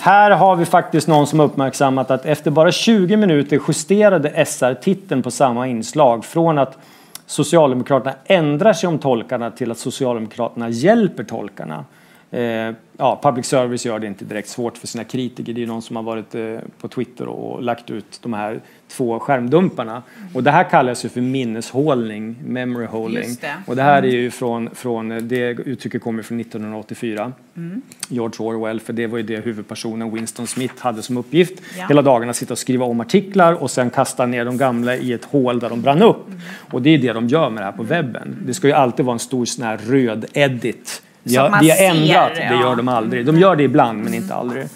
[0.00, 5.22] Här har vi faktiskt någon som uppmärksammat att efter bara 20 minuter justerade SR titeln
[5.22, 6.78] på samma inslag från att
[7.26, 11.84] Socialdemokraterna ändrar sig om tolkarna till att Socialdemokraterna hjälper tolkarna.
[12.30, 15.52] Eh, ja, public service gör det inte direkt svårt för sina kritiker.
[15.52, 19.20] Det är någon som har varit eh, på Twitter och lagt ut de här två
[19.20, 20.02] skärmdumparna.
[20.34, 23.36] Och det här kallas ju för minneshålning, memory holding.
[23.40, 23.54] Det.
[23.66, 27.32] Och det här är ju från, från det uttrycket kommer från 1984.
[27.56, 27.82] Mm.
[28.08, 31.62] George Orwell, för det var ju det huvudpersonen Winston Smith hade som uppgift.
[31.78, 31.86] Ja.
[31.88, 35.24] Hela dagarna sitta och skriva om artiklar och sen kasta ner de gamla i ett
[35.24, 36.28] hål där de brann upp.
[36.28, 36.40] Mm.
[36.70, 38.36] Och det är det de gör med det här på webben.
[38.46, 41.02] Det ska ju alltid vara en stor sån här röd edit.
[41.22, 42.60] Vi har, vi har ser, ändrat, det ja.
[42.60, 43.26] gör de aldrig.
[43.26, 44.66] De gör det ibland men inte aldrig.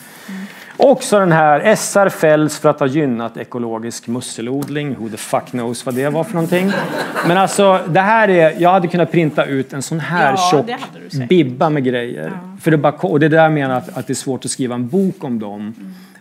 [0.77, 4.97] Också den här SR fälls för att ha gynnat ekologisk musselodling.
[4.99, 6.73] Who the fuck knows vad det var för någonting.
[7.27, 10.67] Men alltså det här är, jag hade kunnat printa ut en sån här Ja, tjock
[11.11, 12.33] det bibba med grejer.
[12.61, 14.75] För det bara, och det är där menar att, att det är svårt att skriva
[14.75, 15.75] en bok om dem.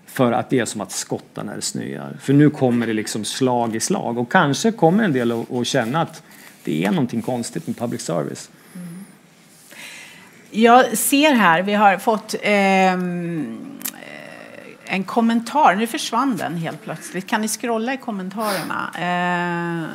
[0.06, 2.18] För att det är som att skotta när det snöar.
[2.22, 4.18] För nu kommer det liksom slag i slag.
[4.18, 6.24] Och kanske kommer en del att, att känna att
[6.64, 8.50] det är någonting konstigt med public service.
[10.56, 15.76] Jag ser här, vi har fått ehm, eh, en kommentar.
[15.76, 17.28] Nu försvann den helt plötsligt.
[17.28, 18.92] Kan ni scrolla i kommentarerna?
[18.98, 19.90] Eh,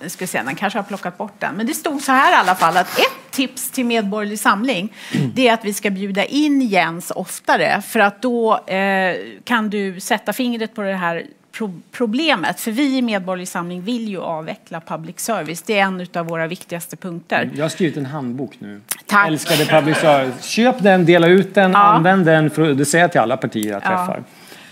[0.00, 1.54] jag ska se, den kanske har plockat bort den.
[1.54, 4.92] Men det stod så här i alla fall att ett tips till Medborgerlig Samling
[5.34, 10.00] det är att vi ska bjuda in Jens oftare för att då eh, kan du
[10.00, 11.26] sätta fingret på det här
[11.60, 12.60] pro- problemet.
[12.60, 15.62] För vi i Medborgerlig Samling vill ju avveckla public service.
[15.62, 17.50] Det är en av våra viktigaste punkter.
[17.54, 18.80] Jag har skrivit en handbok nu.
[19.06, 19.28] Tack.
[19.28, 20.44] Älskade public service.
[20.44, 21.78] Köp den, dela ut den, Ja.
[21.78, 22.50] använd den.
[22.50, 23.88] För, det säger jag till alla partier jag Ja.
[23.88, 24.22] träffar.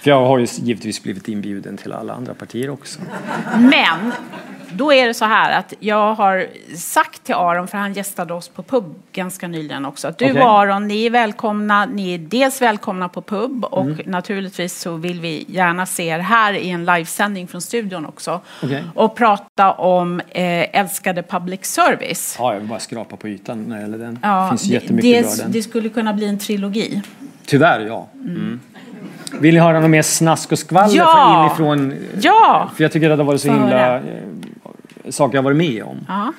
[0.01, 3.01] För jag har ju givetvis blivit inbjuden till alla andra partier också.
[3.59, 4.12] Men
[4.72, 6.46] då är det så här att jag har
[6.76, 10.50] sagt till Aron, för han gästade oss på pub ganska nyligen också, att du och
[10.60, 11.86] Aron, ni är välkomna.
[11.86, 13.98] Ni är dels välkomna på pub och Mm.
[14.06, 18.40] naturligtvis så vill vi gärna se er här i en livesändning från studion också.
[18.62, 18.84] Okej.
[18.94, 22.36] Och prata om eh, älskade public service.
[22.38, 24.18] Ja, jag vill bara skrapa på ytan när det gäller den.
[24.22, 25.52] Ja, det finns det, jättemycket bra det, den.
[25.52, 27.02] det skulle kunna bli en trilogi.
[27.46, 28.06] Tyvärr, ja.
[28.14, 28.60] Mm.
[29.40, 31.40] Vill ni höra något mer snask och skvaller Ja.
[31.46, 31.94] inifrån?
[32.20, 32.70] Ja!
[32.76, 34.00] För jag tycker att det varit så himla
[35.10, 36.05] saker jag varit med om.
[36.09, 36.32] Ja.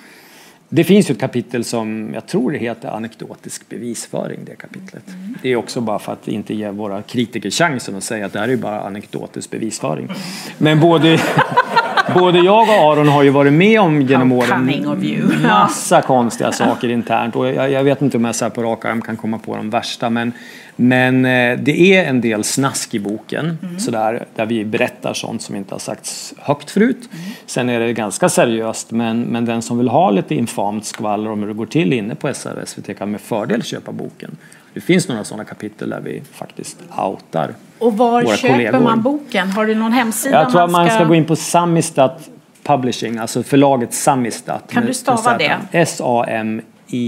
[0.71, 5.03] Det finns ju ett kapitel som jag tror det heter anekdotisk bevisföring, det kapitlet.
[5.41, 8.39] Det är också bara för att inte ge våra kritiker chansen att säga att det
[8.39, 10.09] här är bara anekdotisk bevisföring.
[10.57, 11.19] Men både,
[12.13, 15.41] både jag och Aron har ju varit med om genom åren cunning of you.
[15.43, 18.85] massa konstiga saker internt och jag, jag vet inte om jag så här på rak
[18.85, 20.31] arm kan komma på de värsta men,
[20.81, 25.55] men eh, det är en del snask i boken sådär, där vi berättar sånt som
[25.55, 27.09] inte har sagts högt förut.
[27.45, 31.39] Sen är det ganska seriöst men, men den som vill ha lite infamt skvaller om
[31.39, 34.37] hur det går till inne på SR och SVT kan med fördel köpa boken.
[34.73, 38.79] Det finns några sådana kapitel där vi faktiskt outar Och var Våra köper kollegor.
[38.79, 39.49] man boken?
[39.49, 42.29] Har du någon hemsida jag tror att man ska gå in på Samistat
[42.63, 44.71] Publishing, alltså förlaget Samistat.
[44.71, 45.57] Kan du stava det?
[45.71, 46.99] S-A-M-I-Z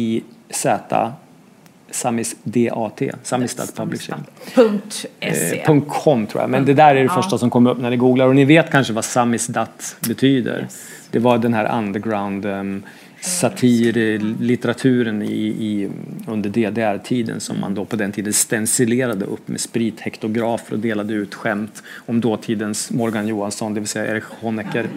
[1.92, 4.16] Samis D-A-T, Samistat Publishing.
[4.56, 5.60] Punkt .se.
[5.60, 7.90] Eh, punkt .com tror jag, men det där är det första som kommer upp när
[7.90, 8.28] ni googlar.
[8.28, 10.68] Och ni vet kanske vad Samisdat betyder.
[11.12, 12.84] Det var den här underground um,
[13.22, 15.90] satirlitteraturen i, i,
[16.28, 21.36] under DDR-tiden som man då på den tiden stencilerade upp med sprithektografer och delade ut
[21.36, 24.88] skämt om dåtidens Morgan Johansson, det vill säga Erich Honecker.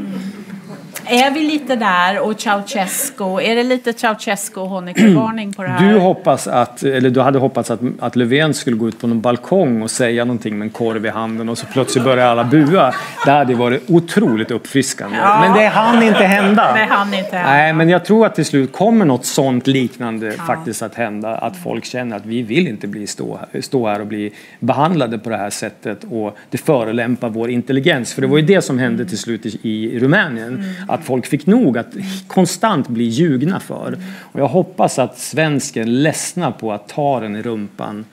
[1.06, 3.24] Är vi lite där och Ceausescu?
[3.24, 5.92] Är det lite Ceausescu och Honecker-varning på det här?
[5.92, 9.20] Du hoppas att, eller du hade hoppats att, att Löfven skulle gå ut på någon
[9.20, 12.94] balkong och säga någonting med en korv i handen och så plötsligt börjar alla bua.
[13.24, 15.16] Det hade varit otroligt uppfriskande.
[15.16, 15.40] Ja.
[15.40, 16.74] Men det hann inte hända.
[16.74, 17.50] Det hann inte hända.
[17.50, 21.36] Nej, men jag tror att till slut kommer något sånt liknande faktiskt att hända.
[21.36, 25.30] Att folk känner att vi vill inte bli stå, stå här och bli behandlade på
[25.30, 28.14] det här sättet och det förolämpar vår intelligens.
[28.14, 30.62] För det var ju det som hände till slut i, i Rumänien.
[30.88, 31.94] Att folk fick nog att
[32.26, 33.98] konstant bli ljugna för.
[34.32, 38.04] Och jag hoppas att svensken ledsnar på att ta den i rumpan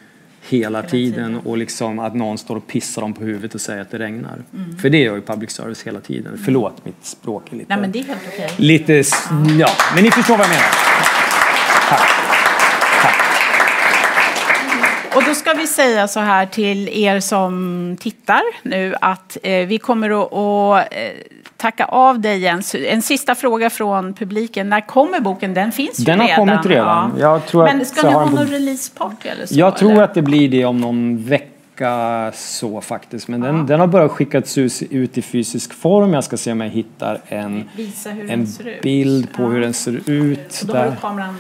[0.49, 3.91] hela tiden och liksom att någon står och pissar dem på huvudet och säger att
[3.91, 4.43] det regnar.
[4.81, 6.41] För det gör ju public service hela tiden.
[6.45, 7.65] Förlåt, mitt språk är lite...
[7.73, 8.51] Nej, men det är helt okej.
[8.57, 10.65] Lite, s- ja, men ni förstår vad jag menar.
[11.89, 12.01] Tack.
[15.15, 19.77] Och då ska vi säga så här till er som tittar nu att eh, vi
[19.77, 20.99] kommer att, att eh,
[21.57, 22.75] tacka av dig Jens.
[22.75, 24.69] En sista fråga från publiken.
[24.69, 25.53] När kommer boken?
[25.53, 26.47] Den finns ju Den har redan.
[26.47, 27.13] kommit redan.
[27.19, 29.59] Jag tror Men ska ni ha på- någon releaseparty eller så?
[29.59, 30.03] Jag tror eller?
[30.03, 31.50] att det blir det om någon vecka
[31.81, 33.27] ganska så faktiskt.
[33.27, 36.13] Men den, den har bara skickats ut i fysisk form.
[36.13, 37.69] Jag ska se om jag hittar en,
[38.27, 38.47] en
[38.83, 40.63] bild på hur den ser ut.
[41.01, 41.35] Kameran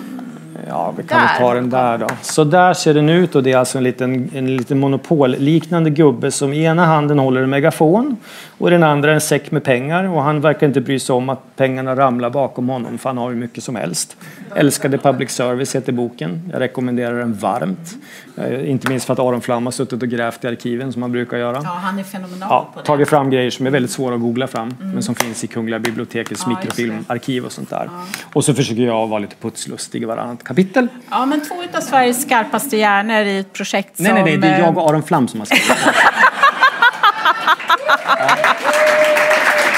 [0.67, 1.37] Ja, vi kan där.
[1.37, 2.07] ta den där då.
[2.21, 6.31] Så där ser den ut och det är alltså en liten, en liten monopolliknande gubbe
[6.31, 8.17] som i ena handen håller en megafon
[8.61, 11.55] och den andra en säck med pengar och han verkar inte bry sig om att
[11.55, 14.17] pengarna ramlar bakom honom för han har hur mycket som helst.
[14.55, 16.49] Älskade public service heter boken.
[16.51, 17.97] Jag rekommenderar den varmt.
[18.37, 21.11] Eh, inte minst för att Aron Flam har suttit och grävt i arkiven som han
[21.11, 21.61] brukar göra.
[21.63, 22.85] Ja, han är fenomenal ja, på det.
[22.85, 24.91] Tagit fram grejer som är väldigt svåra att googla fram mm.
[24.91, 27.89] men som finns i Kungliga bibliotekets ja, mikrofilmarkiv och sånt där.
[27.91, 28.05] Ja.
[28.33, 30.87] Och så försöker jag vara lite putslustig i varannat kapitel.
[31.09, 34.03] Ja, men två av Sveriges skarpaste hjärnor i ett projekt som...
[34.03, 35.77] Nej, nej, nej, det är jag och Aron Flam som har skrivit.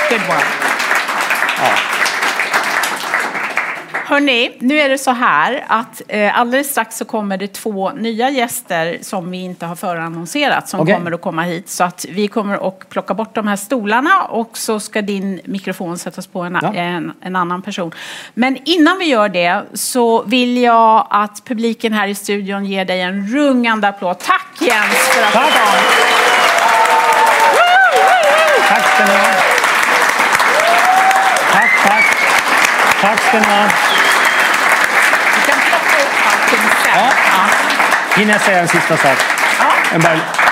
[0.09, 0.43] Good one.
[1.57, 1.93] Ja.
[4.05, 8.29] Hörni, nu är det så här att eh, alldeles strax så kommer det två nya
[8.29, 10.95] gäster som vi inte har förannonserat som okay.
[10.95, 11.69] kommer att komma hit.
[11.69, 15.97] Så att vi kommer att plocka bort de här stolarna och så ska din mikrofon
[15.97, 16.73] sättas på en, ja.
[16.73, 17.91] en, en, annan person.
[18.33, 23.01] Men innan vi gör det så vill jag att publiken här i studion ger dig
[23.01, 24.19] en rungande applåd.
[24.19, 26.22] Tack Jens för att du kom!
[28.73, 29.33] Tack ska ni ha.
[31.51, 32.05] Tack, tack.
[33.01, 33.69] Tack ska ni ha.
[36.85, 37.11] Ja.
[38.17, 39.17] Hinner jag säga en sista sak?
[39.93, 40.01] En,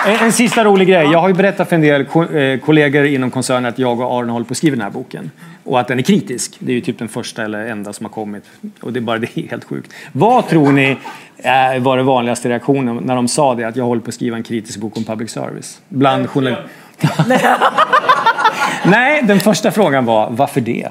[0.06, 1.12] en, en, sista rolig grej.
[1.12, 4.30] Jag har ju berättat för en del eh, kollegor inom koncernen att jag och Aron
[4.30, 5.32] håller på att skriva den här boken.
[5.64, 6.56] Och att den är kritisk.
[6.60, 8.44] Det är ju typ den första eller enda som har kommit.
[8.82, 9.94] Och det är bara det är helt sjukt.
[10.12, 10.98] Vad tror ni
[11.38, 13.64] eh, var den vanligaste reaktionen när de sa det?
[13.64, 15.82] Att jag håller på att skriva en kritisk bok om public service?
[15.90, 16.68] Bland journalister.
[18.84, 20.90] Nej, den första frågan var varför det?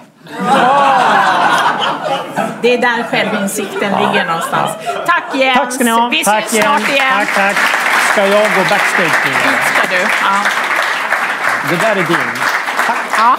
[2.62, 4.70] Det är där självinsikten ligger någonstans.
[5.06, 5.58] Tack Jens!
[5.58, 6.08] Tack ska ni ha.
[6.08, 7.04] Vi tack, ses snart igen.
[7.12, 7.56] Tack, tack.
[8.12, 9.30] Ska jag gå backstage nu?
[9.30, 10.00] Dit ska du.
[10.00, 10.36] Ja.
[11.70, 12.30] Det där är din.
[12.86, 12.96] Tack.
[13.18, 13.36] Ja.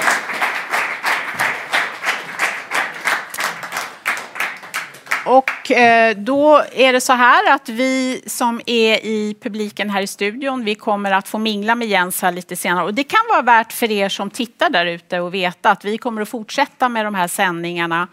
[5.26, 10.07] Och eh, då är det så här att vi som är i publiken här i
[10.07, 12.85] studion, vi kommer att få mingla med Jens här lite senare.
[12.85, 15.98] Och det kan vara värt för er som tittar där ute att veta att vi
[15.98, 18.07] kommer att fortsätta med de här sändningarna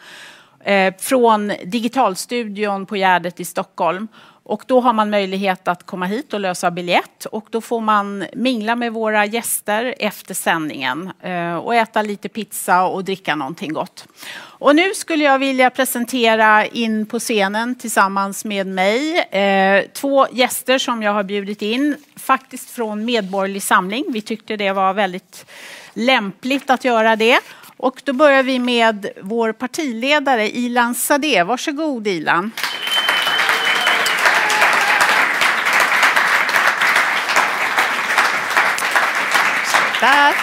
[0.64, 4.09] eh, från Digitalstudion på Gärdet i Stockholm.
[4.48, 8.24] Och då har man möjlighet att komma hit och lösa biljett och då får man
[8.32, 14.06] mingla med våra gäster efter sändningen eh, och äta lite pizza och dricka någonting gott.
[14.38, 20.78] Och nu skulle jag vilja presentera in på scenen tillsammans med mig eh, två gäster
[20.78, 24.04] som jag har bjudit in, faktiskt från Medborgerlig Samling.
[24.08, 25.46] Vi tyckte det var väldigt
[25.92, 27.40] lämpligt att göra det.
[27.76, 31.44] Och då börjar vi med vår partiledare Ilan Sade.
[31.44, 32.50] Varsågod Ilan.
[40.00, 40.34] Där.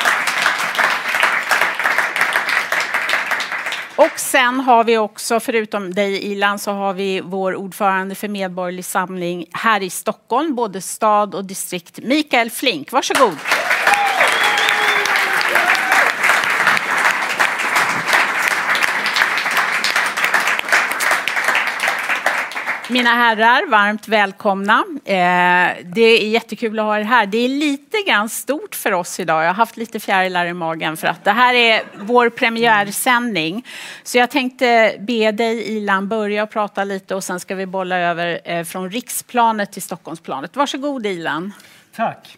[3.95, 8.85] Och sen har vi också, förutom dig Ilan, så har vi vår ordförande för Medborgerlig
[8.85, 12.91] Samling här i Stockholm, både stad och distrikt, Mikael Flink.
[12.91, 13.37] Varsågod.
[22.89, 24.83] Mina herrar, varmt välkomna.
[25.05, 27.25] Eh, det är jättekul att ha er här.
[27.25, 29.43] Det är lite grann stort för oss idag.
[29.43, 33.65] Jag har haft lite fjärilar i magen för att det här är vår premiärsändning.
[34.03, 38.39] Så jag tänkte be dig Ilan börja prata lite och sen ska vi bolla över
[38.43, 40.55] eh, från riksplanet till Stockholmsplanet.
[40.55, 41.53] Varsågod Ilan.
[41.95, 42.37] Tack.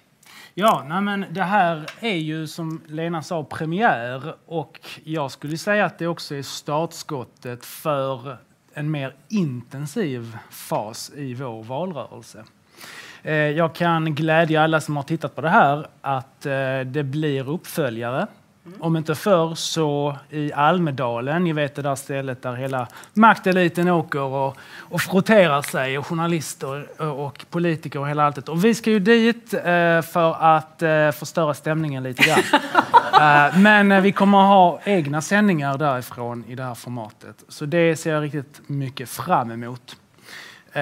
[0.54, 5.86] Ja, nej men det här är ju som Lena sa premiär och jag skulle säga
[5.86, 8.47] att det också är startskottet för
[8.78, 12.44] en mer intensiv fas i vår valrörelse.
[13.24, 17.50] Eh, jag kan glädja alla som har tittat på det här att eh, det blir
[17.50, 18.28] uppföljare.
[18.80, 24.22] Om inte förr så i Almedalen, ni vet det där stället där hela makteliten åker
[24.22, 28.50] och, och frotterar sig, och journalister och politiker och hela alltet.
[28.50, 30.84] Och vi ska ju dit eh, för att
[31.16, 32.44] förstöra stämningen lite grann.
[33.18, 37.44] Eh, men eh, vi kommer ha egna sändningar därifrån i det här formatet.
[37.48, 39.96] Så det ser jag riktigt mycket fram emot.
[40.74, 40.82] Eh,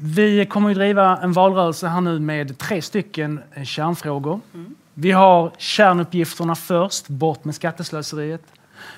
[0.00, 4.40] vi kommer att driva en valrörelse här nu med tre stycken kärnfrågor.
[4.54, 4.74] Mm.
[5.00, 8.42] Vi har kärnuppgifterna först, bort med skatteslöseriet.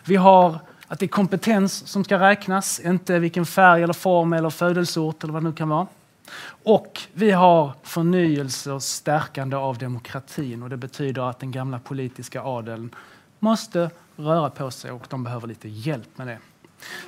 [0.04, 4.50] Vi har att det är kompetens som ska räknas, inte vilken färg eller form eller
[4.50, 5.86] födelseort eller vad det nu kan vara.
[6.64, 12.42] Och vi har förnyelse och stärkande av demokratin och det betyder att den gamla politiska
[12.42, 12.94] adeln
[13.38, 16.38] måste röra på sig och de behöver lite hjälp med det.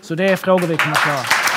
[0.01, 1.52] Så det är frågor vi kommer att klara.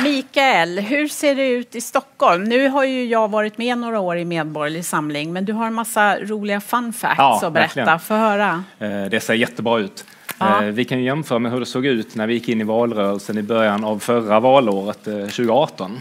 [0.00, 2.44] Mikael, hur ser det ut i Stockholm?
[2.44, 5.74] Nu har ju jag varit med några år i Medborgerlig Samling, men du har en
[5.74, 7.74] massa roliga fun facts Ja, att berätta.
[7.80, 7.98] verkligen.
[8.00, 8.64] Få höra.
[8.78, 10.04] Eh, Det ser jättebra ut.
[10.38, 10.62] Ja.
[10.64, 13.38] Eh, Vi kan jämföra med hur det såg ut när vi gick in i valrörelsen
[13.38, 16.00] i början av förra valåret, eh, 2018.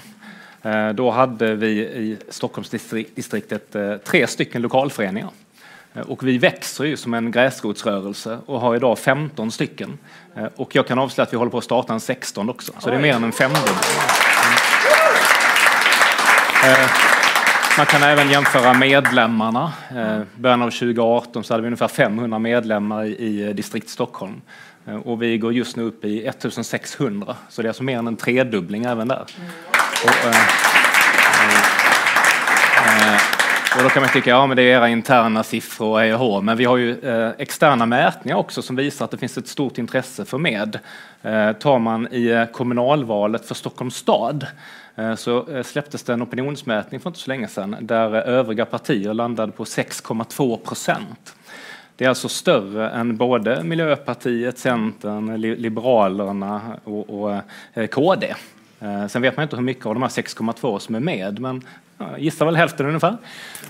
[0.62, 5.30] Eh, Då hade vi i Stockholmsdistriktet tre stycken lokalföreningar.
[5.94, 9.98] Eh, Och vi växer ju som en gräsrotsrörelse och har idag 15 stycken.
[10.38, 12.90] Eh, Och jag kan avslöja att vi håller på att starta en 16 också, så
[12.90, 13.76] det är mer än en femdubbling.
[16.66, 16.90] Eh,
[17.78, 19.74] Man kan även jämföra medlemmarna.
[19.96, 23.10] Eh, början av 2018 så hade vi ungefär 500 medlemmar i,
[23.50, 24.42] i distrikt Stockholm.
[25.06, 28.16] Och vi går just nu upp i 1600, så det är alltså mer än en
[28.18, 29.26] tredubbling även där.
[30.04, 30.10] Och,
[33.78, 36.58] och då kan man tycka, ja men det är era interna siffror och hej men
[36.58, 40.26] vi har ju eh, externa mätningar också som visar att det finns ett stort intresse
[40.26, 40.80] för med.
[41.22, 44.48] Eh, tar man i eh, kommunalvalet för Stockholms stad
[44.96, 48.66] eh, så eh, släpptes det en opinionsmätning för inte så länge sedan där eh, övriga
[48.66, 51.36] partier landade på 6,2 procent.
[51.96, 57.42] Det är alltså större än både Miljöpartiet, Centern, Liberalerna och, och
[57.92, 58.36] KD.
[59.10, 61.64] Sen vet man inte hur mycket av de här 6,2 som är med, men
[62.02, 63.18] jag gissar väl hälften ungefär.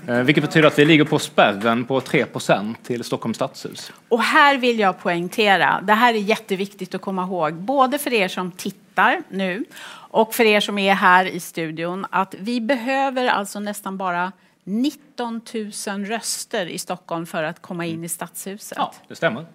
[0.08, 3.92] Eh, Vilket betyder att vi ligger på spärren på 3% till Stockholms stadshus.
[4.08, 8.28] Och här vill jag poängtera, det här är jätteviktigt att komma ihåg, både för er
[8.28, 9.64] som tittar nu
[10.10, 14.32] och för er som är här i studion, att vi behöver alltså nästan bara
[14.64, 15.40] 19
[15.86, 18.78] 000 röster i Stockholm för att komma in i stadshuset.
[18.78, 19.46] Ja, det stämmer.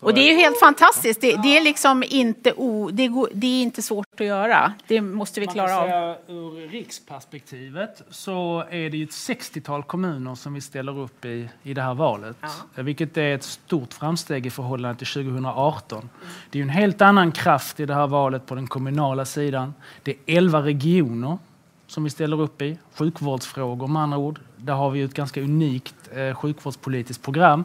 [0.00, 1.20] Och det är ju helt fantastiskt.
[1.20, 4.72] Det, det är liksom inte, o, det, går, det är inte svårt att göra.
[4.86, 6.16] Det måste vi klara av.
[6.26, 11.74] ur riksperspektivet så är det ju ett 60-tal kommuner som vi ställer upp i, i
[11.74, 12.36] det här valet.
[12.40, 12.82] Ja.
[12.82, 16.10] Vilket är ett stort framsteg i förhållande till 2018.
[16.50, 19.74] Det är ju en helt annan kraft i det här valet på den kommunala sidan.
[20.02, 21.38] Det är 11 regioner
[21.86, 22.78] som vi ställer upp i.
[22.94, 24.40] Sjukvårdsfrågor med andra ord.
[24.58, 27.64] Där har vi ju ett ganska unikt eh, sjukvårdspolitiskt program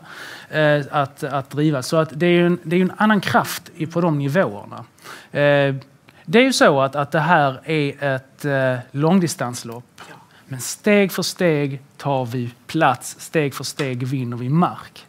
[0.49, 1.83] eh, att, att driva.
[1.83, 4.85] Så att det är ju en, det är en annan kraft i, på de nivåerna.
[5.31, 5.75] Eh,
[6.25, 10.01] det är ju så att, att det här är ett eh, långdistanslopp.
[10.45, 15.05] Men steg för steg tar vi plats, steg för steg vinner vi mark.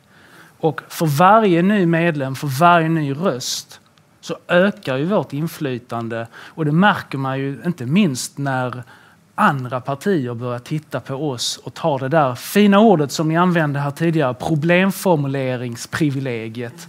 [0.59, 3.81] Och för varje ny medlem, för varje ny röst
[4.20, 6.27] så ökar ju vårt inflytande.
[6.35, 8.82] Och det märker man ju inte minst när
[9.35, 13.81] andra partier börjar titta på oss och tar det där fina ordet som ni använde
[13.81, 16.89] här tidigare, problemformuleringsprivilegiet.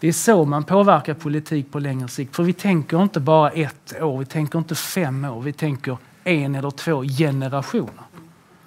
[0.00, 2.36] Det är så man påverkar politik på längre sikt.
[2.36, 6.54] För vi tänker inte bara ett år, vi tänker inte fem år, vi tänker en
[6.54, 8.11] eller två generationer.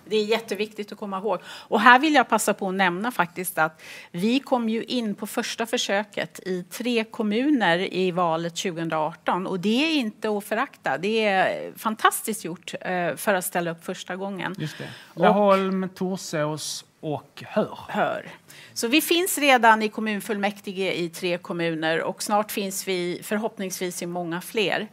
[0.06, 1.40] Det är jätteviktigt att komma ihåg.
[1.46, 5.28] Och här vill jag passa på att nämna faktiskt att vi kom ju in på
[5.28, 10.98] första försöket i tre kommuner i valet 2018 och det är inte att förakta.
[10.98, 14.56] Det är fantastiskt gjort eh, för att ställa upp första gången.
[14.58, 14.90] Just det.
[15.14, 17.80] Laholm, Torsås och Hör.
[17.88, 18.26] Hör.
[18.74, 24.06] Så vi finns redan i kommunfullmäktige i tre kommuner och snart finns vi förhoppningsvis i
[24.06, 24.88] många fler.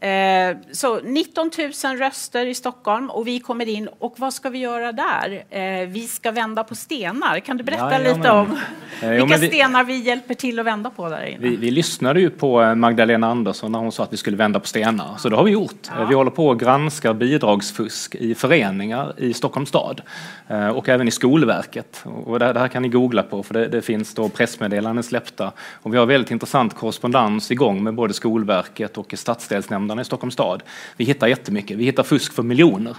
[0.00, 1.50] Eh, så 19
[1.84, 3.88] 000 röster i Stockholm och vi kommer in.
[3.98, 5.44] Och vad ska vi göra där?
[5.50, 7.40] Eh, vi ska vända på stenar.
[7.40, 8.16] Kan du berätta Jajamän.
[8.16, 8.58] lite om
[9.02, 11.38] Eh, jo, vilka men vi- stenar vi hjälper till att vända på där inne?
[11.40, 14.60] Vi, vi lyssnade ju på eh, Magdalena Andersson när hon sa att vi skulle vända
[14.60, 15.16] på stenar.
[15.18, 15.88] Så det har vi gjort.
[15.98, 20.00] Eh, Vi håller på att granska bidragsfusk i föreningar i Stockholms stad
[20.48, 22.04] eh, och även i Skolverket.
[22.24, 25.02] Och det, här- det här kan ni googla på för det, det finns då pressmeddelanden
[25.04, 25.52] släppta.
[25.82, 29.14] Och vi har väldigt intressant korrespondens igång med både Skolverket och
[29.88, 30.62] stadsdelsnämnderna i Stockholms stad.
[30.96, 31.78] Vi hittar jättemycket.
[31.78, 32.96] Vi hittar fusk för miljoner.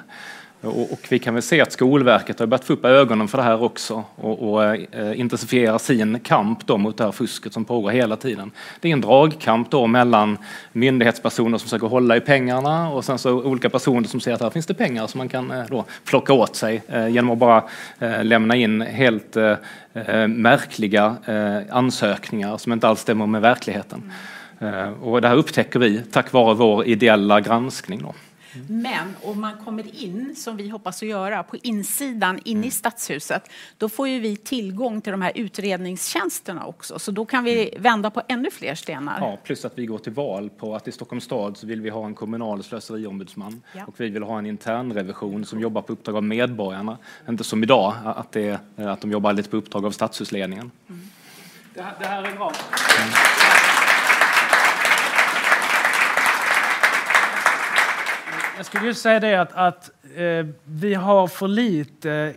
[0.61, 3.43] Och, och vi kan väl se att Skolverket har börjat få upp ögonen för det
[3.43, 7.91] här också och, och eh, intensifiera sin kamp då mot det här fusket som pågår
[7.91, 8.51] hela tiden.
[8.81, 10.37] Det är en dragkamp då mellan
[10.73, 14.49] myndighetspersoner som försöker hålla i pengarna och sen så olika personer som ser att här
[14.49, 17.63] finns det pengar som man kan eh, då plocka åt sig eh, genom att bara
[17.99, 19.55] eh, lämna in helt eh,
[19.93, 24.11] eh märkliga eh, ansökningar som inte alls stämmer med verkligheten.
[24.59, 28.01] Eh, och det här upptäcker vi tack vare vår ideella granskning.
[28.01, 28.13] Då.
[28.67, 33.43] Men om man kommer in, som vi hoppas att göra, på insidan in i stadshuset,
[33.77, 36.99] då får ju vi tillgång till de här utredningstjänsterna också.
[36.99, 39.17] Så då kan vi vända på ännu fler stenar.
[39.19, 41.89] Ja, plus att vi går till val på att i Stockholms stad så vill vi
[41.89, 43.83] ha en kommunal slöseriombudsman Ja.
[43.87, 46.97] och vi vill ha en internrevision som jobbar på uppdrag av medborgarna.
[47.29, 50.71] Inte som idag, att, det, är- att de jobbar lite på uppdrag av stadshusledningen.
[51.73, 52.51] Det här, det här är bra.
[58.59, 62.33] Jag skulle just säga det att, att eh, vi har för lite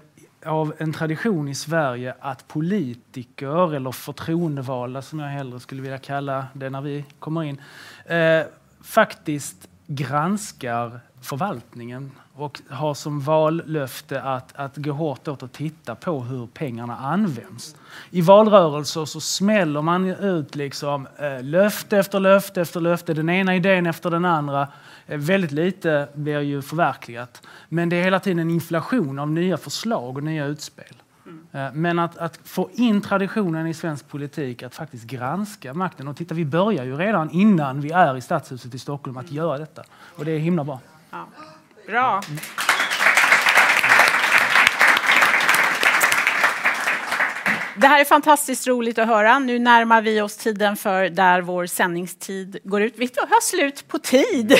[0.47, 6.47] av en tradition i Sverige att politiker eller förtroendevalda, som jag hellre skulle vilja kalla
[6.53, 7.61] det när vi kommer in,
[8.07, 8.43] eh,
[8.83, 16.21] faktiskt granskar förvaltningen och har som vallöfte att, att gå hårt åt och titta på
[16.21, 17.77] hur pengarna används.
[18.11, 23.57] I valrörelser så smäller man ut liksom, eh, löfte efter löfte efter löfte, den ena
[23.57, 24.69] idén efter den andra.
[25.07, 27.43] Eh, väldigt lite blir ju förverkligat.
[27.69, 31.03] Men det är hela tiden en inflation av nya förslag och nya utspel.
[31.27, 31.83] Mm.
[31.83, 36.09] Men att, att, få in traditionen i svensk politik att faktiskt granska makten.
[36.09, 39.59] Och titta, vi börjar ju redan innan vi är i Stadshuset i Stockholm att göra
[39.59, 39.83] detta.
[40.17, 40.81] Och det är himla bra.
[41.11, 41.27] Ja.
[41.87, 42.23] Bra.
[47.77, 49.39] Det här är fantastiskt roligt att höra.
[49.39, 52.95] Nu närmar vi oss tiden för där vår sändningstid går ut.
[52.97, 54.55] Vi har slut på tid.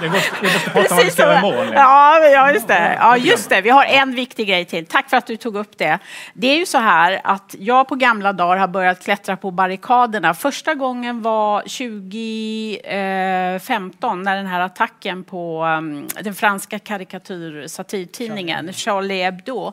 [0.00, 0.30] Vi måste,
[0.70, 1.00] prata om
[1.34, 1.72] vi mål.
[1.74, 2.96] Ja, ja, just det.
[3.00, 3.60] Ja, just det.
[3.60, 4.86] Vi har en viktig grej till.
[4.86, 5.98] Tack för att du tog upp det.
[6.34, 10.34] Det är ju så här att jag på gamla dagar har börjat klättra på barrikaderna.
[10.34, 19.22] Första gången var 2015 när den här attacken på um, den franska karikatyr satirtidningen Charlie
[19.22, 19.72] Hebdo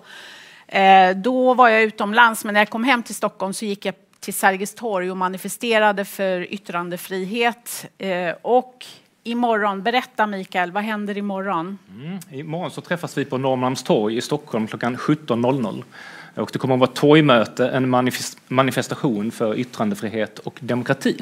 [1.15, 4.33] då var jag utomlands, men när jag kom hem till Stockholm så gick jag till
[4.33, 7.85] Sergels torg och manifesterade för yttrandefrihet.
[7.97, 8.85] Eh, och
[9.23, 11.77] imorgon, berätta Mikael, vad händer imorgon?
[11.95, 15.83] Mm, imorgon så träffas vi på Norrmalmstorg i Stockholm klockan 17.00.
[16.35, 17.89] Och det kommer att vara ett torgmöte, en
[18.47, 21.21] manifestation för yttrandefrihet och demokrati.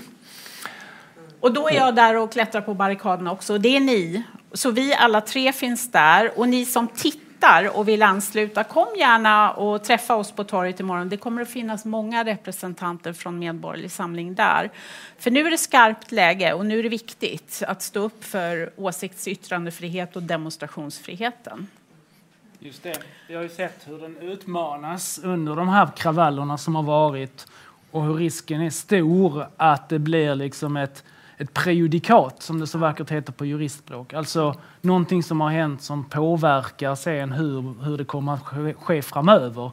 [1.39, 3.57] Och då är jag där och klättrar på barrikaderna också.
[3.57, 4.23] Det är ni.
[4.53, 6.39] Så vi alla tre finns där.
[6.39, 10.79] Och ni som tittar tittar och vill ansluta, kom gärna och träffa oss på torget
[10.79, 11.09] imorgon.
[11.09, 14.71] Det kommer att finnas många representanter från Medborgerlig Samling där.
[15.17, 18.71] För nu är det skarpt läge och nu är det viktigt att stå upp för
[18.75, 21.67] åsikts yttrandefrihet och demonstrationsfriheten.
[22.59, 22.99] Just det.
[23.27, 27.47] Vi har ju sett hur den utmanas under de här kravallerna som har varit
[27.91, 31.03] och hur risken är stor att det blir liksom ett
[31.37, 34.13] ett prejudikat, som det så vackert heter på juristspråk.
[34.13, 39.71] Alltså någonting som har hänt som påverkar sen hur, hur det kommer att ske, framöver.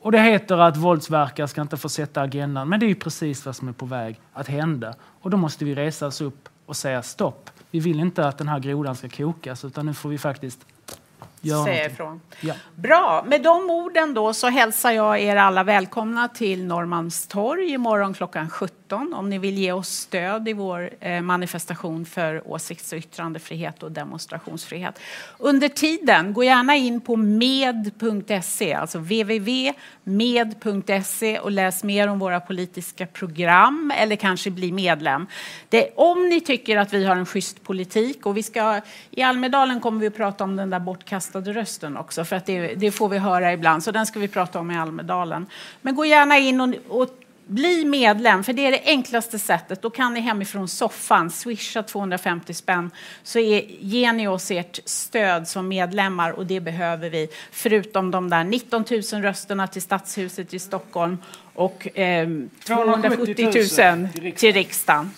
[0.00, 3.46] Och det heter att våldsverkare ska inte få sätta agendan, men det är ju precis
[3.46, 4.94] vad som är på väg att hända.
[5.20, 7.50] Och då måste vi resa oss upp och säga stopp.
[7.70, 10.66] Vi vill inte att den här grodan ska kokas, utan nu får vi faktiskt
[11.64, 12.20] säga ifrån.
[12.40, 12.54] Ja.
[12.74, 18.50] Bra, med de orden då så hälsar jag er alla välkomna till Norrmalmstorg imorgon klockan
[18.50, 23.82] 17 om ni vill ge oss stöd i vår eh, manifestation för åsikts och yttrandefrihet
[23.82, 25.00] och demonstrationsfrihet.
[25.38, 29.78] Under tiden, gå gärna in på med.se, alltså www.med.se
[31.38, 35.26] och läs mer om våra politiska program eller kanske bli medlem.
[35.68, 38.80] Det, om ni tycker att vi har en schysst politik och vi ska,
[39.10, 42.74] i Almedalen kommer vi att prata om den där bortkastade rösten också för att det,
[42.74, 45.46] det får vi höra ibland så den ska vi prata om i Almedalen.
[45.82, 47.08] Men gå gärna in och, och
[47.46, 49.82] bli medlem, för det är det enklaste sättet.
[49.82, 52.90] Då kan ni hemifrån soffan swisha 250 spänn
[53.22, 57.28] så är, ger ni oss ert stöd som medlemmar och det behöver vi.
[57.50, 61.18] Förutom de där 19 000 rösterna till Stadshuset i Stockholm
[61.54, 62.28] och eh,
[62.66, 65.10] 270 000 till riksdagen.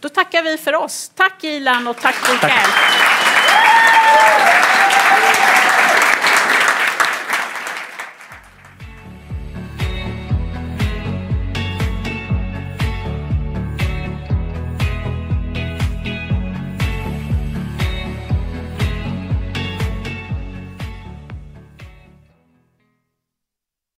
[0.00, 1.12] Då tackar vi för oss.
[1.14, 2.70] Tack Ilan och tack Mikael.